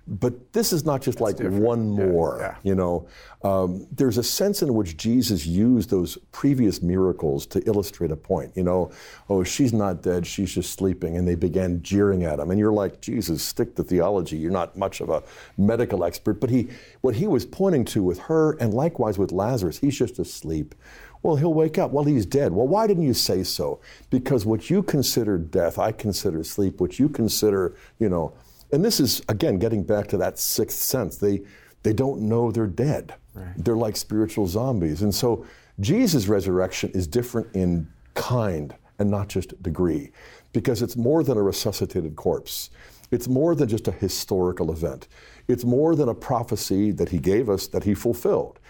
But 0.06 0.52
this 0.52 0.72
is 0.72 0.84
not 0.84 1.00
just 1.00 1.18
That's 1.18 1.22
like 1.22 1.36
different. 1.36 1.62
one 1.62 1.88
more, 1.88 2.36
yeah, 2.38 2.46
yeah. 2.46 2.56
you 2.62 2.74
know. 2.74 3.06
Um, 3.42 3.86
there's 3.90 4.18
a 4.18 4.22
sense 4.22 4.62
in 4.62 4.74
which 4.74 4.96
Jesus 4.96 5.46
used 5.46 5.88
those 5.88 6.18
previous 6.30 6.82
miracles 6.82 7.46
to 7.46 7.60
illustrate 7.66 8.10
a 8.10 8.16
point. 8.16 8.52
You 8.54 8.64
know, 8.64 8.90
oh, 9.30 9.44
she's 9.44 9.72
not 9.72 10.02
dead, 10.02 10.26
she's 10.26 10.54
just 10.54 10.74
sleeping. 10.74 11.16
And 11.16 11.26
they 11.26 11.34
began 11.34 11.82
jeering 11.82 12.24
at 12.24 12.38
him. 12.38 12.50
And 12.50 12.60
you're 12.60 12.72
like, 12.72 13.00
Jesus, 13.00 13.42
stick 13.42 13.76
to 13.76 13.84
theology. 13.84 14.36
You're 14.36 14.50
not 14.50 14.76
much 14.76 15.00
of 15.00 15.08
a 15.08 15.22
medical 15.56 16.04
expert. 16.04 16.34
But 16.34 16.50
he, 16.50 16.68
what 17.00 17.14
he 17.14 17.26
was 17.26 17.46
pointing 17.46 17.84
to 17.86 18.02
with 18.02 18.18
her, 18.20 18.52
and 18.58 18.74
likewise 18.74 19.18
with 19.18 19.32
Lazarus, 19.32 19.78
he's 19.78 19.98
just 19.98 20.18
asleep. 20.18 20.74
Well, 21.22 21.36
he'll 21.36 21.54
wake 21.54 21.78
up. 21.78 21.90
Well, 21.90 22.04
he's 22.04 22.26
dead. 22.26 22.52
Well, 22.52 22.68
why 22.68 22.86
didn't 22.86 23.04
you 23.04 23.14
say 23.14 23.42
so? 23.44 23.80
Because 24.10 24.44
what 24.44 24.68
you 24.68 24.82
consider 24.82 25.38
death, 25.38 25.78
I 25.78 25.90
consider 25.90 26.44
sleep. 26.44 26.80
What 26.80 26.98
you 26.98 27.08
consider, 27.08 27.74
you 27.98 28.10
know, 28.10 28.34
and 28.72 28.84
this 28.84 29.00
is, 29.00 29.22
again, 29.28 29.58
getting 29.58 29.82
back 29.84 30.08
to 30.08 30.16
that 30.18 30.38
sixth 30.38 30.78
sense. 30.78 31.16
They, 31.16 31.42
they 31.82 31.92
don't 31.92 32.22
know 32.22 32.50
they're 32.50 32.66
dead. 32.66 33.14
Right. 33.34 33.52
They're 33.56 33.76
like 33.76 33.96
spiritual 33.96 34.46
zombies. 34.46 35.02
And 35.02 35.14
so 35.14 35.44
Jesus' 35.80 36.28
resurrection 36.28 36.90
is 36.94 37.06
different 37.06 37.48
in 37.54 37.88
kind 38.14 38.74
and 38.98 39.10
not 39.10 39.28
just 39.28 39.60
degree, 39.62 40.12
because 40.52 40.80
it's 40.82 40.96
more 40.96 41.24
than 41.24 41.36
a 41.36 41.42
resuscitated 41.42 42.14
corpse. 42.14 42.70
It's 43.10 43.28
more 43.28 43.54
than 43.54 43.68
just 43.68 43.88
a 43.88 43.92
historical 43.92 44.72
event. 44.72 45.08
It's 45.48 45.64
more 45.64 45.96
than 45.96 46.08
a 46.08 46.14
prophecy 46.14 46.92
that 46.92 47.08
he 47.08 47.18
gave 47.18 47.50
us 47.50 47.66
that 47.68 47.84
he 47.84 47.94
fulfilled. 47.94 48.60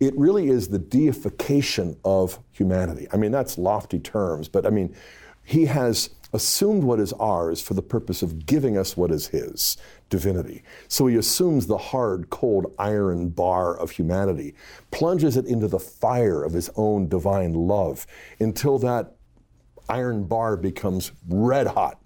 it 0.00 0.16
really 0.16 0.48
is 0.48 0.68
the 0.68 0.78
deification 0.78 1.96
of 2.04 2.38
humanity. 2.52 3.06
I 3.12 3.16
mean, 3.16 3.32
that's 3.32 3.58
lofty 3.58 3.98
terms, 3.98 4.48
but 4.48 4.66
I 4.66 4.70
mean, 4.70 4.94
he 5.44 5.66
has 5.66 6.10
assumed 6.34 6.82
what 6.82 6.98
is 6.98 7.12
ours 7.14 7.62
for 7.62 7.74
the 7.74 7.82
purpose 7.82 8.20
of 8.20 8.44
giving 8.44 8.76
us 8.76 8.96
what 8.96 9.12
is 9.12 9.28
his 9.28 9.76
divinity. 10.10 10.62
So 10.88 11.06
he 11.06 11.16
assumes 11.16 11.66
the 11.66 11.78
hard, 11.78 12.28
cold 12.28 12.74
iron 12.78 13.28
bar 13.28 13.76
of 13.76 13.92
humanity, 13.92 14.54
plunges 14.90 15.36
it 15.36 15.46
into 15.46 15.68
the 15.68 15.78
fire 15.78 16.42
of 16.42 16.52
his 16.52 16.70
own 16.76 17.08
divine 17.08 17.54
love 17.54 18.06
until 18.40 18.78
that 18.80 19.14
iron 19.88 20.24
bar 20.24 20.56
becomes 20.56 21.12
red 21.28 21.68
hot. 21.68 22.00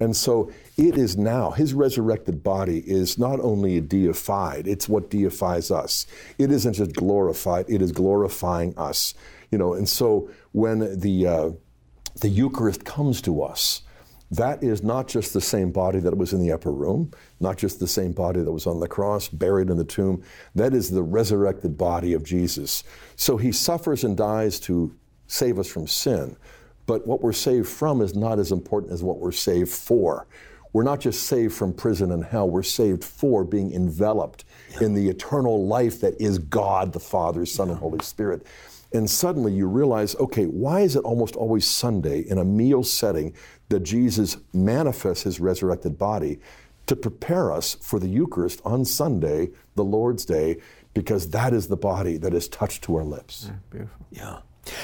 And 0.00 0.16
so 0.16 0.50
it 0.76 0.96
is 0.96 1.16
now, 1.16 1.50
his 1.52 1.72
resurrected 1.72 2.42
body 2.42 2.78
is 2.86 3.18
not 3.18 3.40
only 3.40 3.80
deified, 3.80 4.66
it's 4.66 4.88
what 4.88 5.10
deifies 5.10 5.70
us. 5.70 6.06
It 6.38 6.50
isn't 6.50 6.74
just 6.74 6.94
glorified, 6.94 7.66
it 7.68 7.80
is 7.82 7.92
glorifying 7.92 8.76
us. 8.76 9.14
You 9.50 9.58
know, 9.58 9.74
and 9.74 9.88
so 9.88 10.30
when 10.52 11.00
the, 11.00 11.26
uh, 11.26 11.50
the 12.20 12.28
Eucharist 12.28 12.84
comes 12.84 13.20
to 13.22 13.42
us, 13.42 13.82
that 14.30 14.62
is 14.62 14.82
not 14.82 15.08
just 15.08 15.32
the 15.32 15.40
same 15.40 15.72
body 15.72 16.00
that 16.00 16.16
was 16.16 16.32
in 16.32 16.40
the 16.40 16.52
upper 16.52 16.70
room, 16.70 17.12
not 17.40 17.56
just 17.56 17.80
the 17.80 17.88
same 17.88 18.12
body 18.12 18.40
that 18.40 18.52
was 18.52 18.66
on 18.66 18.80
the 18.80 18.88
cross, 18.88 19.28
buried 19.28 19.70
in 19.70 19.78
the 19.78 19.84
tomb. 19.84 20.22
That 20.54 20.74
is 20.74 20.90
the 20.90 21.02
resurrected 21.02 21.78
body 21.78 22.12
of 22.12 22.24
Jesus. 22.24 22.84
So 23.16 23.38
he 23.38 23.52
suffers 23.52 24.04
and 24.04 24.16
dies 24.16 24.60
to 24.60 24.94
save 25.28 25.58
us 25.58 25.68
from 25.68 25.86
sin. 25.86 26.36
But 26.86 27.06
what 27.06 27.22
we're 27.22 27.32
saved 27.32 27.68
from 27.68 28.00
is 28.02 28.14
not 28.14 28.38
as 28.38 28.52
important 28.52 28.92
as 28.92 29.02
what 29.02 29.18
we're 29.18 29.32
saved 29.32 29.70
for. 29.70 30.26
We're 30.72 30.82
not 30.84 31.00
just 31.00 31.24
saved 31.24 31.54
from 31.54 31.72
prison 31.72 32.12
and 32.12 32.24
hell, 32.24 32.48
we're 32.48 32.62
saved 32.62 33.02
for 33.02 33.44
being 33.44 33.72
enveloped 33.72 34.44
in 34.80 34.94
the 34.94 35.08
eternal 35.08 35.66
life 35.66 36.00
that 36.02 36.20
is 36.20 36.38
God, 36.38 36.92
the 36.92 37.00
Father, 37.00 37.46
Son, 37.46 37.70
and 37.70 37.78
Holy 37.78 38.04
Spirit. 38.04 38.46
And 38.92 39.08
suddenly 39.08 39.52
you 39.52 39.66
realize, 39.66 40.16
okay, 40.16 40.46
why 40.46 40.80
is 40.80 40.96
it 40.96 41.04
almost 41.04 41.36
always 41.36 41.66
Sunday 41.66 42.20
in 42.20 42.38
a 42.38 42.44
meal 42.44 42.82
setting 42.82 43.34
that 43.68 43.80
Jesus 43.80 44.38
manifests 44.52 45.24
his 45.24 45.40
resurrected 45.40 45.98
body 45.98 46.40
to 46.86 46.96
prepare 46.96 47.52
us 47.52 47.74
for 47.74 47.98
the 47.98 48.08
Eucharist 48.08 48.62
on 48.64 48.84
Sunday, 48.84 49.50
the 49.74 49.84
Lord's 49.84 50.24
Day, 50.24 50.56
because 50.94 51.30
that 51.30 51.52
is 51.52 51.68
the 51.68 51.76
body 51.76 52.16
that 52.16 52.32
is 52.32 52.48
touched 52.48 52.82
to 52.84 52.96
our 52.96 53.04
lips. 53.04 53.46
Yeah, 53.46 53.56
beautiful. 53.70 54.06
Yeah. 54.10 54.38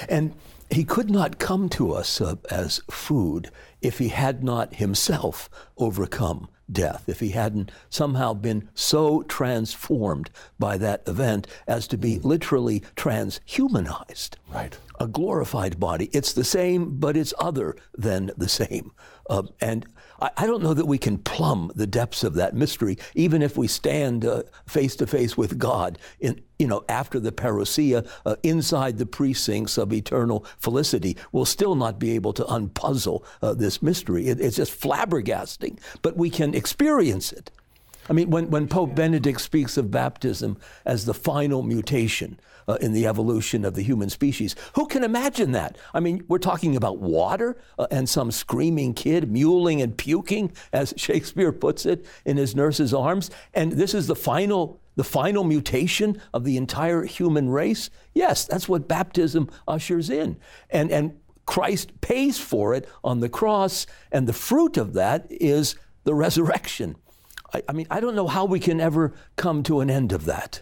And 0.09 0.35
he 0.71 0.85
could 0.85 1.11
not 1.11 1.39
come 1.39 1.69
to 1.71 1.93
us 1.93 2.21
uh, 2.21 2.37
as 2.51 2.81
food 2.91 3.51
if 3.81 3.99
he 3.99 4.09
had 4.09 4.45
not 4.45 4.75
himself 4.75 5.49
overcome 5.79 6.49
death, 6.71 7.09
if 7.09 7.21
he 7.21 7.31
hadn't 7.31 7.71
somehow 7.91 8.35
been 8.35 8.69
so 8.75 9.23
transformed 9.25 10.31
by 10.59 10.77
that 10.79 11.03
event 11.07 11.47
as 11.67 11.87
to 11.89 11.97
be 11.99 12.19
literally 12.19 12.81
transhumanized. 12.97 14.31
Right. 14.53 14.77
A 15.01 15.07
glorified 15.07 15.81
body. 15.81 16.09
It's 16.13 16.33
the 16.33 16.45
same, 16.45 16.99
but 16.99 17.17
it's 17.17 17.35
other 17.39 17.77
than 17.97 18.31
the 18.37 18.49
same. 18.49 18.93
Uh, 19.29 19.45
and 19.61 19.87
I, 20.21 20.31
I, 20.37 20.47
don't 20.47 20.63
know 20.63 20.75
that 20.75 20.87
we 20.87 20.99
can 20.99 21.19
plumb 21.19 21.73
the 21.75 21.87
depths 21.87 22.25
of 22.25 22.35
that 22.35 22.55
mystery, 22.55 22.99
even 23.15 23.43
if 23.43 23.57
we 23.57 23.67
stand 23.67 24.27
face 24.67 24.97
to 24.97 25.07
face 25.07 25.37
with 25.37 25.59
God 25.59 25.99
in, 26.21 26.41
you 26.59 26.67
know, 26.67 26.85
after 26.89 27.19
the 27.19 27.33
parousia, 27.33 28.09
uh, 28.25 28.37
inside 28.43 28.99
the 28.99 29.07
precincts 29.07 29.79
of 29.79 29.93
eternal 29.93 30.47
felicity. 30.59 31.17
We'll 31.33 31.45
still 31.45 31.75
not 31.75 31.99
be 31.99 32.13
able 32.13 32.33
to 32.35 32.45
unpuzzle 32.45 33.25
uh, 33.43 33.55
this 33.55 33.83
mystery. 33.83 34.29
It, 34.29 34.41
it's 34.41 34.57
just 34.57 34.79
flabbergasting, 34.81 35.79
but 36.03 36.17
we 36.17 36.31
can 36.31 36.55
experience 36.55 37.33
it. 37.33 37.51
I 38.09 38.13
mean, 38.13 38.31
when, 38.31 38.51
when 38.51 38.69
Pope 38.69 38.95
Benedict 38.95 39.41
speaks 39.41 39.77
of 39.77 39.91
baptism 39.91 40.59
as 40.85 41.05
the 41.05 41.15
final 41.15 41.63
mutation 41.63 42.39
uh, 42.69 42.75
in 42.81 42.93
the 42.93 43.07
evolution 43.07 43.65
of 43.65 43.75
the 43.75 43.83
human 43.83 44.11
species, 44.11 44.55
who 44.75 44.87
can 44.87 45.05
imagine 45.05 45.53
that? 45.53 45.79
I 45.93 46.01
mean, 46.01 46.25
we're 46.29 46.39
talking 46.39 46.77
about 46.77 46.99
water 46.99 47.57
uh, 47.79 47.87
and 47.91 48.09
some 48.09 48.31
screaming 48.31 48.95
kid 48.95 49.33
mewling 49.33 49.83
and 49.83 49.97
puking, 49.97 50.53
as 50.73 50.93
Shakespeare 50.99 51.53
puts 51.53 51.87
it, 51.87 52.05
in 52.25 52.37
his 52.37 52.55
nurse's 52.55 52.93
arms, 52.93 53.31
and 53.55 53.73
this 53.73 53.95
is 53.95 54.07
the 54.07 54.17
final 54.17 54.81
the 54.97 55.03
final 55.03 55.43
mutation 55.43 56.21
of 56.33 56.45
the 56.45 56.57
entire 56.57 57.03
human 57.03 57.49
race? 57.51 57.91
Yes, 58.13 58.45
that's 58.45 58.69
what 58.69 58.87
baptism 58.87 59.51
ushers 59.67 60.09
in. 60.09 60.37
And, 60.71 60.93
and 60.93 61.19
Christ 61.47 62.01
pays 62.01 62.39
for 62.39 62.75
it 62.75 62.89
on 63.03 63.19
the 63.19 63.29
cross, 63.29 63.87
and 64.13 64.29
the 64.29 64.33
fruit 64.33 64.77
of 64.77 64.93
that 64.95 65.27
is 65.31 65.75
the 66.05 66.15
resurrection. 66.15 66.97
I, 67.55 67.63
I 67.69 67.73
mean, 67.73 67.87
I 67.91 68.01
don't 68.01 68.17
know 68.17 68.27
how 68.27 68.45
we 68.45 68.59
can 68.59 68.81
ever 68.81 69.15
come 69.37 69.63
to 69.65 69.81
an 69.81 69.91
end 69.91 70.13
of 70.13 70.25
that. 70.25 70.61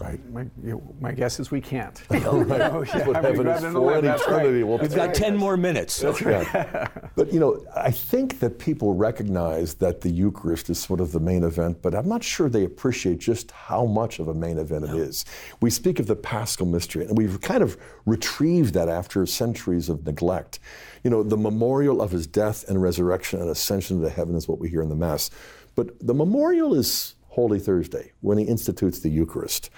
Right. 0.00 0.30
My, 0.30 0.42
you 0.62 0.72
know, 0.72 0.94
my, 1.00 1.12
guess 1.12 1.40
is 1.40 1.50
we 1.50 1.60
can't. 1.60 2.02
oh, 2.10 2.42
right. 2.44 2.60
oh, 2.60 2.82
yeah. 2.82 3.06
what 3.06 3.22
heaven 3.22 3.46
is 3.46 3.60
for 3.62 3.94
an 3.94 4.04
eternity. 4.04 4.62
Right. 4.62 4.80
We've 4.80 4.94
got 4.94 5.08
right. 5.08 5.14
10 5.14 5.36
more 5.36 5.56
minutes. 5.56 5.98
That's 5.98 6.22
right. 6.22 6.88
but, 7.16 7.32
you 7.32 7.40
know, 7.40 7.64
I 7.74 7.90
think 7.90 8.40
that 8.40 8.58
people 8.58 8.94
recognize 8.94 9.74
that 9.74 10.00
the 10.00 10.10
Eucharist 10.10 10.70
is 10.70 10.78
sort 10.78 11.00
of 11.00 11.12
the 11.12 11.20
main 11.20 11.44
event, 11.44 11.82
but 11.82 11.94
I'm 11.94 12.08
not 12.08 12.22
sure 12.22 12.48
they 12.48 12.64
appreciate 12.64 13.18
just 13.18 13.50
how 13.50 13.86
much 13.86 14.18
of 14.18 14.28
a 14.28 14.34
main 14.34 14.58
event 14.58 14.84
it 14.84 14.94
is. 14.94 15.24
We 15.60 15.70
speak 15.70 15.98
of 15.98 16.06
the 16.06 16.16
Paschal 16.16 16.66
Mystery, 16.66 17.04
and 17.04 17.16
we've 17.16 17.40
kind 17.40 17.62
of 17.62 17.76
retrieved 18.06 18.74
that 18.74 18.88
after 18.88 19.24
centuries 19.26 19.88
of 19.88 20.04
neglect. 20.04 20.60
You 21.04 21.10
know, 21.10 21.22
the 21.22 21.36
memorial 21.36 22.02
of 22.02 22.10
his 22.10 22.26
death 22.26 22.68
and 22.68 22.80
resurrection 22.80 23.40
and 23.40 23.48
ascension 23.48 24.02
to 24.02 24.10
heaven 24.10 24.34
is 24.34 24.46
what 24.46 24.58
we 24.58 24.68
hear 24.68 24.82
in 24.82 24.88
the 24.88 24.96
Mass. 24.96 25.30
But 25.74 26.06
the 26.06 26.14
memorial 26.14 26.74
is 26.74 27.14
Holy 27.28 27.58
Thursday 27.58 28.12
when 28.20 28.38
he 28.38 28.44
institutes 28.44 29.00
the 29.00 29.10
Eucharist. 29.10 29.70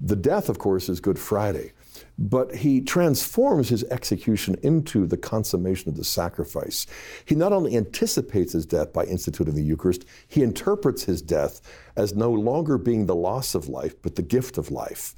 The 0.00 0.16
death, 0.16 0.48
of 0.48 0.58
course, 0.58 0.88
is 0.88 1.00
Good 1.00 1.18
Friday. 1.18 1.72
But 2.18 2.56
he 2.56 2.80
transforms 2.80 3.68
his 3.68 3.84
execution 3.84 4.56
into 4.62 5.06
the 5.06 5.16
consummation 5.16 5.88
of 5.88 5.96
the 5.96 6.04
sacrifice. 6.04 6.86
He 7.24 7.34
not 7.34 7.52
only 7.52 7.76
anticipates 7.76 8.52
his 8.52 8.66
death 8.66 8.92
by 8.92 9.04
instituting 9.04 9.54
the 9.54 9.62
Eucharist, 9.62 10.04
he 10.28 10.42
interprets 10.42 11.04
his 11.04 11.22
death 11.22 11.60
as 11.96 12.14
no 12.14 12.30
longer 12.30 12.78
being 12.78 13.06
the 13.06 13.14
loss 13.14 13.54
of 13.54 13.68
life, 13.68 14.00
but 14.02 14.16
the 14.16 14.22
gift 14.22 14.58
of 14.58 14.70
life. 14.70 15.14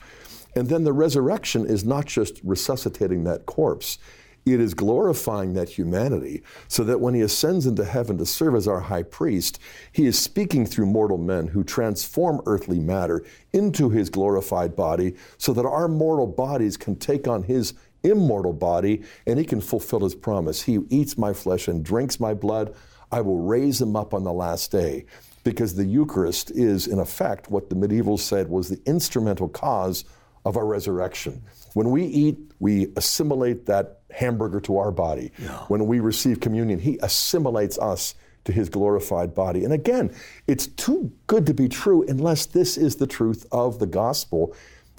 And 0.55 0.69
then 0.69 0.85
the 0.85 0.93
resurrection 0.93 1.67
is 1.67 1.85
not 1.85 2.07
just 2.07 2.41
resuscitating 2.45 3.25
that 3.25 3.47
corpse, 3.47 3.99
it 4.45 4.61
is 4.61 4.75
glorifying 4.75 5.55
that 5.55 5.69
humanity 5.69 6.43
so 6.69 6.83
that 6.85 7.01
when 7.01 7.15
he 7.15 7.21
ascends 7.21 7.67
into 7.67 7.85
heaven 7.85 8.19
to 8.19 8.27
serve 8.27 8.55
as 8.55 8.67
our 8.67 8.81
high 8.81 9.05
priest, 9.05 9.59
he 9.93 10.07
is 10.07 10.19
speaking 10.19 10.67
through 10.67 10.87
mortal 10.87 11.19
men 11.19 11.47
who 11.49 11.63
transform 11.63 12.41
earthly 12.47 12.81
matter 12.81 13.25
into 13.53 13.91
his 13.91 14.11
glorified 14.11 14.75
body 14.75 15.15
so 15.39 15.53
that 15.53 15.67
our 15.67 15.89
mortal 15.89 16.27
bodies 16.27 16.77
can 16.77 16.97
take 16.97 17.29
on 17.29 17.45
his 17.45 17.75
immortal 18.03 18.53
body 18.53 19.03
and 19.27 19.39
he 19.39 19.45
can 19.45 19.61
fulfill 19.61 20.01
his 20.01 20.15
promise. 20.15 20.63
He 20.63 20.75
who 20.75 20.87
eats 20.91 21.17
my 21.17 21.33
flesh 21.33 21.69
and 21.69 21.85
drinks 21.85 22.19
my 22.19 22.35
blood, 22.35 22.75
I 23.13 23.21
will 23.21 23.39
raise 23.39 23.81
him 23.81 23.95
up 23.95 24.15
on 24.15 24.25
the 24.25 24.33
last 24.33 24.73
day. 24.73 25.07
Because 25.45 25.75
the 25.75 25.85
Eucharist 25.85 26.53
is, 26.53 26.87
in 26.87 27.01
effect, 27.01 27.51
what 27.51 27.69
the 27.69 27.75
medievals 27.75 28.21
said 28.21 28.49
was 28.49 28.69
the 28.69 28.81
instrumental 28.87 29.49
cause 29.49 30.05
of 30.45 30.57
our 30.57 30.67
resurrection. 30.67 31.43
When 31.75 31.91
we 31.91 32.05
eat, 32.05 32.39
we 32.61 32.93
assimilate 32.97 33.67
that 33.67 34.02
hamburger 34.13 34.61
to 34.61 34.77
our 34.79 34.91
body. 34.91 35.33
When 35.69 35.87
we 35.87 36.01
receive 36.01 36.41
communion, 36.41 36.79
He 36.79 36.99
assimilates 37.03 37.79
us 37.79 38.15
to 38.45 38.53
His 38.53 38.69
glorified 38.69 39.35
body. 39.35 39.65
And 39.65 39.73
again, 39.73 40.15
it's 40.47 40.67
too 40.67 41.13
good 41.27 41.47
to 41.47 41.55
be 41.55 41.69
true 41.69 42.05
unless 42.09 42.47
this 42.47 42.77
is 42.77 42.97
the 42.97 43.07
truth 43.07 43.47
of 43.53 43.79
the 43.79 43.87
gospel. 43.87 44.55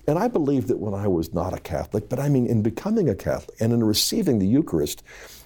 And 0.07 0.20
I 0.20 0.28
believe 0.28 0.68
that 0.68 0.80
when 0.80 0.93
I 0.93 1.07
was 1.07 1.34
not 1.34 1.53
a 1.53 1.59
Catholic, 1.59 2.09
but 2.09 2.20
I 2.20 2.30
mean 2.30 2.45
in 2.45 2.61
becoming 2.61 3.09
a 3.09 3.16
Catholic 3.16 3.59
and 3.61 3.72
in 3.72 3.84
receiving 3.84 4.39
the 4.39 4.47
Eucharist, 4.47 5.03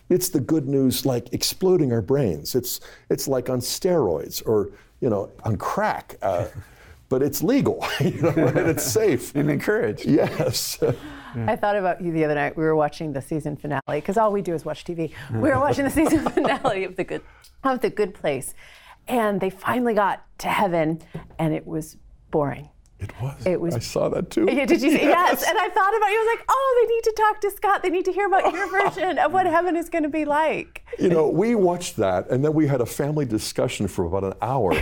it's 0.10 0.30
the 0.30 0.40
good 0.40 0.68
news 0.68 1.06
like 1.06 1.32
exploding 1.34 1.92
our 1.92 2.02
brains. 2.02 2.56
It's, 2.56 2.80
it's 3.10 3.28
like 3.28 3.50
on 3.50 3.60
steroids 3.60 4.42
or, 4.48 4.72
you 5.00 5.10
know, 5.10 5.32
on 5.44 5.58
crack. 5.58 6.16
Uh, 6.22 6.48
but 7.10 7.22
it's 7.22 7.44
legal, 7.44 7.86
you 8.00 8.22
know, 8.22 8.30
and 8.30 8.58
it's 8.70 8.84
safe. 8.84 9.36
and 9.36 9.50
encouraged. 9.50 10.06
Yes. 10.06 10.78
I 11.36 11.56
thought 11.56 11.76
about 11.76 12.02
you 12.02 12.12
the 12.12 12.26
other 12.26 12.36
night. 12.36 12.58
We 12.58 12.64
were 12.64 12.76
watching 12.76 13.14
the 13.14 13.22
season 13.22 13.56
finale 13.56 13.82
because 13.88 14.18
all 14.18 14.32
we 14.32 14.42
do 14.42 14.54
is 14.54 14.66
watch 14.66 14.84
TV. 14.84 15.12
We 15.32 15.50
were 15.50 15.60
watching 15.60 15.86
the 15.86 15.92
season 15.92 16.28
finale 16.30 16.84
of 16.84 16.96
the 16.96 17.04
good 17.04 17.22
of 17.64 17.82
the 17.82 17.90
Good 17.90 18.14
Place, 18.14 18.54
and 19.08 19.42
they 19.42 19.50
finally 19.50 19.94
got 19.94 20.24
to 20.40 20.48
heaven, 20.48 21.02
and 21.40 21.54
it 21.54 21.66
was 21.66 21.98
boring. 22.32 22.70
It 23.00 23.12
was. 23.22 23.46
It 23.46 23.62
was. 23.62 23.76
I 23.76 23.80
saw 23.80 24.10
that 24.10 24.32
too. 24.32 24.48
Yeah, 24.50 24.66
did 24.66 24.82
you? 24.82 24.90
See? 24.90 24.98
Yes. 24.98 25.42
yes. 25.42 25.50
And 25.50 25.58
I 25.58 25.70
thought 25.70 25.96
about 25.96 26.08
you. 26.10 26.18
I 26.18 26.24
was 26.24 26.38
like, 26.40 26.46
oh, 26.50 26.88
they 26.88 26.96
need 26.96 27.04
to 27.04 27.14
talk 27.16 27.42
to 27.42 27.52
Scott. 27.52 27.84
They 27.84 27.90
need 27.90 28.06
to 28.06 28.12
hear 28.12 28.26
about 28.26 28.52
your 28.52 28.68
version 28.84 29.20
of 29.20 29.34
what 29.34 29.46
heaven 29.46 29.76
is 29.76 29.90
going 29.90 30.04
to 30.04 30.10
be 30.10 30.26
like. 30.26 30.84
You 30.98 31.10
know, 31.10 31.30
we 31.30 31.54
watched 31.54 31.98
that, 31.98 32.30
and 32.30 32.44
then 32.44 32.54
we 32.54 32.66
had 32.66 32.82
a 32.82 32.86
family 32.86 33.26
discussion 33.26 33.88
for 33.88 34.06
about 34.06 34.24
an 34.24 34.34
hour. 34.42 34.74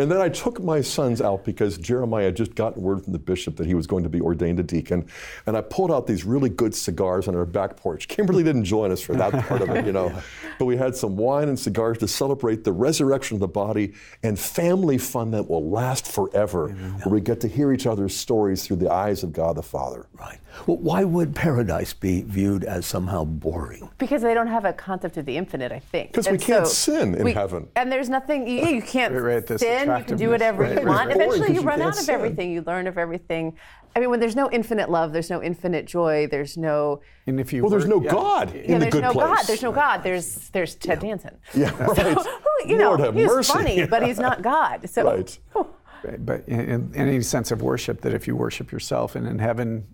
And 0.00 0.08
then 0.08 0.20
I 0.20 0.28
took 0.28 0.62
my 0.62 0.80
sons 0.80 1.20
out 1.20 1.44
because 1.44 1.76
Jeremiah 1.76 2.26
had 2.26 2.36
just 2.36 2.54
gotten 2.54 2.80
word 2.82 3.02
from 3.02 3.12
the 3.12 3.18
bishop 3.18 3.56
that 3.56 3.66
he 3.66 3.74
was 3.74 3.88
going 3.88 4.04
to 4.04 4.08
be 4.08 4.20
ordained 4.20 4.60
a 4.60 4.62
deacon. 4.62 5.08
And 5.46 5.56
I 5.56 5.60
pulled 5.60 5.90
out 5.90 6.06
these 6.06 6.24
really 6.24 6.48
good 6.50 6.72
cigars 6.72 7.26
on 7.26 7.34
our 7.34 7.44
back 7.44 7.76
porch. 7.76 8.06
Kimberly 8.08 8.44
didn't 8.44 8.64
join 8.64 8.92
us 8.92 9.00
for 9.00 9.16
that 9.16 9.32
part 9.46 9.60
of 9.60 9.70
it, 9.70 9.84
you 9.84 9.92
know. 9.92 10.12
But 10.58 10.64
we 10.64 10.76
had 10.76 10.96
some 10.96 11.16
wine 11.16 11.48
and 11.48 11.56
cigars 11.56 11.98
to 11.98 12.08
celebrate 12.08 12.64
the 12.64 12.72
resurrection 12.72 13.36
of 13.36 13.40
the 13.40 13.46
body 13.46 13.94
and 14.24 14.36
family 14.36 14.98
fun 14.98 15.30
that 15.30 15.48
will 15.48 15.70
last 15.70 16.10
forever, 16.10 16.74
yeah. 16.76 16.90
where 17.04 17.14
we 17.14 17.20
get 17.20 17.40
to 17.42 17.48
hear 17.48 17.72
each 17.72 17.86
other's 17.86 18.16
stories 18.16 18.66
through 18.66 18.78
the 18.78 18.92
eyes 18.92 19.22
of 19.22 19.32
God 19.32 19.54
the 19.54 19.62
Father. 19.62 20.06
Right. 20.18 20.40
Well, 20.66 20.78
why 20.78 21.04
would 21.04 21.34
paradise 21.34 21.92
be 21.92 22.22
viewed 22.22 22.64
as 22.64 22.86
somehow 22.86 23.24
boring? 23.24 23.88
Because 23.98 24.22
they 24.22 24.34
don't 24.34 24.48
have 24.48 24.64
a 24.64 24.72
concept 24.72 25.16
of 25.16 25.26
the 25.26 25.36
infinite, 25.36 25.72
I 25.72 25.78
think. 25.78 26.10
Because 26.10 26.28
we 26.28 26.38
can't 26.38 26.66
so 26.66 26.72
sin 26.72 27.14
in 27.14 27.24
we, 27.24 27.32
heaven. 27.32 27.68
And 27.76 27.92
there's 27.92 28.08
nothing, 28.08 28.48
you, 28.48 28.66
you 28.66 28.82
can't 28.82 29.14
right, 29.14 29.48
right, 29.48 29.60
sin, 29.60 29.87
you 29.96 30.04
can 30.04 30.16
do 30.16 30.30
whatever 30.30 30.62
right. 30.62 30.80
you 30.80 30.86
want. 30.86 31.10
Eventually 31.10 31.54
you 31.54 31.62
run 31.62 31.80
out 31.80 31.90
of 31.90 31.94
sin. 31.96 32.14
everything, 32.14 32.52
you 32.52 32.62
learn 32.62 32.86
of 32.86 32.98
everything. 32.98 33.56
I 33.96 34.00
mean, 34.00 34.10
when 34.10 34.20
there's 34.20 34.36
no 34.36 34.50
infinite 34.50 34.90
love, 34.90 35.12
there's 35.12 35.30
no 35.30 35.42
infinite 35.42 35.86
joy, 35.86 36.28
there's 36.30 36.56
no. 36.56 37.00
And 37.26 37.40
if 37.40 37.52
you 37.52 37.62
well, 37.62 37.70
there's 37.70 37.86
no 37.86 38.02
yeah. 38.02 38.10
God 38.10 38.54
yeah, 38.54 38.60
in 38.60 38.80
the 38.80 38.90
good 38.90 39.02
no 39.02 39.12
place. 39.12 39.26
God. 39.26 39.46
There's 39.46 39.62
no 39.62 39.72
God. 39.72 40.02
There's 40.02 40.50
there's 40.50 40.74
Ted 40.74 41.02
yeah. 41.02 41.08
Danson. 41.08 41.38
Yeah, 41.54 41.84
right. 41.84 42.18
So, 42.24 42.66
you 42.66 42.76
know, 42.76 42.88
Lord 42.88 43.00
have 43.00 43.14
he's 43.14 43.26
mercy. 43.26 43.52
funny, 43.52 43.86
but 43.86 44.04
he's 44.04 44.18
not 44.18 44.42
God. 44.42 44.88
So, 44.88 45.04
right. 46.04 46.24
But 46.24 46.46
in, 46.48 46.60
in, 46.60 46.94
any 46.94 47.20
sense 47.22 47.50
of 47.50 47.62
worship, 47.62 48.00
that 48.02 48.14
if 48.14 48.26
you 48.26 48.36
worship 48.36 48.72
yourself, 48.72 49.16
and 49.16 49.26
in 49.26 49.38
heaven, 49.38 49.86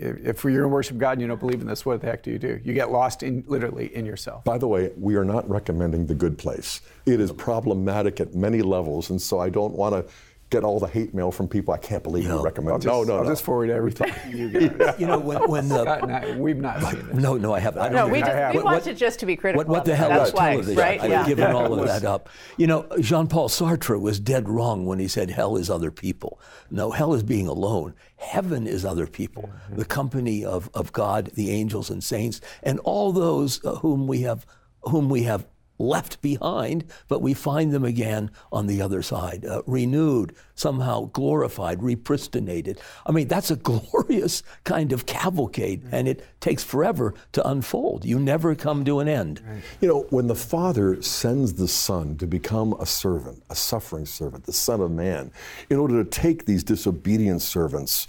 if 0.00 0.44
you're 0.44 0.64
in 0.64 0.70
worship 0.70 0.98
God 0.98 1.12
and 1.12 1.20
you 1.20 1.28
don't 1.28 1.40
believe 1.40 1.60
in 1.60 1.66
this, 1.66 1.84
what 1.84 2.00
the 2.00 2.06
heck 2.06 2.22
do 2.22 2.30
you 2.30 2.38
do? 2.38 2.60
You 2.64 2.72
get 2.72 2.90
lost 2.90 3.22
in 3.22 3.44
literally 3.46 3.94
in 3.94 4.06
yourself. 4.06 4.44
By 4.44 4.58
the 4.58 4.66
way, 4.66 4.90
we 4.96 5.16
are 5.16 5.24
not 5.24 5.48
recommending 5.48 6.06
the 6.06 6.14
good 6.14 6.38
place. 6.38 6.80
It 7.06 7.20
is 7.20 7.32
problematic 7.32 8.20
at 8.20 8.34
many 8.34 8.62
levels, 8.62 9.10
and 9.10 9.20
so 9.20 9.38
I 9.38 9.50
don't 9.50 9.74
want 9.74 9.94
to 9.94 10.12
get 10.50 10.64
all 10.64 10.80
the 10.80 10.86
hate 10.86 11.14
mail 11.14 11.30
from 11.30 11.48
people. 11.48 11.72
I 11.72 11.78
can't 11.78 12.02
believe 12.02 12.24
you, 12.24 12.34
you 12.34 12.42
recommend. 12.42 12.82
Just, 12.82 12.86
no, 12.86 13.04
no, 13.04 13.18
I'll 13.18 13.24
no. 13.24 13.30
just 13.30 13.42
forward 13.42 13.70
everything 13.70 14.12
to 14.12 14.36
you 14.36 14.48
guys. 14.70 15.00
you 15.00 15.06
know, 15.06 15.18
when, 15.18 15.48
when 15.48 15.68
the, 15.68 15.82
Scott 15.82 16.36
we've 16.36 16.56
not 16.56 16.82
seen 16.82 17.06
this. 17.06 17.16
No, 17.16 17.36
no, 17.36 17.54
I 17.54 17.60
haven't. 17.60 17.82
I 17.82 17.88
no, 17.88 18.08
we 18.08 18.20
just 18.20 18.56
we 18.56 18.62
watch 18.62 18.86
it 18.86 18.96
just 18.96 19.20
to 19.20 19.26
be 19.26 19.36
critical. 19.36 19.58
What, 19.60 19.68
what 19.68 19.84
the 19.84 19.94
hell 19.94 20.22
is 20.22 20.32
why, 20.32 20.50
television? 20.52 20.76
Right? 20.76 21.00
I've 21.00 21.10
yeah. 21.10 21.26
given 21.26 21.52
all 21.52 21.78
of 21.78 21.86
that 21.86 22.04
up. 22.04 22.28
You 22.56 22.66
know, 22.66 22.86
Jean-Paul 23.00 23.48
Sartre 23.48 24.00
was 24.00 24.18
dead 24.18 24.48
wrong 24.48 24.86
when 24.86 24.98
he 24.98 25.08
said 25.08 25.30
hell 25.30 25.56
is 25.56 25.70
other 25.70 25.90
people. 25.90 26.40
No, 26.70 26.90
hell 26.90 27.14
is 27.14 27.22
being 27.22 27.46
alone. 27.46 27.94
Heaven 28.16 28.66
is 28.66 28.84
other 28.84 29.06
people, 29.06 29.44
mm-hmm. 29.44 29.76
the 29.76 29.84
company 29.84 30.44
of, 30.44 30.68
of 30.74 30.92
God, 30.92 31.30
the 31.34 31.50
angels 31.50 31.88
and 31.88 32.04
saints, 32.04 32.40
and 32.62 32.78
all 32.80 33.12
those 33.12 33.64
uh, 33.64 33.76
whom 33.76 34.06
we 34.06 34.22
have 34.22 34.46
whom 34.84 35.08
we 35.08 35.24
have 35.24 35.46
left 35.80 36.20
behind, 36.20 36.84
but 37.08 37.22
we 37.22 37.34
find 37.34 37.72
them 37.72 37.84
again 37.84 38.30
on 38.52 38.66
the 38.66 38.80
other 38.82 39.02
side, 39.02 39.44
uh, 39.44 39.62
renewed, 39.66 40.34
somehow 40.54 41.06
glorified, 41.06 41.78
repristinated. 41.78 42.78
I 43.06 43.12
mean, 43.12 43.26
that's 43.26 43.50
a 43.50 43.56
glorious 43.70 44.42
kind 44.64 44.92
of 44.92 45.06
cavalcade, 45.06 45.88
and 45.90 46.06
it 46.06 46.24
takes 46.40 46.62
forever 46.62 47.14
to 47.32 47.48
unfold. 47.48 48.04
You 48.04 48.18
never 48.18 48.54
come 48.54 48.84
to 48.84 49.00
an 49.00 49.08
end. 49.08 49.42
You 49.80 49.88
know, 49.88 50.06
when 50.10 50.26
the 50.26 50.34
Father 50.34 51.00
sends 51.02 51.54
the 51.54 51.68
Son 51.68 52.16
to 52.18 52.26
become 52.26 52.74
a 52.74 52.86
servant, 52.86 53.42
a 53.50 53.56
suffering 53.56 54.06
servant, 54.06 54.44
the 54.44 54.52
Son 54.52 54.80
of 54.80 54.90
Man, 54.90 55.32
in 55.70 55.78
order 55.78 56.02
to 56.04 56.08
take 56.08 56.44
these 56.44 56.62
disobedient 56.62 57.42
servants, 57.42 58.06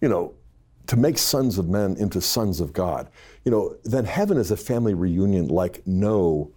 you 0.00 0.08
know, 0.08 0.34
to 0.88 0.96
make 0.96 1.16
sons 1.16 1.58
of 1.58 1.68
men 1.68 1.96
into 1.96 2.20
sons 2.20 2.60
of 2.60 2.72
God, 2.72 3.08
you 3.44 3.50
know, 3.50 3.76
then 3.84 4.04
heaven 4.04 4.36
is 4.36 4.50
a 4.50 4.56
family 4.56 4.94
reunion 4.94 5.48
like 5.48 5.82
no 5.86 6.50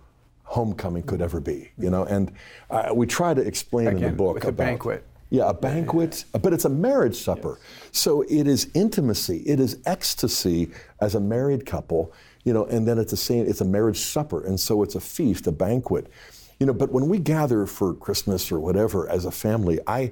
homecoming 0.45 1.03
could 1.03 1.21
ever 1.21 1.39
be. 1.39 1.71
You 1.77 1.89
know, 1.89 2.05
and 2.05 2.31
uh, 2.69 2.91
we 2.93 3.05
try 3.05 3.33
to 3.33 3.41
explain 3.41 3.87
Again, 3.87 4.03
in 4.03 4.09
the 4.11 4.15
book 4.15 4.37
about 4.37 4.49
a 4.49 4.51
banquet. 4.53 5.05
Yeah, 5.31 5.49
a 5.49 5.53
banquet, 5.53 6.23
but 6.39 6.53
it's 6.53 6.65
a 6.65 6.69
marriage 6.69 7.15
supper. 7.15 7.57
Yes. 7.59 7.89
So 7.91 8.21
it 8.21 8.47
is 8.47 8.69
intimacy, 8.73 9.37
it 9.45 9.59
is 9.59 9.79
ecstasy 9.85 10.69
as 11.01 11.15
a 11.15 11.19
married 11.19 11.65
couple, 11.65 12.13
you 12.43 12.53
know, 12.53 12.65
and 12.65 12.87
then 12.87 12.99
it's 12.99 13.11
a 13.11 13.17
same, 13.17 13.47
it's 13.47 13.59
a 13.59 13.65
marriage 13.65 13.99
supper, 13.99 14.45
and 14.45 14.59
so 14.59 14.83
it's 14.83 14.93
a 14.95 14.99
feast, 14.99 15.47
a 15.47 15.51
banquet, 15.51 16.11
you 16.59 16.67
know. 16.67 16.73
But 16.73 16.91
when 16.91 17.09
we 17.09 17.17
gather 17.17 17.65
for 17.65 17.95
Christmas 17.95 18.51
or 18.51 18.59
whatever 18.59 19.09
as 19.09 19.25
a 19.25 19.31
family, 19.31 19.79
I, 19.87 20.11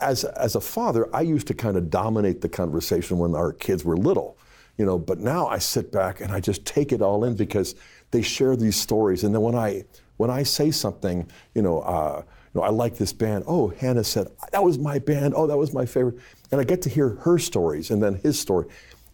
as 0.00 0.24
as 0.24 0.54
a 0.54 0.60
father, 0.60 1.08
I 1.16 1.22
used 1.22 1.46
to 1.46 1.54
kind 1.54 1.78
of 1.78 1.88
dominate 1.88 2.42
the 2.42 2.48
conversation 2.50 3.18
when 3.18 3.34
our 3.34 3.52
kids 3.52 3.84
were 3.84 3.96
little, 3.96 4.36
you 4.76 4.84
know. 4.84 4.98
But 4.98 5.18
now 5.18 5.46
I 5.46 5.58
sit 5.58 5.90
back 5.90 6.20
and 6.20 6.30
I 6.30 6.40
just 6.40 6.66
take 6.66 6.92
it 6.92 7.00
all 7.00 7.24
in 7.24 7.36
because 7.36 7.74
they 8.10 8.22
share 8.22 8.56
these 8.56 8.76
stories. 8.76 9.24
And 9.24 9.34
then 9.34 9.42
when 9.42 9.54
I 9.54 9.84
when 10.16 10.30
I 10.30 10.42
say 10.42 10.70
something, 10.70 11.30
you 11.54 11.62
know, 11.62 11.80
uh, 11.80 12.22
you 12.54 12.60
know, 12.60 12.66
I 12.66 12.70
like 12.70 12.96
this 12.96 13.12
band. 13.12 13.44
Oh, 13.46 13.68
Hannah 13.68 14.04
said 14.04 14.28
that 14.52 14.62
was 14.62 14.78
my 14.78 14.98
band. 14.98 15.34
Oh, 15.36 15.46
that 15.46 15.56
was 15.56 15.72
my 15.72 15.86
favorite. 15.86 16.18
And 16.50 16.60
I 16.60 16.64
get 16.64 16.82
to 16.82 16.88
hear 16.88 17.10
her 17.20 17.38
stories 17.38 17.90
and 17.90 18.02
then 18.02 18.14
his 18.14 18.38
story. 18.38 18.66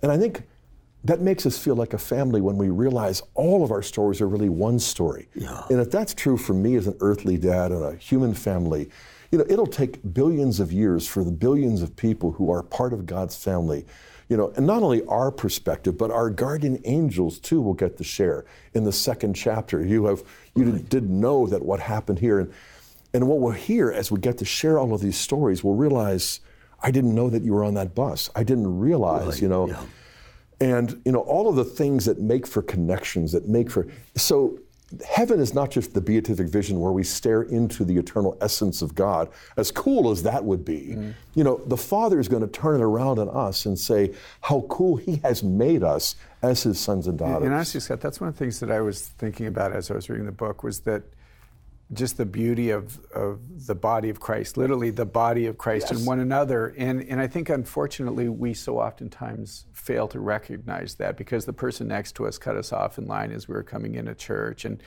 And 0.02 0.12
I 0.12 0.18
think 0.18 0.44
that 1.04 1.20
makes 1.20 1.46
us 1.46 1.58
feel 1.58 1.74
like 1.74 1.94
a 1.94 1.98
family 1.98 2.40
when 2.40 2.56
we 2.56 2.68
realize 2.68 3.22
all 3.34 3.64
of 3.64 3.72
our 3.72 3.82
stories 3.82 4.20
are 4.20 4.28
really 4.28 4.48
one 4.48 4.78
story. 4.78 5.28
Yeah. 5.34 5.64
And 5.68 5.80
if 5.80 5.90
that's 5.90 6.14
true 6.14 6.36
for 6.36 6.54
me 6.54 6.76
as 6.76 6.86
an 6.86 6.96
earthly 7.00 7.36
dad 7.36 7.72
and 7.72 7.82
a 7.84 7.96
human 7.96 8.34
family, 8.34 8.88
you 9.32 9.38
know, 9.38 9.44
it'll 9.48 9.66
take 9.66 10.14
billions 10.14 10.60
of 10.60 10.70
years 10.70 11.08
for 11.08 11.24
the 11.24 11.32
billions 11.32 11.82
of 11.82 11.96
people 11.96 12.32
who 12.32 12.52
are 12.52 12.62
part 12.62 12.92
of 12.92 13.06
God's 13.06 13.36
family 13.36 13.86
you 14.32 14.38
know, 14.38 14.50
and 14.56 14.66
not 14.66 14.82
only 14.82 15.04
our 15.08 15.30
perspective, 15.30 15.98
but 15.98 16.10
our 16.10 16.30
guardian 16.30 16.80
angels 16.86 17.38
too 17.38 17.60
will 17.60 17.74
get 17.74 17.98
to 17.98 18.02
share 18.02 18.46
in 18.72 18.84
the 18.84 18.90
second 18.90 19.34
chapter. 19.34 19.84
You 19.84 20.06
have 20.06 20.22
you 20.54 20.70
right. 20.70 20.88
did 20.88 21.10
know 21.10 21.46
that 21.48 21.62
what 21.62 21.80
happened 21.80 22.18
here, 22.18 22.40
and 22.40 22.50
and 23.12 23.28
what 23.28 23.40
we'll 23.40 23.52
hear 23.52 23.92
as 23.92 24.10
we 24.10 24.18
get 24.18 24.38
to 24.38 24.46
share 24.46 24.78
all 24.78 24.94
of 24.94 25.02
these 25.02 25.18
stories, 25.18 25.62
we'll 25.62 25.74
realize 25.74 26.40
I 26.82 26.90
didn't 26.90 27.14
know 27.14 27.28
that 27.28 27.42
you 27.42 27.52
were 27.52 27.62
on 27.62 27.74
that 27.74 27.94
bus. 27.94 28.30
I 28.34 28.42
didn't 28.42 28.78
realize, 28.78 29.26
right. 29.26 29.42
you 29.42 29.48
know. 29.48 29.68
Yeah. 29.68 29.84
And 30.62 31.02
you 31.04 31.12
know 31.12 31.20
all 31.20 31.50
of 31.50 31.56
the 31.56 31.64
things 31.66 32.06
that 32.06 32.18
make 32.18 32.46
for 32.46 32.62
connections, 32.62 33.32
that 33.32 33.48
make 33.48 33.70
for 33.70 33.86
so 34.16 34.58
heaven 35.06 35.40
is 35.40 35.54
not 35.54 35.70
just 35.70 35.94
the 35.94 36.00
beatific 36.00 36.48
vision 36.48 36.80
where 36.80 36.92
we 36.92 37.04
stare 37.04 37.42
into 37.42 37.84
the 37.84 37.96
eternal 37.96 38.36
essence 38.40 38.82
of 38.82 38.94
God, 38.94 39.28
as 39.56 39.70
cool 39.70 40.10
as 40.10 40.22
that 40.22 40.44
would 40.44 40.64
be. 40.64 40.94
Mm. 40.96 41.14
You 41.34 41.44
know, 41.44 41.60
the 41.66 41.76
Father 41.76 42.20
is 42.20 42.28
going 42.28 42.42
to 42.42 42.48
turn 42.48 42.80
it 42.80 42.84
around 42.84 43.18
on 43.18 43.28
us 43.28 43.66
and 43.66 43.78
say 43.78 44.14
how 44.42 44.62
cool 44.68 44.96
He 44.96 45.16
has 45.24 45.42
made 45.42 45.82
us 45.82 46.16
as 46.42 46.62
His 46.62 46.78
sons 46.78 47.06
and 47.06 47.18
daughters. 47.18 47.44
And 47.44 47.54
honestly, 47.54 47.80
Scott, 47.80 48.00
that's 48.00 48.20
one 48.20 48.28
of 48.28 48.34
the 48.34 48.38
things 48.38 48.60
that 48.60 48.70
I 48.70 48.80
was 48.80 49.08
thinking 49.08 49.46
about 49.46 49.72
as 49.72 49.90
I 49.90 49.94
was 49.94 50.08
reading 50.08 50.26
the 50.26 50.32
book 50.32 50.62
was 50.62 50.80
that 50.80 51.02
just 51.92 52.16
the 52.16 52.24
beauty 52.26 52.70
of, 52.70 52.98
of 53.14 53.66
the 53.66 53.74
body 53.74 54.08
of 54.08 54.18
Christ, 54.18 54.56
literally 54.56 54.90
the 54.90 55.04
body 55.04 55.46
of 55.46 55.58
Christ 55.58 55.88
yes. 55.90 55.98
and 55.98 56.06
one 56.06 56.20
another. 56.20 56.74
And, 56.78 57.02
and 57.02 57.20
I 57.20 57.26
think 57.26 57.50
unfortunately 57.50 58.28
we 58.28 58.54
so 58.54 58.78
oftentimes 58.78 59.66
fail 59.72 60.08
to 60.08 60.20
recognize 60.20 60.94
that 60.94 61.16
because 61.16 61.44
the 61.44 61.52
person 61.52 61.88
next 61.88 62.12
to 62.12 62.26
us 62.26 62.38
cut 62.38 62.56
us 62.56 62.72
off 62.72 62.98
in 62.98 63.06
line 63.06 63.30
as 63.30 63.48
we 63.48 63.54
were 63.54 63.62
coming 63.62 63.96
into 63.96 64.14
church. 64.14 64.64
And, 64.64 64.82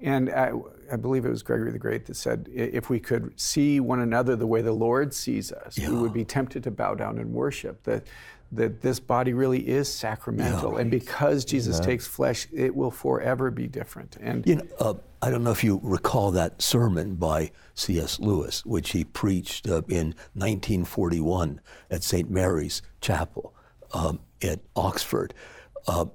and 0.00 0.30
I, 0.30 0.52
I 0.90 0.96
believe 0.96 1.24
it 1.24 1.30
was 1.30 1.42
Gregory 1.42 1.72
the 1.72 1.78
Great 1.78 2.06
that 2.06 2.16
said, 2.16 2.48
if 2.52 2.88
we 2.88 3.00
could 3.00 3.38
see 3.38 3.80
one 3.80 4.00
another 4.00 4.36
the 4.36 4.46
way 4.46 4.62
the 4.62 4.72
Lord 4.72 5.12
sees 5.12 5.52
us, 5.52 5.76
yeah. 5.76 5.90
we 5.90 5.96
would 5.96 6.12
be 6.12 6.24
tempted 6.24 6.62
to 6.64 6.70
bow 6.70 6.94
down 6.94 7.18
and 7.18 7.32
worship. 7.32 7.82
That, 7.84 8.06
that 8.52 8.80
this 8.80 9.00
body 9.00 9.32
really 9.32 9.66
is 9.66 9.92
sacramental, 9.92 10.70
yeah, 10.70 10.76
right. 10.76 10.80
and 10.82 10.90
because 10.90 11.44
Jesus 11.44 11.78
yeah. 11.78 11.86
takes 11.86 12.06
flesh, 12.06 12.46
it 12.52 12.74
will 12.74 12.90
forever 12.90 13.50
be 13.50 13.66
different. 13.66 14.16
And 14.20 14.46
you 14.46 14.56
know, 14.56 14.66
uh, 14.78 14.94
I 15.22 15.30
don't 15.30 15.42
know 15.42 15.50
if 15.50 15.64
you 15.64 15.80
recall 15.82 16.30
that 16.32 16.62
sermon 16.62 17.16
by 17.16 17.50
C.S. 17.74 18.20
Lewis, 18.20 18.64
which 18.64 18.90
he 18.90 19.04
preached 19.04 19.68
uh, 19.68 19.82
in 19.88 20.14
1941 20.34 21.60
at 21.90 22.02
St. 22.02 22.30
Mary's 22.30 22.82
Chapel 23.00 23.54
um, 23.92 24.20
at 24.42 24.60
Oxford. 24.74 25.34
Uh, 25.88 26.06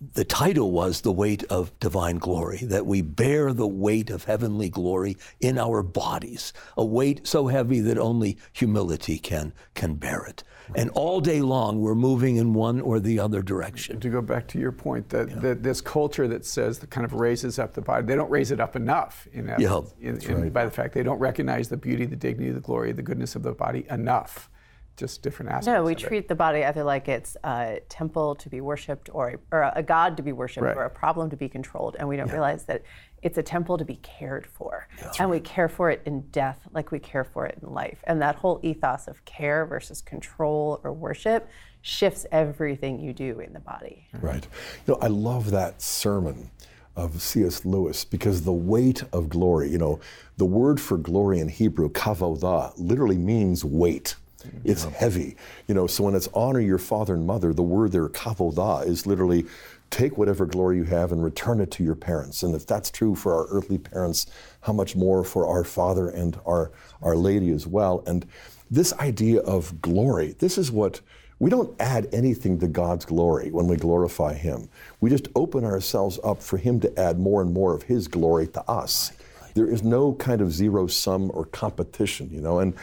the 0.00 0.24
title 0.24 0.70
was 0.70 1.00
The 1.00 1.12
Weight 1.12 1.42
of 1.44 1.76
Divine 1.80 2.18
Glory, 2.18 2.58
that 2.58 2.86
we 2.86 3.02
bear 3.02 3.52
the 3.52 3.66
weight 3.66 4.10
of 4.10 4.24
heavenly 4.24 4.68
glory 4.68 5.16
in 5.40 5.58
our 5.58 5.82
bodies, 5.82 6.52
a 6.76 6.84
weight 6.84 7.26
so 7.26 7.48
heavy 7.48 7.80
that 7.80 7.98
only 7.98 8.38
humility 8.52 9.18
can, 9.18 9.52
can 9.74 9.94
bear 9.94 10.24
it. 10.24 10.44
And 10.76 10.90
all 10.90 11.20
day 11.20 11.40
long, 11.40 11.80
we're 11.80 11.94
moving 11.94 12.36
in 12.36 12.52
one 12.54 12.80
or 12.80 13.00
the 13.00 13.18
other 13.18 13.42
direction. 13.42 13.98
To 14.00 14.08
go 14.08 14.20
back 14.20 14.46
to 14.48 14.58
your 14.58 14.70
point, 14.70 15.08
that, 15.08 15.30
yeah. 15.30 15.36
that 15.36 15.62
this 15.62 15.80
culture 15.80 16.28
that 16.28 16.44
says 16.44 16.78
that 16.80 16.90
kind 16.90 17.04
of 17.04 17.14
raises 17.14 17.58
up 17.58 17.74
the 17.74 17.80
body, 17.80 18.06
they 18.06 18.14
don't 18.14 18.30
raise 18.30 18.50
it 18.50 18.60
up 18.60 18.76
enough 18.76 19.26
in, 19.32 19.48
yeah, 19.58 19.80
in, 20.00 20.22
in 20.22 20.42
right. 20.42 20.52
by 20.52 20.64
the 20.64 20.70
fact 20.70 20.94
they 20.94 21.02
don't 21.02 21.18
recognize 21.18 21.68
the 21.68 21.76
beauty, 21.76 22.04
the 22.04 22.16
dignity, 22.16 22.52
the 22.52 22.60
glory, 22.60 22.92
the 22.92 23.02
goodness 23.02 23.34
of 23.34 23.42
the 23.42 23.52
body 23.52 23.86
enough 23.90 24.50
just 24.98 25.22
different 25.22 25.50
aspects. 25.50 25.66
No, 25.68 25.84
we 25.84 25.94
treat 25.94 26.18
it. 26.18 26.28
the 26.28 26.34
body 26.34 26.64
either 26.64 26.84
like 26.84 27.08
it's 27.08 27.36
a 27.44 27.80
temple 27.88 28.34
to 28.34 28.50
be 28.50 28.60
worshipped 28.60 29.08
or, 29.12 29.40
or 29.50 29.72
a 29.74 29.82
god 29.82 30.16
to 30.18 30.22
be 30.22 30.32
worshipped 30.32 30.64
right. 30.64 30.76
or 30.76 30.84
a 30.84 30.90
problem 30.90 31.30
to 31.30 31.36
be 31.36 31.48
controlled, 31.48 31.96
and 31.98 32.08
we 32.08 32.16
don't 32.16 32.26
yeah. 32.26 32.34
realize 32.34 32.64
that 32.64 32.82
it's 33.22 33.38
a 33.38 33.42
temple 33.42 33.78
to 33.78 33.84
be 33.84 33.96
cared 33.96 34.46
for. 34.46 34.88
That's 35.00 35.18
and 35.18 35.30
right. 35.30 35.40
we 35.40 35.40
care 35.40 35.68
for 35.68 35.90
it 35.90 36.02
in 36.04 36.22
death 36.30 36.60
like 36.72 36.90
we 36.90 36.98
care 36.98 37.24
for 37.24 37.46
it 37.46 37.58
in 37.62 37.72
life. 37.72 37.98
And 38.04 38.20
that 38.22 38.36
whole 38.36 38.60
ethos 38.62 39.08
of 39.08 39.24
care 39.24 39.66
versus 39.66 40.02
control 40.02 40.80
or 40.84 40.92
worship 40.92 41.48
shifts 41.80 42.26
everything 42.30 43.00
you 43.00 43.12
do 43.12 43.40
in 43.40 43.52
the 43.52 43.60
body. 43.60 44.08
Right. 44.20 44.46
You 44.86 44.94
know, 44.94 44.98
I 45.00 45.08
love 45.08 45.50
that 45.52 45.80
sermon 45.80 46.50
of 46.96 47.22
C.S. 47.22 47.64
Lewis 47.64 48.04
because 48.04 48.42
the 48.42 48.52
weight 48.52 49.04
of 49.12 49.28
glory, 49.28 49.70
you 49.70 49.78
know, 49.78 50.00
the 50.36 50.44
word 50.44 50.80
for 50.80 50.98
glory 50.98 51.38
in 51.38 51.48
Hebrew, 51.48 51.88
kavodah, 51.90 52.72
literally 52.76 53.16
means 53.16 53.64
weight. 53.64 54.16
It's 54.64 54.84
heavy. 54.84 55.36
You 55.66 55.74
know, 55.74 55.86
so 55.86 56.04
when 56.04 56.14
it's 56.14 56.28
honor 56.34 56.60
your 56.60 56.78
father 56.78 57.14
and 57.14 57.26
mother, 57.26 57.52
the 57.52 57.62
word 57.62 57.92
there, 57.92 58.08
kavodah, 58.08 58.86
is 58.86 59.06
literally 59.06 59.46
take 59.90 60.18
whatever 60.18 60.46
glory 60.46 60.76
you 60.76 60.84
have 60.84 61.12
and 61.12 61.24
return 61.24 61.60
it 61.60 61.70
to 61.72 61.82
your 61.82 61.94
parents. 61.94 62.42
And 62.42 62.54
if 62.54 62.66
that's 62.66 62.90
true 62.90 63.14
for 63.14 63.34
our 63.34 63.46
earthly 63.48 63.78
parents, 63.78 64.26
how 64.60 64.72
much 64.72 64.94
more 64.94 65.24
for 65.24 65.46
our 65.46 65.64
Father 65.64 66.08
and 66.08 66.38
our, 66.46 66.70
our 67.02 67.16
Lady 67.16 67.50
as 67.50 67.66
well. 67.66 68.02
And 68.06 68.26
this 68.70 68.92
idea 68.94 69.40
of 69.40 69.80
glory, 69.80 70.34
this 70.38 70.58
is 70.58 70.70
what 70.70 71.00
we 71.40 71.50
don't 71.50 71.74
add 71.80 72.08
anything 72.12 72.58
to 72.60 72.66
God's 72.66 73.04
glory 73.04 73.50
when 73.50 73.66
we 73.66 73.76
glorify 73.76 74.34
Him. 74.34 74.68
We 75.00 75.08
just 75.08 75.28
open 75.34 75.64
ourselves 75.64 76.18
up 76.22 76.42
for 76.42 76.58
Him 76.58 76.80
to 76.80 76.98
add 76.98 77.18
more 77.18 77.40
and 77.40 77.52
more 77.52 77.74
of 77.74 77.84
His 77.84 78.08
glory 78.08 78.48
to 78.48 78.70
us. 78.70 79.12
There 79.54 79.68
is 79.68 79.82
no 79.82 80.12
kind 80.14 80.40
of 80.40 80.52
zero 80.52 80.86
sum 80.86 81.30
or 81.32 81.46
competition, 81.46 82.28
you 82.30 82.40
know. 82.40 82.58
And, 82.58 82.74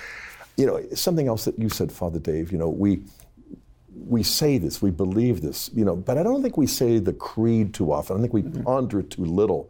you 0.58 0.66
know, 0.66 0.82
something 0.94 1.28
else 1.28 1.46
that 1.46 1.58
you 1.60 1.70
said, 1.70 1.92
Father 1.92 2.20
Dave, 2.20 2.52
you 2.52 2.58
know, 2.58 2.70
we, 2.70 3.02
we 3.96 4.24
say 4.24 4.58
this, 4.58 4.82
we 4.82 4.92
believe 4.92 5.42
this, 5.42 5.70
you 5.74 5.86
know, 5.86 5.96
but 5.96 6.18
I 6.18 6.24
don't 6.24 6.42
think 6.42 6.58
we 6.58 6.68
say 6.68 7.00
the 7.00 7.14
creed 7.14 7.74
too 7.74 7.92
often. 7.92 8.18
I 8.18 8.22
think 8.22 8.34
we 8.34 8.44
mm-hmm. 8.44 8.64
ponder 8.64 9.00
it 9.00 9.12
too 9.12 9.26
little. 9.26 9.70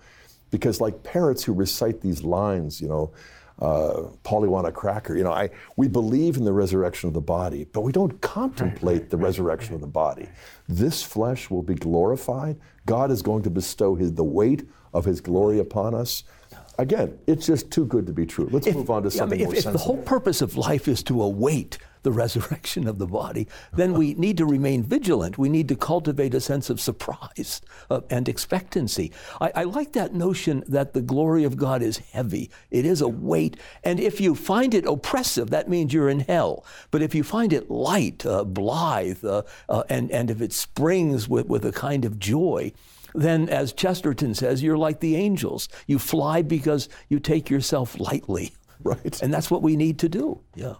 Because, 0.51 0.79
like 0.79 1.03
parrots 1.03 1.43
who 1.43 1.53
recite 1.53 2.01
these 2.01 2.23
lines, 2.23 2.79
you 2.79 2.87
know, 2.87 3.11
uh, 3.59 4.03
Polly 4.23 4.47
want 4.47 4.67
a 4.67 4.71
cracker. 4.71 5.15
You 5.17 5.23
know, 5.23 5.31
I, 5.31 5.49
we 5.75 5.87
believe 5.87 6.37
in 6.37 6.45
the 6.45 6.53
resurrection 6.53 7.07
of 7.07 7.13
the 7.13 7.21
body, 7.21 7.65
but 7.71 7.81
we 7.81 7.91
don't 7.91 8.21
contemplate 8.21 9.01
right, 9.01 9.09
the 9.09 9.17
right, 9.17 9.25
resurrection 9.25 9.75
of 9.75 9.81
the 9.81 9.87
body. 9.87 10.29
This 10.69 11.01
flesh 11.03 11.49
will 11.49 11.63
be 11.63 11.75
glorified. 11.75 12.57
God 12.85 13.11
is 13.11 13.21
going 13.21 13.43
to 13.43 13.49
bestow 13.49 13.95
his, 13.95 14.13
the 14.13 14.23
weight 14.23 14.67
of 14.93 15.05
his 15.05 15.19
glory 15.19 15.59
upon 15.59 15.93
us. 15.93 16.23
Again, 16.77 17.17
it's 17.27 17.45
just 17.45 17.71
too 17.71 17.85
good 17.85 18.05
to 18.07 18.13
be 18.13 18.25
true. 18.25 18.49
Let's 18.51 18.67
if, 18.67 18.75
move 18.75 18.89
on 18.89 19.03
to 19.03 19.11
something 19.11 19.39
I 19.39 19.45
mean, 19.45 19.55
if, 19.55 19.65
more 19.65 19.73
If 19.73 19.79
the 19.79 19.85
whole 19.85 20.01
purpose 20.03 20.41
of 20.41 20.57
life 20.57 20.87
is 20.87 21.03
to 21.03 21.21
await 21.21 21.77
the 22.03 22.11
resurrection 22.23 22.87
of 22.87 22.99
the 22.99 23.07
body, 23.07 23.47
then 23.73 23.93
we 23.93 24.13
need 24.25 24.37
to 24.37 24.45
remain 24.45 24.83
vigilant. 24.83 25.37
We 25.37 25.49
need 25.49 25.67
to 25.69 25.75
cultivate 25.75 26.33
a 26.33 26.41
sense 26.41 26.69
of 26.69 26.79
surprise 26.81 27.61
uh, 27.89 28.01
and 28.09 28.27
expectancy. 28.27 29.11
I, 29.39 29.51
I, 29.55 29.63
like 29.63 29.93
that 29.93 30.13
notion 30.13 30.63
that 30.67 30.93
the 30.93 31.01
glory 31.01 31.43
of 31.45 31.57
God 31.57 31.81
is 31.81 31.97
heavy. 31.97 32.51
It 32.71 32.85
is 32.85 33.01
a 33.01 33.07
weight. 33.07 33.57
And 33.83 33.99
if 33.99 34.21
you 34.21 34.35
find 34.35 34.73
it 34.73 34.85
oppressive, 34.85 35.49
that 35.49 35.69
means 35.69 35.93
you're 35.93 36.09
in 36.09 36.21
hell. 36.21 36.65
But 36.91 37.01
if 37.01 37.15
you 37.15 37.23
find 37.23 37.51
it 37.53 37.71
light, 37.71 38.25
uh, 38.25 38.43
blithe, 38.43 39.23
uh, 39.23 39.43
uh 39.67 39.83
and, 39.89 40.11
and 40.11 40.29
if 40.29 40.41
it 40.41 40.53
springs 40.53 41.27
with, 41.27 41.47
with 41.47 41.65
a 41.65 41.71
kind 41.71 42.05
of 42.05 42.19
joy, 42.19 42.71
then, 43.15 43.49
as 43.49 43.73
Chesterton 43.73 44.35
says, 44.35 44.61
you're 44.61 44.77
like 44.77 44.99
the 44.99 45.15
angels. 45.15 45.69
You 45.87 45.99
fly 45.99 46.41
because 46.41 46.89
you 47.09 47.19
take 47.19 47.49
yourself 47.49 47.99
lightly. 47.99 48.53
Right. 48.83 49.19
And 49.23 49.33
that's 49.33 49.49
what 49.49 49.63
we 49.63 49.77
need 49.77 49.97
to 49.99 50.09
do. 50.09 50.41
Yeah. 50.53 50.75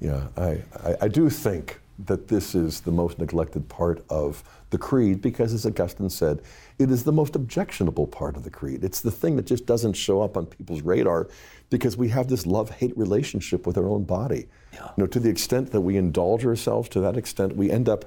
Yeah, 0.00 0.28
I, 0.36 0.62
I, 0.84 0.96
I, 1.02 1.08
do 1.08 1.28
think 1.28 1.80
that 2.06 2.28
this 2.28 2.54
is 2.54 2.82
the 2.82 2.92
most 2.92 3.18
neglected 3.18 3.68
part 3.68 4.04
of 4.10 4.44
the 4.70 4.78
creed 4.78 5.20
because, 5.20 5.52
as 5.52 5.66
Augustine 5.66 6.10
said, 6.10 6.42
it 6.78 6.90
is 6.90 7.02
the 7.02 7.12
most 7.12 7.34
objectionable 7.34 8.06
part 8.06 8.36
of 8.36 8.44
the 8.44 8.50
creed. 8.50 8.84
It's 8.84 9.00
the 9.00 9.10
thing 9.10 9.34
that 9.36 9.46
just 9.46 9.66
doesn't 9.66 9.94
show 9.94 10.22
up 10.22 10.36
on 10.36 10.46
people's 10.46 10.82
radar 10.82 11.28
because 11.70 11.96
we 11.96 12.08
have 12.10 12.28
this 12.28 12.46
love 12.46 12.70
hate 12.70 12.96
relationship 12.96 13.66
with 13.66 13.76
our 13.76 13.88
own 13.88 14.04
body. 14.04 14.46
Yeah. 14.72 14.90
You 14.96 15.04
know, 15.04 15.06
to 15.08 15.18
the 15.18 15.30
extent 15.30 15.72
that 15.72 15.80
we 15.80 15.96
indulge 15.96 16.46
ourselves, 16.46 16.88
to 16.90 17.00
that 17.00 17.16
extent, 17.16 17.56
we 17.56 17.70
end 17.70 17.88
up 17.88 18.04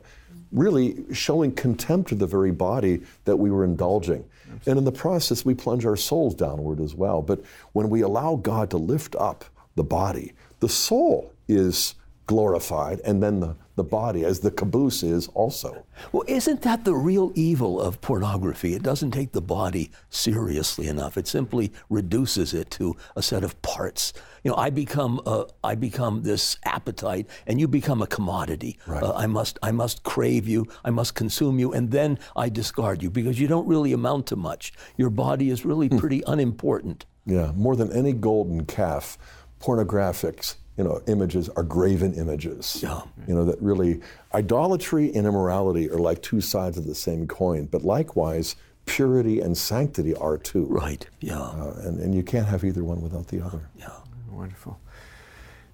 really 0.51 1.05
showing 1.13 1.53
contempt 1.53 2.09
to 2.09 2.15
the 2.15 2.27
very 2.27 2.51
body 2.51 3.01
that 3.25 3.37
we 3.37 3.49
were 3.49 3.63
indulging. 3.63 4.25
Absolutely. 4.43 4.71
And 4.71 4.77
in 4.79 4.85
the 4.85 4.91
process, 4.91 5.45
we 5.45 5.53
plunge 5.53 5.85
our 5.85 5.95
souls 5.95 6.35
downward 6.35 6.79
as 6.79 6.93
well. 6.93 7.21
But 7.21 7.41
when 7.71 7.89
we 7.89 8.01
allow 8.01 8.35
God 8.35 8.69
to 8.71 8.77
lift 8.77 9.15
up 9.15 9.45
the 9.75 9.83
body, 9.83 10.33
the 10.59 10.69
soul 10.69 11.33
is 11.47 11.95
glorified, 12.31 13.01
and 13.01 13.21
then 13.21 13.41
the, 13.41 13.57
the 13.75 13.83
body, 13.83 14.23
as 14.23 14.39
the 14.39 14.51
caboose 14.51 15.03
is 15.03 15.27
also. 15.33 15.85
Well, 16.13 16.23
isn't 16.27 16.61
that 16.61 16.85
the 16.85 16.95
real 16.95 17.33
evil 17.35 17.81
of 17.81 17.99
pornography? 17.99 18.73
It 18.73 18.83
doesn't 18.83 19.11
take 19.11 19.33
the 19.33 19.41
body 19.41 19.91
seriously 20.09 20.87
enough. 20.87 21.17
It 21.17 21.27
simply 21.27 21.73
reduces 21.89 22.53
it 22.53 22.71
to 22.71 22.95
a 23.17 23.21
set 23.21 23.43
of 23.43 23.61
parts. 23.61 24.13
You 24.43 24.51
know, 24.51 24.55
I 24.55 24.69
become 24.69 25.19
a, 25.25 25.47
I 25.61 25.75
become 25.75 26.23
this 26.23 26.55
appetite, 26.63 27.27
and 27.47 27.59
you 27.59 27.67
become 27.67 28.01
a 28.01 28.07
commodity. 28.07 28.79
Right. 28.87 29.03
Uh, 29.03 29.11
I 29.13 29.27
must 29.27 29.59
I 29.61 29.71
must 29.73 30.03
crave 30.03 30.47
you. 30.47 30.67
I 30.85 30.89
must 30.89 31.15
consume 31.15 31.59
you, 31.59 31.73
and 31.73 31.91
then 31.91 32.17
I 32.33 32.47
discard 32.47 33.03
you 33.03 33.09
because 33.09 33.41
you 33.41 33.49
don't 33.49 33.67
really 33.67 33.91
amount 33.91 34.27
to 34.27 34.37
much. 34.37 34.71
Your 34.95 35.09
body 35.09 35.49
is 35.49 35.65
really 35.65 35.89
hmm. 35.89 35.97
pretty 35.97 36.23
unimportant. 36.25 37.05
Yeah, 37.25 37.51
more 37.55 37.75
than 37.75 37.91
any 37.91 38.13
golden 38.13 38.65
calf, 38.65 39.17
pornographics 39.59 40.55
you 40.77 40.83
know, 40.83 41.01
images 41.07 41.49
are 41.49 41.63
graven 41.63 42.13
images. 42.13 42.79
Yeah. 42.81 43.01
You 43.27 43.35
know, 43.35 43.45
that 43.45 43.61
really, 43.61 44.01
idolatry 44.33 45.13
and 45.13 45.27
immorality 45.27 45.89
are 45.89 45.99
like 45.99 46.21
two 46.21 46.41
sides 46.41 46.77
of 46.77 46.85
the 46.85 46.95
same 46.95 47.27
coin, 47.27 47.65
but 47.65 47.83
likewise, 47.83 48.55
purity 48.85 49.39
and 49.41 49.57
sanctity 49.57 50.15
are 50.15 50.37
too. 50.37 50.65
Right, 50.65 51.05
yeah. 51.19 51.39
Uh, 51.39 51.81
and, 51.83 51.99
and 51.99 52.15
you 52.15 52.23
can't 52.23 52.47
have 52.47 52.63
either 52.63 52.83
one 52.83 53.01
without 53.01 53.27
the 53.27 53.41
other. 53.41 53.69
Yeah. 53.77 53.91
Wonderful. 54.29 54.79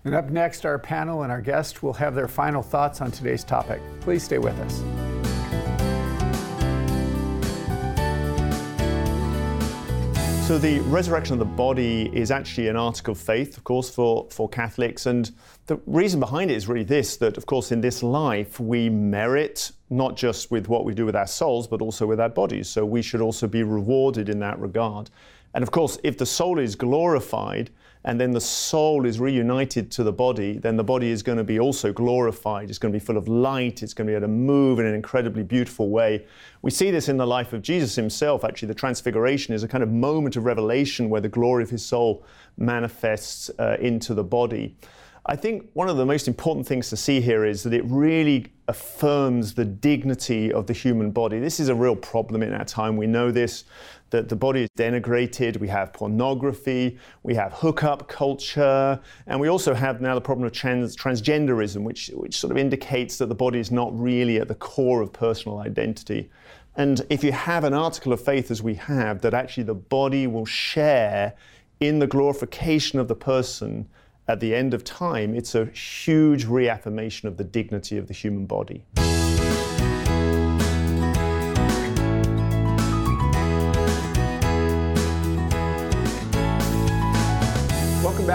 And 0.03 0.15
up 0.15 0.29
next, 0.29 0.65
our 0.65 0.79
panel 0.79 1.23
and 1.23 1.31
our 1.31 1.41
guest 1.41 1.83
will 1.83 1.93
have 1.93 2.15
their 2.15 2.27
final 2.27 2.61
thoughts 2.61 3.01
on 3.01 3.11
today's 3.11 3.43
topic. 3.43 3.81
Please 4.01 4.23
stay 4.23 4.37
with 4.37 4.57
us. 4.59 5.26
So 10.47 10.57
the 10.57 10.79
resurrection 10.79 11.33
of 11.33 11.39
the 11.39 11.55
body 11.57 12.09
is 12.13 12.31
actually 12.31 12.69
an 12.69 12.77
article 12.77 13.11
of 13.11 13.17
faith, 13.17 13.57
of 13.57 13.65
course, 13.65 13.89
for, 13.89 14.27
for 14.31 14.47
Catholics. 14.47 15.05
And 15.05 15.29
the 15.65 15.77
reason 15.85 16.21
behind 16.21 16.51
it 16.51 16.53
is 16.53 16.69
really 16.69 16.85
this 16.85 17.17
that, 17.17 17.35
of 17.35 17.45
course, 17.45 17.73
in 17.73 17.81
this 17.81 18.01
life, 18.01 18.57
we 18.57 18.89
merit 18.89 19.73
not 19.89 20.15
just 20.15 20.49
with 20.49 20.69
what 20.69 20.85
we 20.85 20.93
do 20.93 21.05
with 21.05 21.17
our 21.17 21.27
souls, 21.27 21.67
but 21.67 21.81
also 21.81 22.05
with 22.05 22.21
our 22.21 22.29
bodies. 22.29 22.69
So 22.69 22.85
we 22.85 23.01
should 23.01 23.19
also 23.19 23.45
be 23.45 23.63
rewarded 23.63 24.29
in 24.29 24.39
that 24.39 24.57
regard. 24.57 25.09
And 25.53 25.63
of 25.63 25.71
course, 25.71 25.99
if 26.05 26.17
the 26.17 26.25
soul 26.25 26.59
is 26.59 26.75
glorified, 26.75 27.69
and 28.07 28.21
then 28.21 28.31
the 28.31 28.39
soul 28.39 29.05
is 29.05 29.19
reunited 29.19 29.91
to 29.91 30.01
the 30.01 30.13
body, 30.13 30.57
then 30.59 30.77
the 30.77 30.83
body 30.83 31.11
is 31.11 31.21
going 31.21 31.37
to 31.37 31.43
be 31.43 31.59
also 31.59 31.91
glorified. 31.91 32.69
It's 32.69 32.79
going 32.79 32.93
to 32.93 32.97
be 32.97 33.03
full 33.03 33.17
of 33.17 33.27
light. 33.27 33.83
It's 33.83 33.93
going 33.93 34.07
to 34.07 34.11
be 34.11 34.15
able 34.15 34.27
to 34.27 34.29
move 34.29 34.79
in 34.79 34.85
an 34.85 34.95
incredibly 34.95 35.43
beautiful 35.43 35.89
way. 35.89 36.25
We 36.61 36.71
see 36.71 36.89
this 36.89 37.09
in 37.09 37.17
the 37.17 37.27
life 37.27 37.51
of 37.51 37.61
Jesus 37.61 37.95
himself. 37.95 38.45
Actually, 38.45 38.69
the 38.69 38.75
transfiguration 38.75 39.53
is 39.53 39.61
a 39.61 39.67
kind 39.67 39.83
of 39.83 39.91
moment 39.91 40.37
of 40.37 40.45
revelation 40.45 41.09
where 41.09 41.19
the 41.19 41.27
glory 41.27 41.63
of 41.63 41.69
his 41.69 41.85
soul 41.85 42.23
manifests 42.55 43.51
uh, 43.59 43.75
into 43.81 44.13
the 44.13 44.23
body. 44.23 44.77
I 45.25 45.35
think 45.35 45.69
one 45.73 45.89
of 45.89 45.97
the 45.97 46.05
most 46.05 46.29
important 46.29 46.65
things 46.65 46.89
to 46.91 46.95
see 46.95 47.19
here 47.19 47.43
is 47.43 47.61
that 47.63 47.73
it 47.73 47.83
really 47.83 48.45
affirms 48.69 49.53
the 49.53 49.65
dignity 49.65 50.53
of 50.53 50.67
the 50.67 50.73
human 50.73 51.11
body. 51.11 51.39
This 51.39 51.59
is 51.59 51.67
a 51.67 51.75
real 51.75 51.97
problem 51.97 52.41
in 52.41 52.53
our 52.53 52.63
time. 52.63 52.95
We 52.95 53.07
know 53.07 53.31
this 53.31 53.65
that 54.09 54.29
the 54.29 54.35
body 54.35 54.63
is 54.63 54.69
denigrated. 54.77 55.59
We 55.59 55.67
have 55.67 55.93
pornography, 55.93 56.97
we 57.23 57.35
have 57.35 57.53
hookup 57.53 58.07
culture, 58.07 58.99
and 59.25 59.39
we 59.39 59.47
also 59.47 59.73
have 59.73 60.01
now 60.01 60.15
the 60.15 60.21
problem 60.21 60.45
of 60.45 60.53
trans- 60.53 60.95
transgenderism, 60.95 61.83
which, 61.83 62.11
which 62.13 62.37
sort 62.39 62.51
of 62.51 62.57
indicates 62.57 63.17
that 63.17 63.27
the 63.27 63.35
body 63.35 63.59
is 63.59 63.71
not 63.71 63.97
really 63.97 64.37
at 64.37 64.47
the 64.47 64.55
core 64.55 65.01
of 65.01 65.11
personal 65.11 65.59
identity. 65.59 66.29
And 66.75 67.05
if 67.09 67.23
you 67.23 67.31
have 67.31 67.63
an 67.63 67.73
article 67.73 68.13
of 68.13 68.23
faith, 68.23 68.51
as 68.51 68.61
we 68.61 68.75
have, 68.75 69.21
that 69.21 69.33
actually 69.33 69.63
the 69.63 69.75
body 69.75 70.27
will 70.27 70.45
share 70.45 71.33
in 71.79 71.99
the 71.99 72.07
glorification 72.07 72.99
of 72.99 73.07
the 73.07 73.15
person 73.15 73.89
at 74.27 74.39
the 74.39 74.53
end 74.53 74.73
of 74.73 74.83
time, 74.83 75.33
it's 75.33 75.55
a 75.55 75.65
huge 75.67 76.45
reaffirmation 76.45 77.27
of 77.27 77.37
the 77.37 77.43
dignity 77.43 77.97
of 77.97 78.07
the 78.07 78.13
human 78.13 78.45
body. 78.45 78.83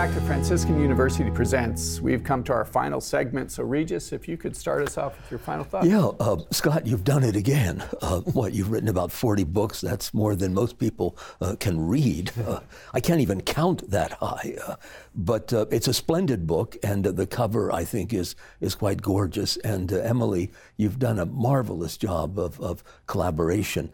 Back 0.03 0.13
to 0.13 0.21
Franciscan 0.23 0.81
University 0.81 1.31
Presents. 1.31 2.01
We've 2.01 2.25
come 2.25 2.43
to 2.45 2.53
our 2.53 2.65
final 2.65 3.01
segment. 3.01 3.53
So, 3.53 3.63
Regis, 3.63 4.13
if 4.13 4.27
you 4.27 4.37
could 4.37 4.57
start 4.57 4.83
us 4.83 4.99
off 4.99 5.17
with 5.17 5.31
your 5.31 5.39
final 5.39 5.63
thoughts. 5.63 5.87
Yeah, 5.87 6.07
uh, 6.19 6.39
Scott, 6.51 6.89
you've 6.89 7.05
done 7.05 7.23
it 7.23 7.37
again. 7.37 7.85
Uh, 8.01 8.19
what, 8.23 8.53
you've 8.53 8.73
written 8.73 8.89
about 8.89 9.13
40 9.13 9.45
books. 9.45 9.81
That's 9.81 10.13
more 10.13 10.35
than 10.35 10.55
most 10.55 10.77
people 10.77 11.17
uh, 11.41 11.55
can 11.55 11.87
read. 11.87 12.33
Uh, 12.43 12.59
I 12.93 12.99
can't 12.99 13.21
even 13.21 13.41
count 13.41 13.89
that 13.91 14.15
high. 14.15 14.57
Uh, 14.67 14.75
but 15.15 15.53
uh, 15.53 15.67
it's 15.71 15.87
a 15.87 15.95
splendid 15.95 16.45
book, 16.45 16.77
and 16.83 17.05
the 17.05 17.27
cover, 17.27 17.73
I 17.73 17.85
think, 17.85 18.13
is, 18.13 18.35
is 18.61 18.75
quite 18.75 19.01
gorgeous. 19.01 19.57
And 19.59 19.93
Emily, 19.93 20.51
you've 20.77 20.99
done 20.99 21.21
a 21.21 21.27
marvelous 21.27 21.97
job 21.97 22.39
of, 22.41 22.61
of 22.61 22.83
collaboration. 23.07 23.93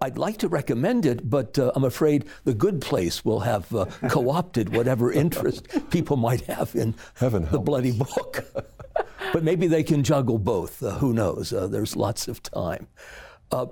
I'd 0.00 0.16
like 0.16 0.36
to 0.38 0.48
recommend 0.48 1.06
it, 1.06 1.28
but 1.28 1.58
I'm 1.58 1.82
afraid 1.82 2.26
the 2.44 2.54
good 2.54 2.80
place 2.80 3.24
will 3.24 3.40
have 3.40 3.66
co 4.08 4.30
opted 4.30 4.74
whatever 4.74 5.10
interest 5.24 5.47
interest 5.48 5.90
people 5.90 6.16
might 6.16 6.42
have 6.42 6.74
in 6.74 6.94
Heaven 7.14 7.48
the 7.50 7.58
bloody 7.58 7.92
book. 7.92 8.44
but 9.32 9.42
maybe 9.42 9.66
they 9.66 9.82
can 9.82 10.02
juggle 10.02 10.38
both. 10.38 10.82
Uh, 10.82 10.92
who 10.92 11.12
knows? 11.12 11.52
Uh, 11.52 11.66
there's 11.66 11.96
lots 11.96 12.28
of 12.28 12.42
time. 12.42 12.88
Uh, 13.50 13.66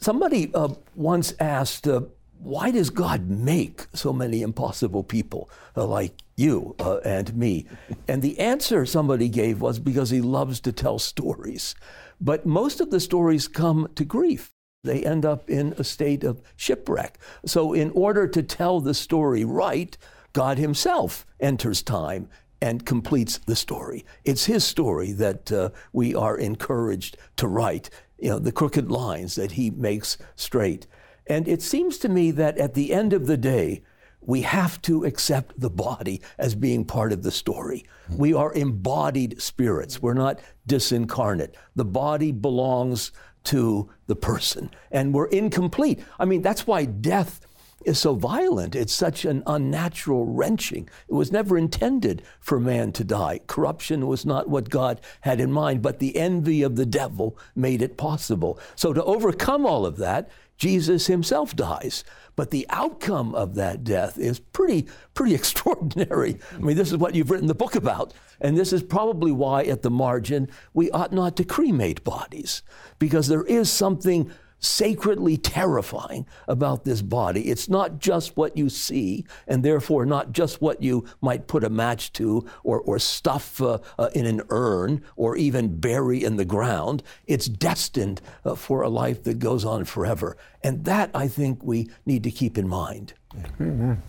Somebody 0.00 0.52
uh, 0.52 0.68
once 0.94 1.32
asked, 1.40 1.88
uh, 1.88 2.02
why 2.38 2.70
does 2.70 2.90
God 2.90 3.30
make 3.30 3.86
so 3.94 4.12
many 4.12 4.42
impossible 4.42 5.02
people 5.02 5.48
uh, 5.78 5.86
like 5.86 6.12
you 6.36 6.76
and 7.06 7.34
me? 7.34 7.66
And 8.06 8.20
the 8.20 8.38
answer 8.38 8.84
somebody 8.84 9.30
gave 9.30 9.62
was 9.62 9.78
because 9.78 10.10
he 10.10 10.20
loves 10.20 10.60
to 10.60 10.72
tell 10.72 10.98
stories. 10.98 11.74
But 12.20 12.44
most 12.44 12.82
of 12.82 12.90
the 12.90 13.00
stories 13.00 13.48
come 13.48 13.88
to 13.94 14.04
grief. 14.04 14.52
They 14.82 15.02
end 15.06 15.24
up 15.24 15.48
in 15.48 15.74
a 15.78 15.84
state 15.84 16.22
of 16.22 16.42
shipwreck. 16.54 17.18
So, 17.46 17.72
in 17.72 17.90
order 17.92 18.28
to 18.28 18.42
tell 18.42 18.80
the 18.80 18.92
story 18.92 19.42
right, 19.42 19.96
God 20.34 20.58
Himself 20.58 21.24
enters 21.40 21.82
time 21.82 22.28
and 22.60 22.84
completes 22.84 23.38
the 23.38 23.56
story. 23.56 24.04
It's 24.24 24.44
His 24.44 24.64
story 24.64 25.12
that 25.12 25.50
uh, 25.50 25.70
we 25.92 26.14
are 26.14 26.36
encouraged 26.36 27.16
to 27.36 27.46
write, 27.46 27.88
you 28.18 28.28
know, 28.28 28.38
the 28.38 28.52
crooked 28.52 28.90
lines 28.90 29.36
that 29.36 29.52
He 29.52 29.70
makes 29.70 30.18
straight. 30.36 30.86
And 31.26 31.48
it 31.48 31.62
seems 31.62 31.96
to 31.98 32.08
me 32.08 32.30
that 32.32 32.58
at 32.58 32.74
the 32.74 32.92
end 32.92 33.12
of 33.12 33.26
the 33.26 33.38
day, 33.38 33.82
we 34.20 34.42
have 34.42 34.80
to 34.82 35.04
accept 35.04 35.58
the 35.60 35.70
body 35.70 36.20
as 36.38 36.54
being 36.54 36.84
part 36.84 37.12
of 37.12 37.22
the 37.22 37.30
story. 37.30 37.84
We 38.10 38.34
are 38.34 38.52
embodied 38.54 39.40
spirits. 39.40 40.00
We're 40.00 40.14
not 40.14 40.40
disincarnate. 40.66 41.54
The 41.76 41.84
body 41.84 42.32
belongs 42.32 43.12
to 43.44 43.90
the 44.06 44.16
person, 44.16 44.70
and 44.90 45.12
we're 45.12 45.26
incomplete. 45.26 46.00
I 46.18 46.24
mean, 46.24 46.40
that's 46.40 46.66
why 46.66 46.86
death 46.86 47.46
is 47.84 47.98
so 47.98 48.14
violent. 48.14 48.74
It's 48.74 48.94
such 48.94 49.24
an 49.24 49.42
unnatural 49.46 50.26
wrenching. 50.26 50.88
It 51.08 51.14
was 51.14 51.32
never 51.32 51.56
intended 51.58 52.22
for 52.40 52.58
man 52.58 52.92
to 52.92 53.04
die. 53.04 53.40
Corruption 53.46 54.06
was 54.06 54.24
not 54.24 54.48
what 54.48 54.70
God 54.70 55.00
had 55.22 55.40
in 55.40 55.52
mind, 55.52 55.82
but 55.82 55.98
the 55.98 56.16
envy 56.16 56.62
of 56.62 56.76
the 56.76 56.86
devil 56.86 57.38
made 57.54 57.82
it 57.82 57.96
possible. 57.96 58.58
So, 58.76 58.92
to 58.92 59.04
overcome 59.04 59.66
all 59.66 59.86
of 59.86 59.96
that, 59.98 60.30
Jesus 60.56 61.06
himself 61.06 61.56
dies. 61.56 62.04
But 62.36 62.50
the 62.50 62.66
outcome 62.70 63.34
of 63.34 63.54
that 63.54 63.84
death 63.84 64.18
is 64.18 64.38
pretty, 64.40 64.86
pretty 65.14 65.34
extraordinary. 65.40 66.38
I 66.52 66.58
mean, 66.58 66.76
this 66.76 66.90
is 66.90 66.98
what 66.98 67.14
you've 67.14 67.30
written 67.30 67.46
the 67.46 67.54
book 67.54 67.74
about. 67.74 68.12
And 68.40 68.56
this 68.56 68.72
is 68.72 68.82
probably 68.82 69.32
why, 69.32 69.64
at 69.64 69.82
the 69.82 69.90
margin, 69.90 70.48
we 70.72 70.90
ought 70.90 71.12
not 71.12 71.36
to 71.36 71.44
cremate 71.44 72.02
bodies, 72.04 72.62
because 72.98 73.28
there 73.28 73.44
is 73.44 73.70
something 73.70 74.30
sacredly 74.58 75.36
terrifying 75.36 76.26
about 76.48 76.84
this 76.84 77.02
body. 77.02 77.48
It's 77.48 77.68
not 77.68 77.98
just 77.98 78.36
what 78.36 78.56
you 78.56 78.68
see, 78.68 79.24
and 79.46 79.62
therefore 79.62 80.06
not 80.06 80.32
just 80.32 80.62
what 80.62 80.82
you 80.82 81.04
might 81.20 81.46
put 81.46 81.64
a 81.64 81.70
match 81.70 82.12
to 82.14 82.46
or, 82.62 82.80
or 82.80 82.98
stuff 82.98 83.60
uh, 83.60 83.78
uh, 83.98 84.10
in 84.14 84.26
an 84.26 84.42
urn 84.50 85.02
or 85.16 85.36
even 85.36 85.78
bury 85.78 86.24
in 86.24 86.36
the 86.36 86.44
ground. 86.44 87.02
It's 87.26 87.46
destined 87.46 88.20
uh, 88.44 88.54
for 88.54 88.82
a 88.82 88.88
life 88.88 89.22
that 89.24 89.38
goes 89.38 89.64
on 89.64 89.84
forever. 89.84 90.36
And 90.62 90.84
that, 90.84 91.10
I 91.14 91.28
think, 91.28 91.62
we 91.62 91.90
need 92.06 92.22
to 92.24 92.30
keep 92.30 92.56
in 92.56 92.68
mind. 92.68 93.14
Amen. 93.60 94.02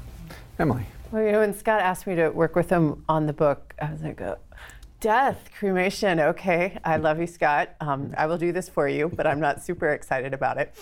Emily. 0.58 0.86
Well, 1.12 1.24
you 1.24 1.32
know, 1.32 1.39
when 1.39 1.54
Scott 1.54 1.82
asked 1.82 2.08
me 2.08 2.16
to 2.16 2.30
work 2.30 2.56
with 2.56 2.70
him 2.70 3.04
on 3.08 3.26
the 3.26 3.34
book, 3.34 3.74
I 3.82 3.91
was 3.91 4.02
like, 4.02 4.22
uh, 4.22 4.36
Death, 5.06 5.51
cremation. 5.60 6.20
Okay, 6.20 6.80
I 6.84 6.97
love 6.97 7.20
you, 7.20 7.28
Scott. 7.28 7.76
Um, 7.80 8.16
I 8.18 8.26
will 8.26 8.39
do 8.39 8.51
this 8.51 8.68
for 8.68 8.89
you, 8.89 9.08
but 9.08 9.28
I'm 9.28 9.39
not 9.39 9.64
super 9.64 9.89
excited 9.89 10.34
about 10.34 10.58
it. 10.58 10.74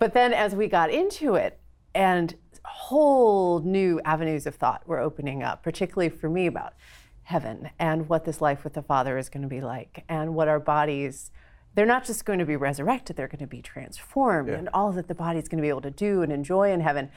But 0.00 0.14
then 0.14 0.32
as 0.32 0.52
we 0.52 0.66
got 0.66 0.90
into 0.90 1.36
it, 1.36 1.60
and 1.94 2.34
whole 2.64 3.60
new 3.60 4.00
avenues 4.04 4.48
of 4.48 4.56
thought 4.56 4.82
were 4.88 4.98
opening 4.98 5.44
up, 5.44 5.62
particularly 5.62 6.08
for 6.08 6.28
me 6.28 6.48
about 6.48 6.74
heaven 7.22 7.70
and 7.78 8.08
what 8.08 8.24
this 8.24 8.40
life 8.40 8.64
with 8.64 8.72
the 8.72 8.82
Father 8.82 9.16
is 9.16 9.28
going 9.28 9.42
to 9.42 9.48
be 9.48 9.60
like, 9.60 10.02
and 10.08 10.34
what 10.34 10.48
our 10.48 10.58
bodies. 10.58 11.30
They're 11.76 11.86
not 11.86 12.04
just 12.04 12.24
going 12.24 12.40
to 12.40 12.44
be 12.44 12.56
resurrected, 12.56 13.14
they're 13.14 13.28
going 13.28 13.38
to 13.38 13.46
be 13.46 13.62
transformed, 13.62 14.48
yeah. 14.48 14.56
and 14.56 14.68
all 14.74 14.90
that 14.90 15.06
the 15.06 15.14
body's 15.14 15.46
going 15.46 15.58
to 15.58 15.62
be 15.62 15.68
able 15.68 15.82
to 15.82 15.92
do 15.92 16.22
and 16.22 16.32
enjoy 16.32 16.72
in 16.72 16.80
heaven. 16.80 17.12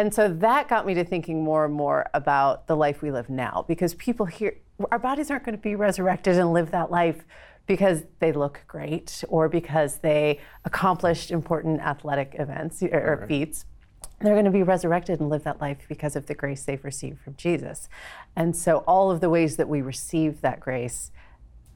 And 0.00 0.14
so 0.14 0.28
that 0.28 0.66
got 0.66 0.86
me 0.86 0.94
to 0.94 1.04
thinking 1.04 1.44
more 1.44 1.66
and 1.66 1.74
more 1.74 2.08
about 2.14 2.66
the 2.66 2.74
life 2.74 3.02
we 3.02 3.10
live 3.10 3.28
now 3.28 3.66
because 3.68 3.92
people 3.96 4.24
here, 4.24 4.56
our 4.90 4.98
bodies 4.98 5.30
aren't 5.30 5.44
going 5.44 5.54
to 5.54 5.60
be 5.60 5.74
resurrected 5.74 6.38
and 6.38 6.54
live 6.54 6.70
that 6.70 6.90
life 6.90 7.22
because 7.66 8.04
they 8.18 8.32
look 8.32 8.64
great 8.66 9.22
or 9.28 9.50
because 9.50 9.98
they 9.98 10.40
accomplished 10.64 11.30
important 11.30 11.82
athletic 11.82 12.34
events 12.38 12.82
or 12.82 13.18
right. 13.20 13.28
feats. 13.28 13.66
They're 14.22 14.32
going 14.32 14.46
to 14.46 14.50
be 14.50 14.62
resurrected 14.62 15.20
and 15.20 15.28
live 15.28 15.44
that 15.44 15.60
life 15.60 15.84
because 15.86 16.16
of 16.16 16.24
the 16.24 16.34
grace 16.34 16.64
they've 16.64 16.82
received 16.82 17.20
from 17.20 17.36
Jesus. 17.36 17.86
And 18.34 18.56
so, 18.56 18.78
all 18.86 19.10
of 19.10 19.20
the 19.20 19.28
ways 19.28 19.56
that 19.56 19.68
we 19.68 19.82
receive 19.82 20.40
that 20.40 20.60
grace, 20.60 21.10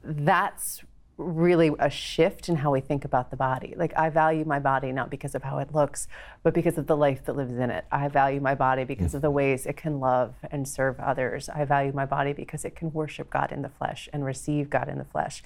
that's 0.03 0.83
really 1.17 1.71
a 1.79 1.89
shift 1.89 2.49
in 2.49 2.57
how 2.57 2.71
we 2.71 2.81
think 2.81 3.05
about 3.05 3.31
the 3.31 3.37
body. 3.37 3.73
Like, 3.77 3.93
I 3.97 4.09
value 4.09 4.43
my 4.43 4.59
body 4.59 4.91
not 4.91 5.09
because 5.09 5.33
of 5.33 5.43
how 5.43 5.59
it 5.59 5.73
looks, 5.73 6.07
but 6.43 6.53
because 6.53 6.77
of 6.77 6.87
the 6.87 6.97
life 6.97 7.23
that 7.25 7.37
lives 7.37 7.53
in 7.53 7.69
it. 7.69 7.85
I 7.91 8.09
value 8.09 8.41
my 8.41 8.53
body 8.53 8.83
because 8.83 9.15
of 9.15 9.21
the 9.21 9.29
mm-hmm. 9.29 9.35
ways 9.35 9.65
it 9.65 9.77
can 9.77 9.99
love 9.99 10.35
and 10.51 10.67
serve 10.67 10.99
others. 10.99 11.47
I 11.47 11.63
value 11.63 11.93
my 11.93 12.05
body 12.05 12.33
because 12.33 12.65
it 12.65 12.75
can 12.75 12.91
worship 12.91 13.29
God 13.29 13.51
in 13.51 13.61
the 13.61 13.69
flesh 13.69 14.09
and 14.11 14.25
receive 14.25 14.69
God 14.69 14.89
in 14.89 14.97
the 14.97 15.05
flesh. 15.05 15.41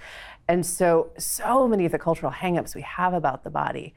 And 0.47 0.65
so, 0.65 1.11
so 1.17 1.67
many 1.67 1.85
of 1.85 1.91
the 1.91 1.99
cultural 1.99 2.31
hangups 2.31 2.73
we 2.73 2.81
have 2.81 3.13
about 3.13 3.43
the 3.43 3.51
body 3.51 3.93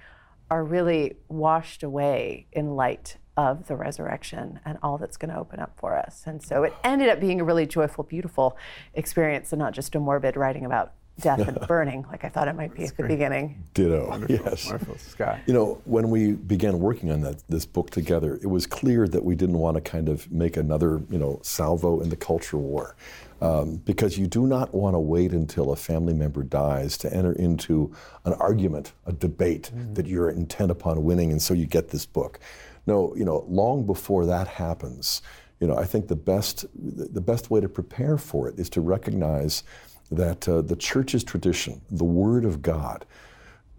are 0.51 0.65
really 0.65 1.17
washed 1.29 1.83
away 1.83 2.47
in 2.53 2.77
light 2.77 3.17
of 3.37 3.67
the 3.67 3.77
resurrection 3.77 4.61
and 4.67 4.77
all 4.83 4.99
that's 4.99 5.17
going 5.17 5.33
to 5.33 5.39
open 5.39 5.59
up 5.59 5.73
for 5.79 5.97
us. 5.97 6.25
And 6.27 6.43
so 6.43 6.65
it 6.65 6.75
ended 6.85 7.09
up 7.09 7.19
being 7.19 7.41
a 7.41 7.45
really 7.45 7.65
joyful, 7.65 8.05
beautiful 8.05 8.59
experience 8.93 9.53
and 9.53 9.59
not 9.59 9.73
just 9.73 9.95
a 9.95 10.01
morbid 10.01 10.37
writing 10.37 10.67
about 10.67 10.93
death 11.21 11.41
and 11.41 11.59
burning, 11.69 12.05
like 12.11 12.25
I 12.25 12.29
thought 12.29 12.49
it 12.49 12.55
might 12.55 12.75
be 12.75 12.85
at 12.85 12.97
the 12.97 13.05
beginning. 13.05 13.63
Ditto. 13.75 14.09
Wonderful, 14.09 14.37
yes. 14.37 14.67
Wonderful. 14.67 14.99
Scott. 14.99 15.39
You 15.47 15.55
know, 15.55 15.81
when 15.85 16.11
we 16.11 16.33
began 16.33 16.79
working 16.79 17.11
on 17.11 17.21
that 17.23 17.43
this 17.49 17.67
book 17.67 17.91
together, 17.91 18.39
it 18.43 18.47
was 18.47 18.67
clear 18.67 19.07
that 19.09 19.25
we 19.25 19.35
didn't 19.35 19.59
want 19.59 19.77
to 19.77 19.81
kind 19.81 20.09
of 20.09 20.31
make 20.31 20.57
another, 20.57 21.03
you 21.11 21.19
know, 21.19 21.41
salvo 21.43 22.01
in 22.01 22.09
the 22.09 22.17
culture 22.17 22.57
war. 22.57 22.97
Um, 23.41 23.77
because 23.79 24.17
you 24.17 24.29
do 24.29 24.47
not 24.47 24.73
want 24.73 24.95
to 24.95 25.01
wait 25.01 25.33
until 25.33 25.73
a 25.73 25.77
family 25.77 26.15
member 26.15 26.45
dies 26.45 26.97
to 26.99 27.13
enter 27.13 27.33
into 27.33 27.93
an 28.25 28.35
argument, 28.35 28.93
a 29.07 29.13
debate 29.13 29.73
mm-hmm. 29.75 29.95
that 29.95 30.07
you're 30.07 30.31
intent 30.31 30.71
upon 30.71 31.03
winning, 31.03 31.33
and 31.33 31.43
so 31.43 31.53
you 31.53 31.67
get 31.67 31.89
this 31.89 32.07
book. 32.07 32.39
No, 32.87 33.15
you 33.17 33.25
know, 33.25 33.45
long 33.49 33.85
before 33.85 34.27
that 34.27 34.47
happens, 34.47 35.23
you 35.59 35.67
know, 35.69 35.77
I 35.77 35.85
think 35.85 36.09
the 36.09 36.17
best 36.17 36.67
the 36.75 37.21
best 37.21 37.51
way 37.51 37.61
to 37.61 37.69
prepare 37.69 38.19
for 38.19 38.49
it 38.49 38.59
is 38.59 38.69
to 38.71 38.81
recognize 38.81 39.63
that 40.13 40.49
uh, 40.49 40.61
the 40.63 40.77
church's 40.77 41.25
tradition, 41.25 41.81
the 41.91 42.05
Word 42.05 42.45
of 42.45 42.63
God, 42.63 43.05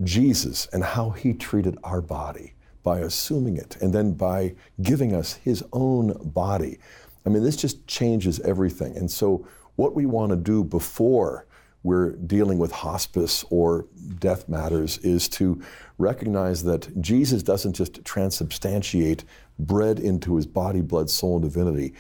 Jesus, 0.03 0.67
and 0.73 0.84
how 0.84 1.11
He 1.11 1.34
treated 1.34 1.77
our 1.84 2.01
body 2.01 2.53
by 2.84 2.99
assuming 2.99 3.57
it 3.57 3.77
and 3.81 3.93
then 3.93 4.13
by 4.13 4.55
giving 4.81 5.13
us 5.13 5.36
His 5.36 5.63
own 5.71 6.17
body. 6.34 6.79
I 7.25 7.29
mean, 7.29 7.43
this 7.43 7.55
just 7.55 7.86
changes 7.88 8.39
everything. 8.41 8.97
And 8.97 9.09
so, 9.09 9.47
what 9.75 9.95
we 9.95 10.05
want 10.05 10.31
to 10.31 10.36
do 10.36 10.63
before 10.63 11.47
we're 11.84 12.11
dealing 12.11 12.57
with 12.57 12.71
hospice 12.71 13.43
or 13.49 13.86
death 14.19 14.47
matters 14.47 14.97
is 14.99 15.27
to 15.27 15.61
recognize 15.97 16.63
that 16.63 17.01
Jesus 17.01 17.43
doesn't 17.43 17.73
just 17.73 18.03
transubstantiate 18.03 19.23
bread 19.59 19.99
into 19.99 20.36
his 20.36 20.47
body, 20.47 20.81
blood, 20.81 21.09
soul, 21.09 21.36
and 21.36 21.43
divinity. 21.43 21.93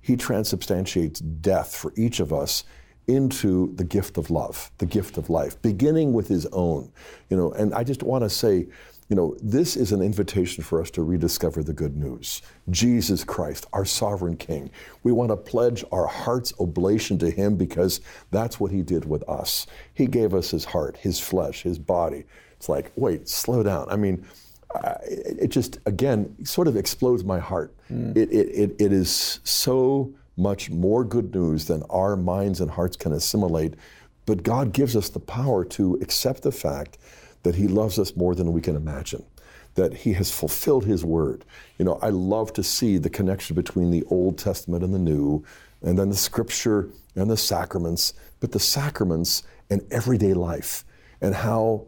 He 0.00 0.16
transubstantiates 0.16 1.20
death 1.20 1.74
for 1.74 1.92
each 1.96 2.18
of 2.18 2.32
us 2.32 2.64
into 3.08 3.74
the 3.74 3.84
gift 3.84 4.18
of 4.18 4.30
love, 4.30 4.70
the 4.78 4.86
gift 4.86 5.16
of 5.16 5.30
life, 5.30 5.60
beginning 5.62 6.12
with 6.12 6.28
his 6.28 6.46
own. 6.46 6.92
You 7.30 7.36
know, 7.36 7.52
and 7.52 7.74
I 7.74 7.82
just 7.82 8.02
want 8.02 8.22
to 8.22 8.30
say, 8.30 8.66
you 9.08 9.16
know, 9.16 9.34
this 9.42 9.74
is 9.74 9.92
an 9.92 10.02
invitation 10.02 10.62
for 10.62 10.82
us 10.82 10.90
to 10.90 11.02
rediscover 11.02 11.62
the 11.62 11.72
good 11.72 11.96
news. 11.96 12.42
Jesus 12.68 13.24
Christ, 13.24 13.66
our 13.72 13.86
sovereign 13.86 14.36
King. 14.36 14.70
We 15.02 15.12
want 15.12 15.30
to 15.30 15.36
pledge 15.36 15.82
our 15.90 16.06
heart's 16.06 16.52
oblation 16.60 17.18
to 17.20 17.30
him 17.30 17.56
because 17.56 18.02
that's 18.30 18.60
what 18.60 18.70
he 18.70 18.82
did 18.82 19.06
with 19.06 19.26
us. 19.26 19.66
He 19.94 20.06
gave 20.06 20.34
us 20.34 20.50
his 20.50 20.66
heart, 20.66 20.98
his 20.98 21.18
flesh, 21.18 21.62
his 21.62 21.78
body. 21.78 22.24
It's 22.58 22.68
like, 22.68 22.92
wait, 22.96 23.28
slow 23.28 23.62
down. 23.62 23.88
I 23.88 23.96
mean, 23.96 24.26
it, 25.06 25.38
it, 25.40 25.48
just, 25.48 25.78
again, 25.86 26.44
sort 26.44 26.68
of 26.68 26.76
explodes 26.76 27.24
my 27.24 27.38
heart. 27.38 27.74
Mm. 27.90 28.14
It, 28.14 28.30
it, 28.30 28.48
it, 28.48 28.76
it 28.78 28.92
is 28.92 29.40
so 29.42 30.12
much 30.38 30.70
more 30.70 31.04
good 31.04 31.34
news 31.34 31.66
than 31.66 31.82
our 31.90 32.16
minds 32.16 32.60
and 32.60 32.70
hearts 32.70 32.96
can 32.96 33.12
assimilate. 33.12 33.74
But 34.24 34.42
God 34.42 34.72
gives 34.72 34.94
us 34.94 35.08
the 35.08 35.20
power 35.20 35.64
to 35.66 35.98
accept 36.00 36.42
the 36.42 36.52
fact 36.52 36.98
that 37.42 37.56
He 37.56 37.66
loves 37.66 37.98
us 37.98 38.16
more 38.16 38.34
than 38.34 38.52
we 38.52 38.60
can 38.60 38.76
imagine, 38.76 39.24
that 39.74 39.94
He 39.94 40.12
has 40.14 40.30
fulfilled 40.30 40.84
His 40.84 41.04
word. 41.04 41.44
You 41.78 41.84
know, 41.84 41.98
I 42.02 42.10
love 42.10 42.52
to 42.54 42.62
see 42.62 42.98
the 42.98 43.10
connection 43.10 43.56
between 43.56 43.90
the 43.90 44.04
Old 44.04 44.38
Testament 44.38 44.84
and 44.84 44.94
the 44.94 44.98
New, 44.98 45.44
and 45.82 45.98
then 45.98 46.10
the 46.10 46.16
Scripture 46.16 46.88
and 47.14 47.30
the 47.30 47.36
sacraments, 47.36 48.14
but 48.40 48.52
the 48.52 48.60
sacraments 48.60 49.42
and 49.70 49.86
everyday 49.90 50.34
life, 50.34 50.84
and 51.20 51.34
how 51.34 51.86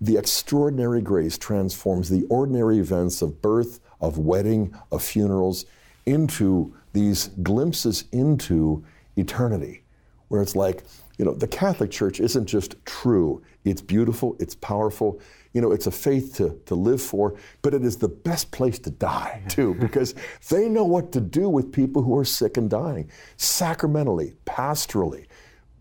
the 0.00 0.16
extraordinary 0.16 1.02
grace 1.02 1.36
transforms 1.36 2.08
the 2.08 2.24
ordinary 2.30 2.78
events 2.78 3.20
of 3.20 3.42
birth, 3.42 3.80
of 4.00 4.16
wedding, 4.16 4.74
of 4.90 5.02
funerals 5.02 5.66
into 6.06 6.74
these 6.92 7.28
glimpses 7.42 8.04
into 8.12 8.84
eternity, 9.16 9.82
where 10.28 10.42
it's 10.42 10.56
like, 10.56 10.84
you 11.18 11.24
know, 11.24 11.34
the 11.34 11.48
Catholic 11.48 11.90
Church 11.90 12.20
isn't 12.20 12.46
just 12.46 12.74
true, 12.86 13.42
it's 13.64 13.82
beautiful, 13.82 14.36
it's 14.40 14.54
powerful. 14.54 15.20
you 15.52 15.60
know, 15.60 15.72
it's 15.72 15.88
a 15.88 15.90
faith 15.90 16.36
to, 16.36 16.58
to 16.66 16.76
live 16.76 17.02
for, 17.02 17.36
but 17.60 17.74
it 17.74 17.84
is 17.84 17.96
the 17.96 18.08
best 18.08 18.52
place 18.52 18.78
to 18.78 18.90
die, 18.90 19.42
too, 19.48 19.74
because 19.74 20.14
they 20.48 20.68
know 20.68 20.84
what 20.84 21.10
to 21.12 21.20
do 21.20 21.48
with 21.48 21.72
people 21.72 22.02
who 22.02 22.16
are 22.16 22.24
sick 22.24 22.56
and 22.56 22.70
dying, 22.70 23.10
sacramentally, 23.36 24.34
pastorally. 24.46 25.26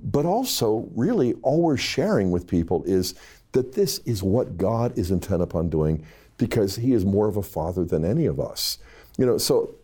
But 0.02 0.26
also, 0.26 0.90
really, 0.96 1.34
all 1.42 1.62
we're 1.62 1.78
sharing 1.78 2.32
with 2.32 2.48
people 2.48 2.84
is 2.86 3.14
that 3.52 3.74
this 3.74 4.00
is 4.00 4.24
what 4.24 4.58
God 4.58 4.98
is 4.98 5.12
intent 5.12 5.42
upon 5.42 5.70
doing 5.70 6.06
because 6.38 6.76
He 6.76 6.94
is 6.94 7.06
more 7.06 7.28
of 7.28 7.38
a 7.38 7.44
father 7.44 7.86
than 7.86 8.04
any 8.04 8.26
of 8.26 8.40
us. 8.40 8.80
You 9.18 9.26
know, 9.26 9.38
so 9.38 9.76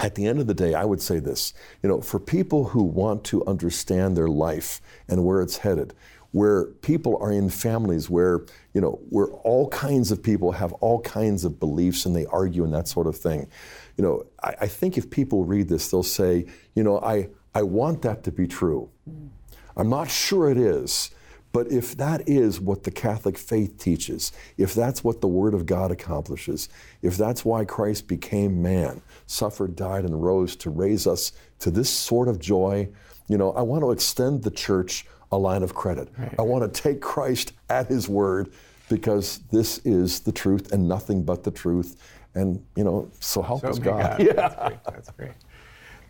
at 0.00 0.14
the 0.14 0.26
end 0.26 0.40
of 0.40 0.46
the 0.46 0.54
day, 0.54 0.74
I 0.74 0.84
would 0.84 1.02
say 1.02 1.20
this 1.20 1.52
you 1.82 1.88
know, 1.88 2.00
for 2.00 2.18
people 2.18 2.64
who 2.64 2.82
want 2.82 3.22
to 3.24 3.44
understand 3.46 4.16
their 4.16 4.28
life 4.28 4.80
and 5.08 5.24
where 5.24 5.40
it's 5.42 5.58
headed, 5.58 5.94
where 6.32 6.66
people 6.66 7.18
are 7.20 7.32
in 7.32 7.50
families 7.50 8.08
where, 8.08 8.46
you 8.72 8.80
know, 8.80 9.00
where 9.10 9.26
all 9.26 9.68
kinds 9.68 10.10
of 10.10 10.22
people 10.22 10.52
have 10.52 10.72
all 10.74 11.00
kinds 11.00 11.44
of 11.44 11.60
beliefs 11.60 12.06
and 12.06 12.16
they 12.16 12.26
argue 12.26 12.64
and 12.64 12.72
that 12.72 12.88
sort 12.88 13.06
of 13.06 13.16
thing. 13.16 13.48
You 13.96 14.04
know, 14.04 14.26
I, 14.42 14.54
I 14.62 14.66
think 14.66 14.96
if 14.96 15.10
people 15.10 15.44
read 15.44 15.68
this, 15.68 15.90
they'll 15.90 16.02
say, 16.02 16.46
you 16.74 16.82
know, 16.82 16.98
I, 17.00 17.28
I 17.54 17.62
want 17.62 18.02
that 18.02 18.22
to 18.24 18.32
be 18.32 18.46
true. 18.46 18.88
I'm 19.76 19.90
not 19.90 20.10
sure 20.10 20.50
it 20.50 20.58
is, 20.58 21.10
but 21.52 21.70
if 21.70 21.96
that 21.96 22.28
is 22.28 22.60
what 22.60 22.84
the 22.84 22.90
Catholic 22.90 23.36
faith 23.36 23.78
teaches, 23.78 24.32
if 24.56 24.74
that's 24.74 25.02
what 25.02 25.20
the 25.20 25.28
Word 25.28 25.54
of 25.54 25.66
God 25.66 25.90
accomplishes, 25.90 26.68
if 27.02 27.16
that's 27.16 27.44
why 27.44 27.64
Christ 27.64 28.06
became 28.06 28.62
man, 28.62 29.02
suffered, 29.26 29.74
died, 29.74 30.04
and 30.04 30.22
rose 30.22 30.54
to 30.56 30.70
raise 30.70 31.06
us 31.06 31.32
to 31.58 31.70
this 31.70 31.90
sort 31.90 32.28
of 32.28 32.38
joy, 32.38 32.88
you 33.28 33.36
know, 33.36 33.52
I 33.52 33.62
want 33.62 33.82
to 33.82 33.90
extend 33.90 34.42
the 34.42 34.50
church 34.50 35.06
a 35.32 35.38
line 35.38 35.62
of 35.62 35.74
credit. 35.74 36.08
Right. 36.18 36.34
I 36.38 36.42
want 36.42 36.72
to 36.72 36.82
take 36.82 37.00
Christ 37.00 37.52
at 37.68 37.86
His 37.86 38.08
word 38.08 38.52
because 38.88 39.40
this 39.50 39.78
is 39.84 40.20
the 40.20 40.32
truth 40.32 40.72
and 40.72 40.88
nothing 40.88 41.22
but 41.22 41.44
the 41.44 41.50
truth. 41.50 42.00
And, 42.34 42.64
you 42.76 42.84
know, 42.84 43.10
so 43.20 43.42
help 43.42 43.62
so 43.62 43.68
us 43.68 43.78
God. 43.78 44.18
God. 44.18 44.20
Yeah. 44.20 44.32
That's 44.32 44.56
great. 44.56 44.84
That's 44.84 45.10
great. 45.10 45.32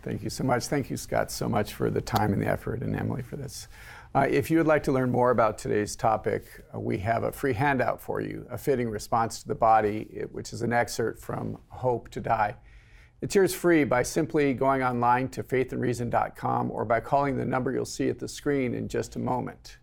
Thank 0.02 0.22
you 0.22 0.30
so 0.30 0.44
much. 0.44 0.66
Thank 0.66 0.88
you, 0.88 0.96
Scott, 0.96 1.30
so 1.30 1.48
much 1.48 1.74
for 1.74 1.90
the 1.90 2.00
time 2.00 2.32
and 2.32 2.40
the 2.40 2.46
effort, 2.46 2.82
and 2.82 2.96
Emily 2.96 3.22
for 3.22 3.36
this. 3.36 3.68
Uh, 4.12 4.26
if 4.28 4.50
you 4.50 4.58
would 4.58 4.66
like 4.66 4.82
to 4.82 4.90
learn 4.90 5.08
more 5.08 5.30
about 5.30 5.56
today's 5.56 5.94
topic, 5.94 6.64
uh, 6.74 6.80
we 6.80 6.98
have 6.98 7.22
a 7.22 7.30
free 7.30 7.52
handout 7.52 8.00
for 8.00 8.20
you, 8.20 8.44
A 8.50 8.58
Fitting 8.58 8.90
Response 8.90 9.40
to 9.42 9.48
the 9.48 9.54
Body, 9.54 10.24
which 10.32 10.52
is 10.52 10.62
an 10.62 10.72
excerpt 10.72 11.20
from 11.20 11.58
Hope 11.68 12.08
to 12.10 12.20
Die. 12.20 12.56
It's 13.20 13.36
yours 13.36 13.54
free 13.54 13.84
by 13.84 14.02
simply 14.02 14.52
going 14.52 14.82
online 14.82 15.28
to 15.28 15.44
faithandreason.com 15.44 16.72
or 16.72 16.84
by 16.84 16.98
calling 16.98 17.36
the 17.36 17.44
number 17.44 17.70
you'll 17.70 17.84
see 17.84 18.08
at 18.08 18.18
the 18.18 18.26
screen 18.26 18.74
in 18.74 18.88
just 18.88 19.14
a 19.14 19.20
moment. 19.20 19.76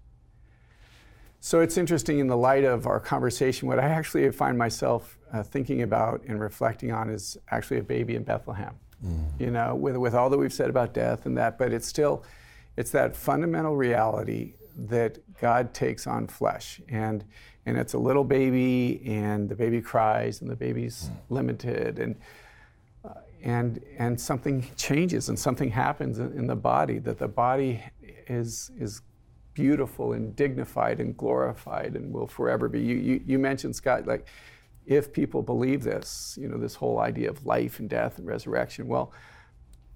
So 1.40 1.62
it's 1.62 1.78
interesting 1.78 2.20
in 2.20 2.28
the 2.28 2.36
light 2.36 2.66
of 2.66 2.86
our 2.86 3.00
conversation, 3.00 3.70
what 3.70 3.80
I 3.80 3.88
actually 3.88 4.30
find 4.32 4.58
myself 4.58 5.18
uh, 5.32 5.44
thinking 5.44 5.84
about 5.84 6.22
and 6.28 6.42
reflecting 6.42 6.92
on 6.92 7.10
is 7.10 7.38
actually 7.52 7.78
a 7.78 7.84
baby 7.84 8.16
in 8.16 8.24
Bethlehem. 8.24 8.74
Mm. 9.06 9.40
You 9.40 9.52
know, 9.52 9.76
with, 9.76 9.96
with 9.96 10.16
all 10.16 10.30
that 10.30 10.38
we've 10.38 10.52
said 10.52 10.70
about 10.70 10.94
death 10.94 11.26
and 11.26 11.38
that, 11.38 11.58
but 11.58 11.72
it's 11.72 11.88
still 11.88 12.26
it's 12.78 12.92
that 12.92 13.16
fundamental 13.16 13.76
reality 13.76 14.54
that 14.78 15.18
God 15.40 15.74
takes 15.74 16.06
on 16.08 16.28
flesh. 16.28 16.80
And, 16.88 17.26
and 17.66 17.78
it's 17.78 17.94
a 17.94 17.98
little 17.98 18.24
baby, 18.24 19.02
and 19.06 19.50
the 19.50 19.56
baby 19.56 19.82
cries, 19.82 20.42
and 20.42 20.50
the 20.50 20.56
baby's 20.56 21.10
mm. 21.12 21.18
limited, 21.30 22.00
and, 22.00 22.16
uh, 23.04 23.16
and, 23.44 23.84
and 23.98 24.20
something 24.20 24.66
changes, 24.78 25.30
and 25.30 25.38
something 25.38 25.72
happens 25.72 26.20
in, 26.20 26.32
in 26.34 26.48
the 26.48 26.56
body, 26.56 27.00
that 27.00 27.18
the 27.18 27.28
body 27.28 27.84
is, 28.28 28.72
is 28.80 29.02
beautiful 29.56 30.14
and 30.14 30.36
dignified 30.36 31.00
and 31.00 31.18
glorified 31.18 31.96
and 31.96 32.14
will 32.14 32.28
forever 32.28 32.70
be. 32.70 32.80
You, 32.80 32.96
you, 32.96 33.22
you, 33.26 33.40
mentioned, 33.40 33.76
Scott, 33.76 34.06
like, 34.06 34.28
if 34.86 35.12
people 35.12 35.42
believe 35.42 35.84
this, 35.84 36.38
you 36.40 36.48
know, 36.48 36.58
this 36.58 36.76
whole 36.76 37.00
idea 37.00 37.30
of 37.30 37.44
life 37.46 37.80
and 37.80 37.90
death 37.90 38.20
and 38.20 38.28
resurrection, 38.28 38.88
well, 38.88 39.12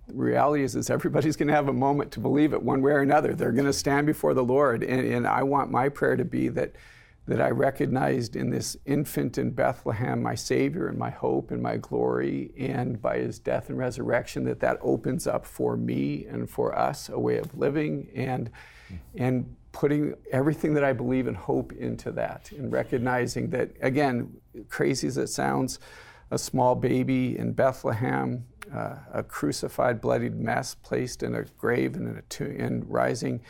the 0.08 0.16
reality 0.16 0.64
is, 0.64 0.76
is 0.76 0.90
everybody's 0.90 1.36
going 1.36 1.48
to 1.48 1.54
have 1.54 1.68
a 1.68 1.74
moment 1.74 2.12
to 2.14 2.20
believe 2.20 2.54
it 2.54 2.62
one 2.62 2.82
way 2.82 2.92
or 2.92 3.00
another. 3.00 3.34
They're 3.34 3.52
going 3.52 3.66
to 3.66 3.74
stand 3.74 4.08
before 4.08 4.34
the 4.34 4.44
Lord. 4.44 4.84
And, 4.84 5.06
and 5.06 5.28
I 5.28 5.44
want 5.44 5.72
my 5.72 5.90
prayer 5.90 6.16
to 6.16 6.26
be 6.26 6.50
that, 6.50 6.74
that 7.28 7.40
I 7.40 7.50
recognized 7.50 8.36
in 8.36 8.50
this 8.50 8.76
infant 8.86 9.38
in 9.38 9.52
Bethlehem 9.52 10.22
my 10.22 10.36
Savior 10.36 10.88
and 10.88 10.98
my 10.98 11.12
hope 11.12 11.52
and 11.52 11.62
my 11.62 11.78
glory, 11.78 12.52
and 12.58 13.02
by 13.02 13.20
his 13.20 13.40
death 13.40 13.70
and 13.70 13.78
resurrection, 13.78 14.44
that 14.46 14.60
that 14.60 14.80
opens 14.82 15.28
up 15.28 15.46
for 15.46 15.78
me 15.78 16.26
and 16.26 16.50
for 16.50 16.78
us 16.78 17.08
a 17.10 17.20
way 17.20 17.38
of 17.38 17.58
living 17.58 18.10
and, 18.16 18.50
and 19.16 19.56
putting 19.72 20.16
everything 20.32 20.74
that 20.74 20.84
I 20.84 20.92
believe 20.92 21.28
and 21.28 21.38
hope 21.38 21.72
into 21.74 22.12
that, 22.14 22.52
and 22.52 22.72
recognizing 22.72 23.52
that, 23.52 23.72
again, 23.82 24.36
crazy 24.68 25.08
as 25.08 25.18
it 25.18 25.28
sounds, 25.28 25.80
a 26.32 26.38
small 26.38 26.76
baby 26.76 27.38
in 27.38 27.54
Bethlehem 27.54 28.46
uh, 28.74 28.96
a 29.14 29.24
crucified, 29.24 30.02
bloodied 30.02 30.36
mess 30.36 30.76
placed 30.76 31.24
in 31.24 31.36
a 31.36 31.44
grave 31.58 31.96
and 31.96 32.08
in 32.08 32.18
a 32.18 32.22
tomb, 32.24 32.56
and 32.60 32.90
rising. 32.90 33.42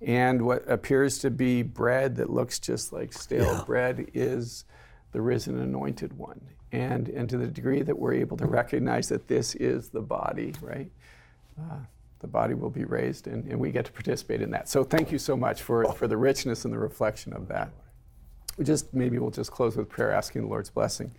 And 0.00 0.42
what 0.42 0.68
appears 0.70 1.18
to 1.18 1.30
be 1.30 1.62
bread 1.62 2.16
that 2.16 2.30
looks 2.30 2.58
just 2.58 2.92
like 2.92 3.12
stale 3.12 3.54
yeah. 3.54 3.64
bread 3.66 4.10
is 4.14 4.64
the 5.12 5.20
risen 5.20 5.58
anointed 5.58 6.16
one. 6.16 6.40
And, 6.70 7.08
and 7.08 7.28
to 7.30 7.38
the 7.38 7.46
degree 7.46 7.82
that 7.82 7.98
we're 7.98 8.14
able 8.14 8.36
to 8.36 8.46
recognize 8.46 9.08
that 9.08 9.26
this 9.26 9.54
is 9.54 9.88
the 9.88 10.02
body, 10.02 10.54
right? 10.60 10.90
Uh, 11.58 11.78
the 12.20 12.26
body 12.26 12.54
will 12.54 12.70
be 12.70 12.84
raised, 12.84 13.26
and, 13.26 13.44
and 13.46 13.58
we 13.58 13.70
get 13.70 13.86
to 13.86 13.92
participate 13.92 14.42
in 14.42 14.50
that. 14.50 14.68
So 14.68 14.84
thank 14.84 15.10
you 15.10 15.18
so 15.18 15.36
much 15.36 15.62
for, 15.62 15.90
for 15.94 16.06
the 16.06 16.16
richness 16.16 16.64
and 16.64 16.74
the 16.74 16.78
reflection 16.78 17.32
of 17.32 17.48
that. 17.48 17.70
We 18.58 18.64
just 18.64 18.92
maybe 18.92 19.18
we'll 19.18 19.30
just 19.30 19.52
close 19.52 19.76
with 19.76 19.88
prayer, 19.88 20.12
asking 20.12 20.42
the 20.42 20.48
Lord's 20.48 20.70
blessing. 20.70 21.12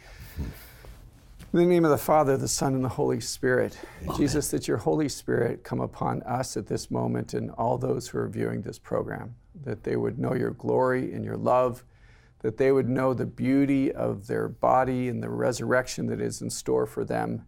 In 1.52 1.58
the 1.58 1.66
name 1.66 1.84
of 1.84 1.89
the 1.89 1.97
Father, 1.97 2.38
the 2.38 2.47
Son, 2.47 2.76
and 2.76 2.86
the 2.86 2.89
Holy 2.89 3.20
Spirit, 3.20 3.76
Amen. 4.04 4.16
Jesus, 4.18 4.52
that 4.52 4.68
your 4.68 4.78
Holy 4.78 5.10
Spirit 5.10 5.64
come 5.64 5.80
upon 5.80 6.22
us 6.22 6.56
at 6.56 6.68
this 6.68 6.91
moment 6.91 7.34
and 7.34 7.50
all 7.50 7.76
those 7.76 8.08
who 8.08 8.20
are 8.20 8.28
viewing 8.28 8.62
this 8.62 8.78
program, 8.78 9.34
that 9.64 9.84
they 9.84 9.95
would 9.95 10.20
know 10.20 10.36
your 10.36 10.52
glory 10.52 11.12
and 11.12 11.26
your 11.26 11.38
love, 11.38 11.84
that 12.41 12.58
they 12.58 12.72
would 12.72 12.88
know 12.88 13.16
the 13.16 13.26
beauty 13.26 13.91
of 13.91 14.28
their 14.28 14.47
body 14.47 15.08
and 15.08 15.24
the 15.24 15.30
resurrection 15.32 16.06
that 16.06 16.22
is 16.22 16.39
in 16.43 16.52
store 16.52 16.86
for 16.86 17.04
them. 17.04 17.43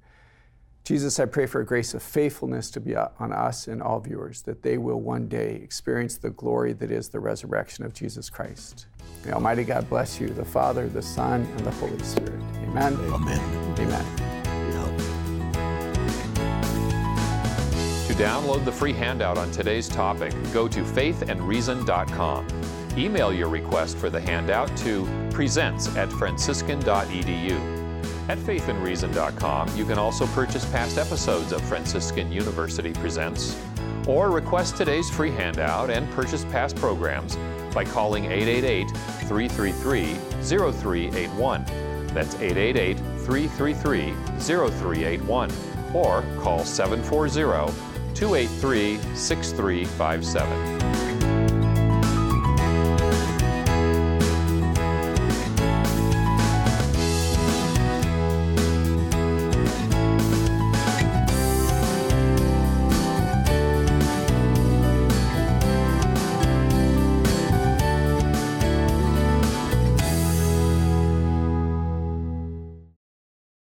Jesus, 0.83 1.19
I 1.19 1.25
pray 1.25 1.45
for 1.45 1.61
a 1.61 1.65
grace 1.65 1.93
of 1.93 2.01
faithfulness 2.01 2.71
to 2.71 2.79
be 2.79 2.95
on 2.95 3.31
us 3.31 3.67
and 3.67 3.83
all 3.83 3.99
viewers, 3.99 4.41
that 4.43 4.63
they 4.63 4.77
will 4.77 4.99
one 4.99 5.27
day 5.27 5.59
experience 5.63 6.17
the 6.17 6.31
glory 6.31 6.73
that 6.73 6.91
is 6.91 7.09
the 7.09 7.19
resurrection 7.19 7.85
of 7.85 7.93
Jesus 7.93 8.29
Christ. 8.29 8.87
May 9.23 9.31
Almighty 9.31 9.63
God 9.63 9.87
bless 9.89 10.19
you, 10.19 10.29
the 10.29 10.45
Father, 10.45 10.89
the 10.89 11.01
Son, 11.01 11.41
and 11.41 11.59
the 11.59 11.71
Holy 11.71 12.01
Spirit. 12.03 12.41
Amen. 12.63 12.95
Amen. 13.13 13.79
Amen. 13.79 14.31
To 18.11 18.17
download 18.17 18.65
the 18.65 18.71
free 18.73 18.91
handout 18.91 19.37
on 19.37 19.49
today's 19.51 19.87
topic, 19.87 20.33
go 20.51 20.67
to 20.67 20.81
faithandreason.com. 20.81 22.45
Email 22.97 23.31
your 23.31 23.47
request 23.47 23.95
for 23.97 24.09
the 24.09 24.19
handout 24.19 24.75
to 24.79 25.07
presents 25.31 25.95
at 25.95 26.11
franciscan.edu. 26.11 27.80
At 28.29 28.37
faithandreason.com, 28.37 29.75
you 29.75 29.85
can 29.85 29.97
also 29.97 30.25
purchase 30.27 30.65
past 30.71 30.97
episodes 30.97 31.51
of 31.51 31.61
Franciscan 31.63 32.31
University 32.31 32.93
Presents, 32.93 33.59
or 34.07 34.31
request 34.31 34.77
today's 34.77 35.09
free 35.09 35.31
handout 35.31 35.89
and 35.89 36.09
purchase 36.11 36.45
past 36.45 36.75
programs 36.75 37.37
by 37.73 37.83
calling 37.83 38.25
888 38.25 38.89
333 39.27 40.13
0381. 40.41 41.65
That's 42.13 42.35
888 42.35 42.97
333 42.97 44.13
0381, 44.39 45.51
or 45.93 46.23
call 46.39 46.63
740 46.63 47.73
283 48.13 48.99
6357. 49.15 51.10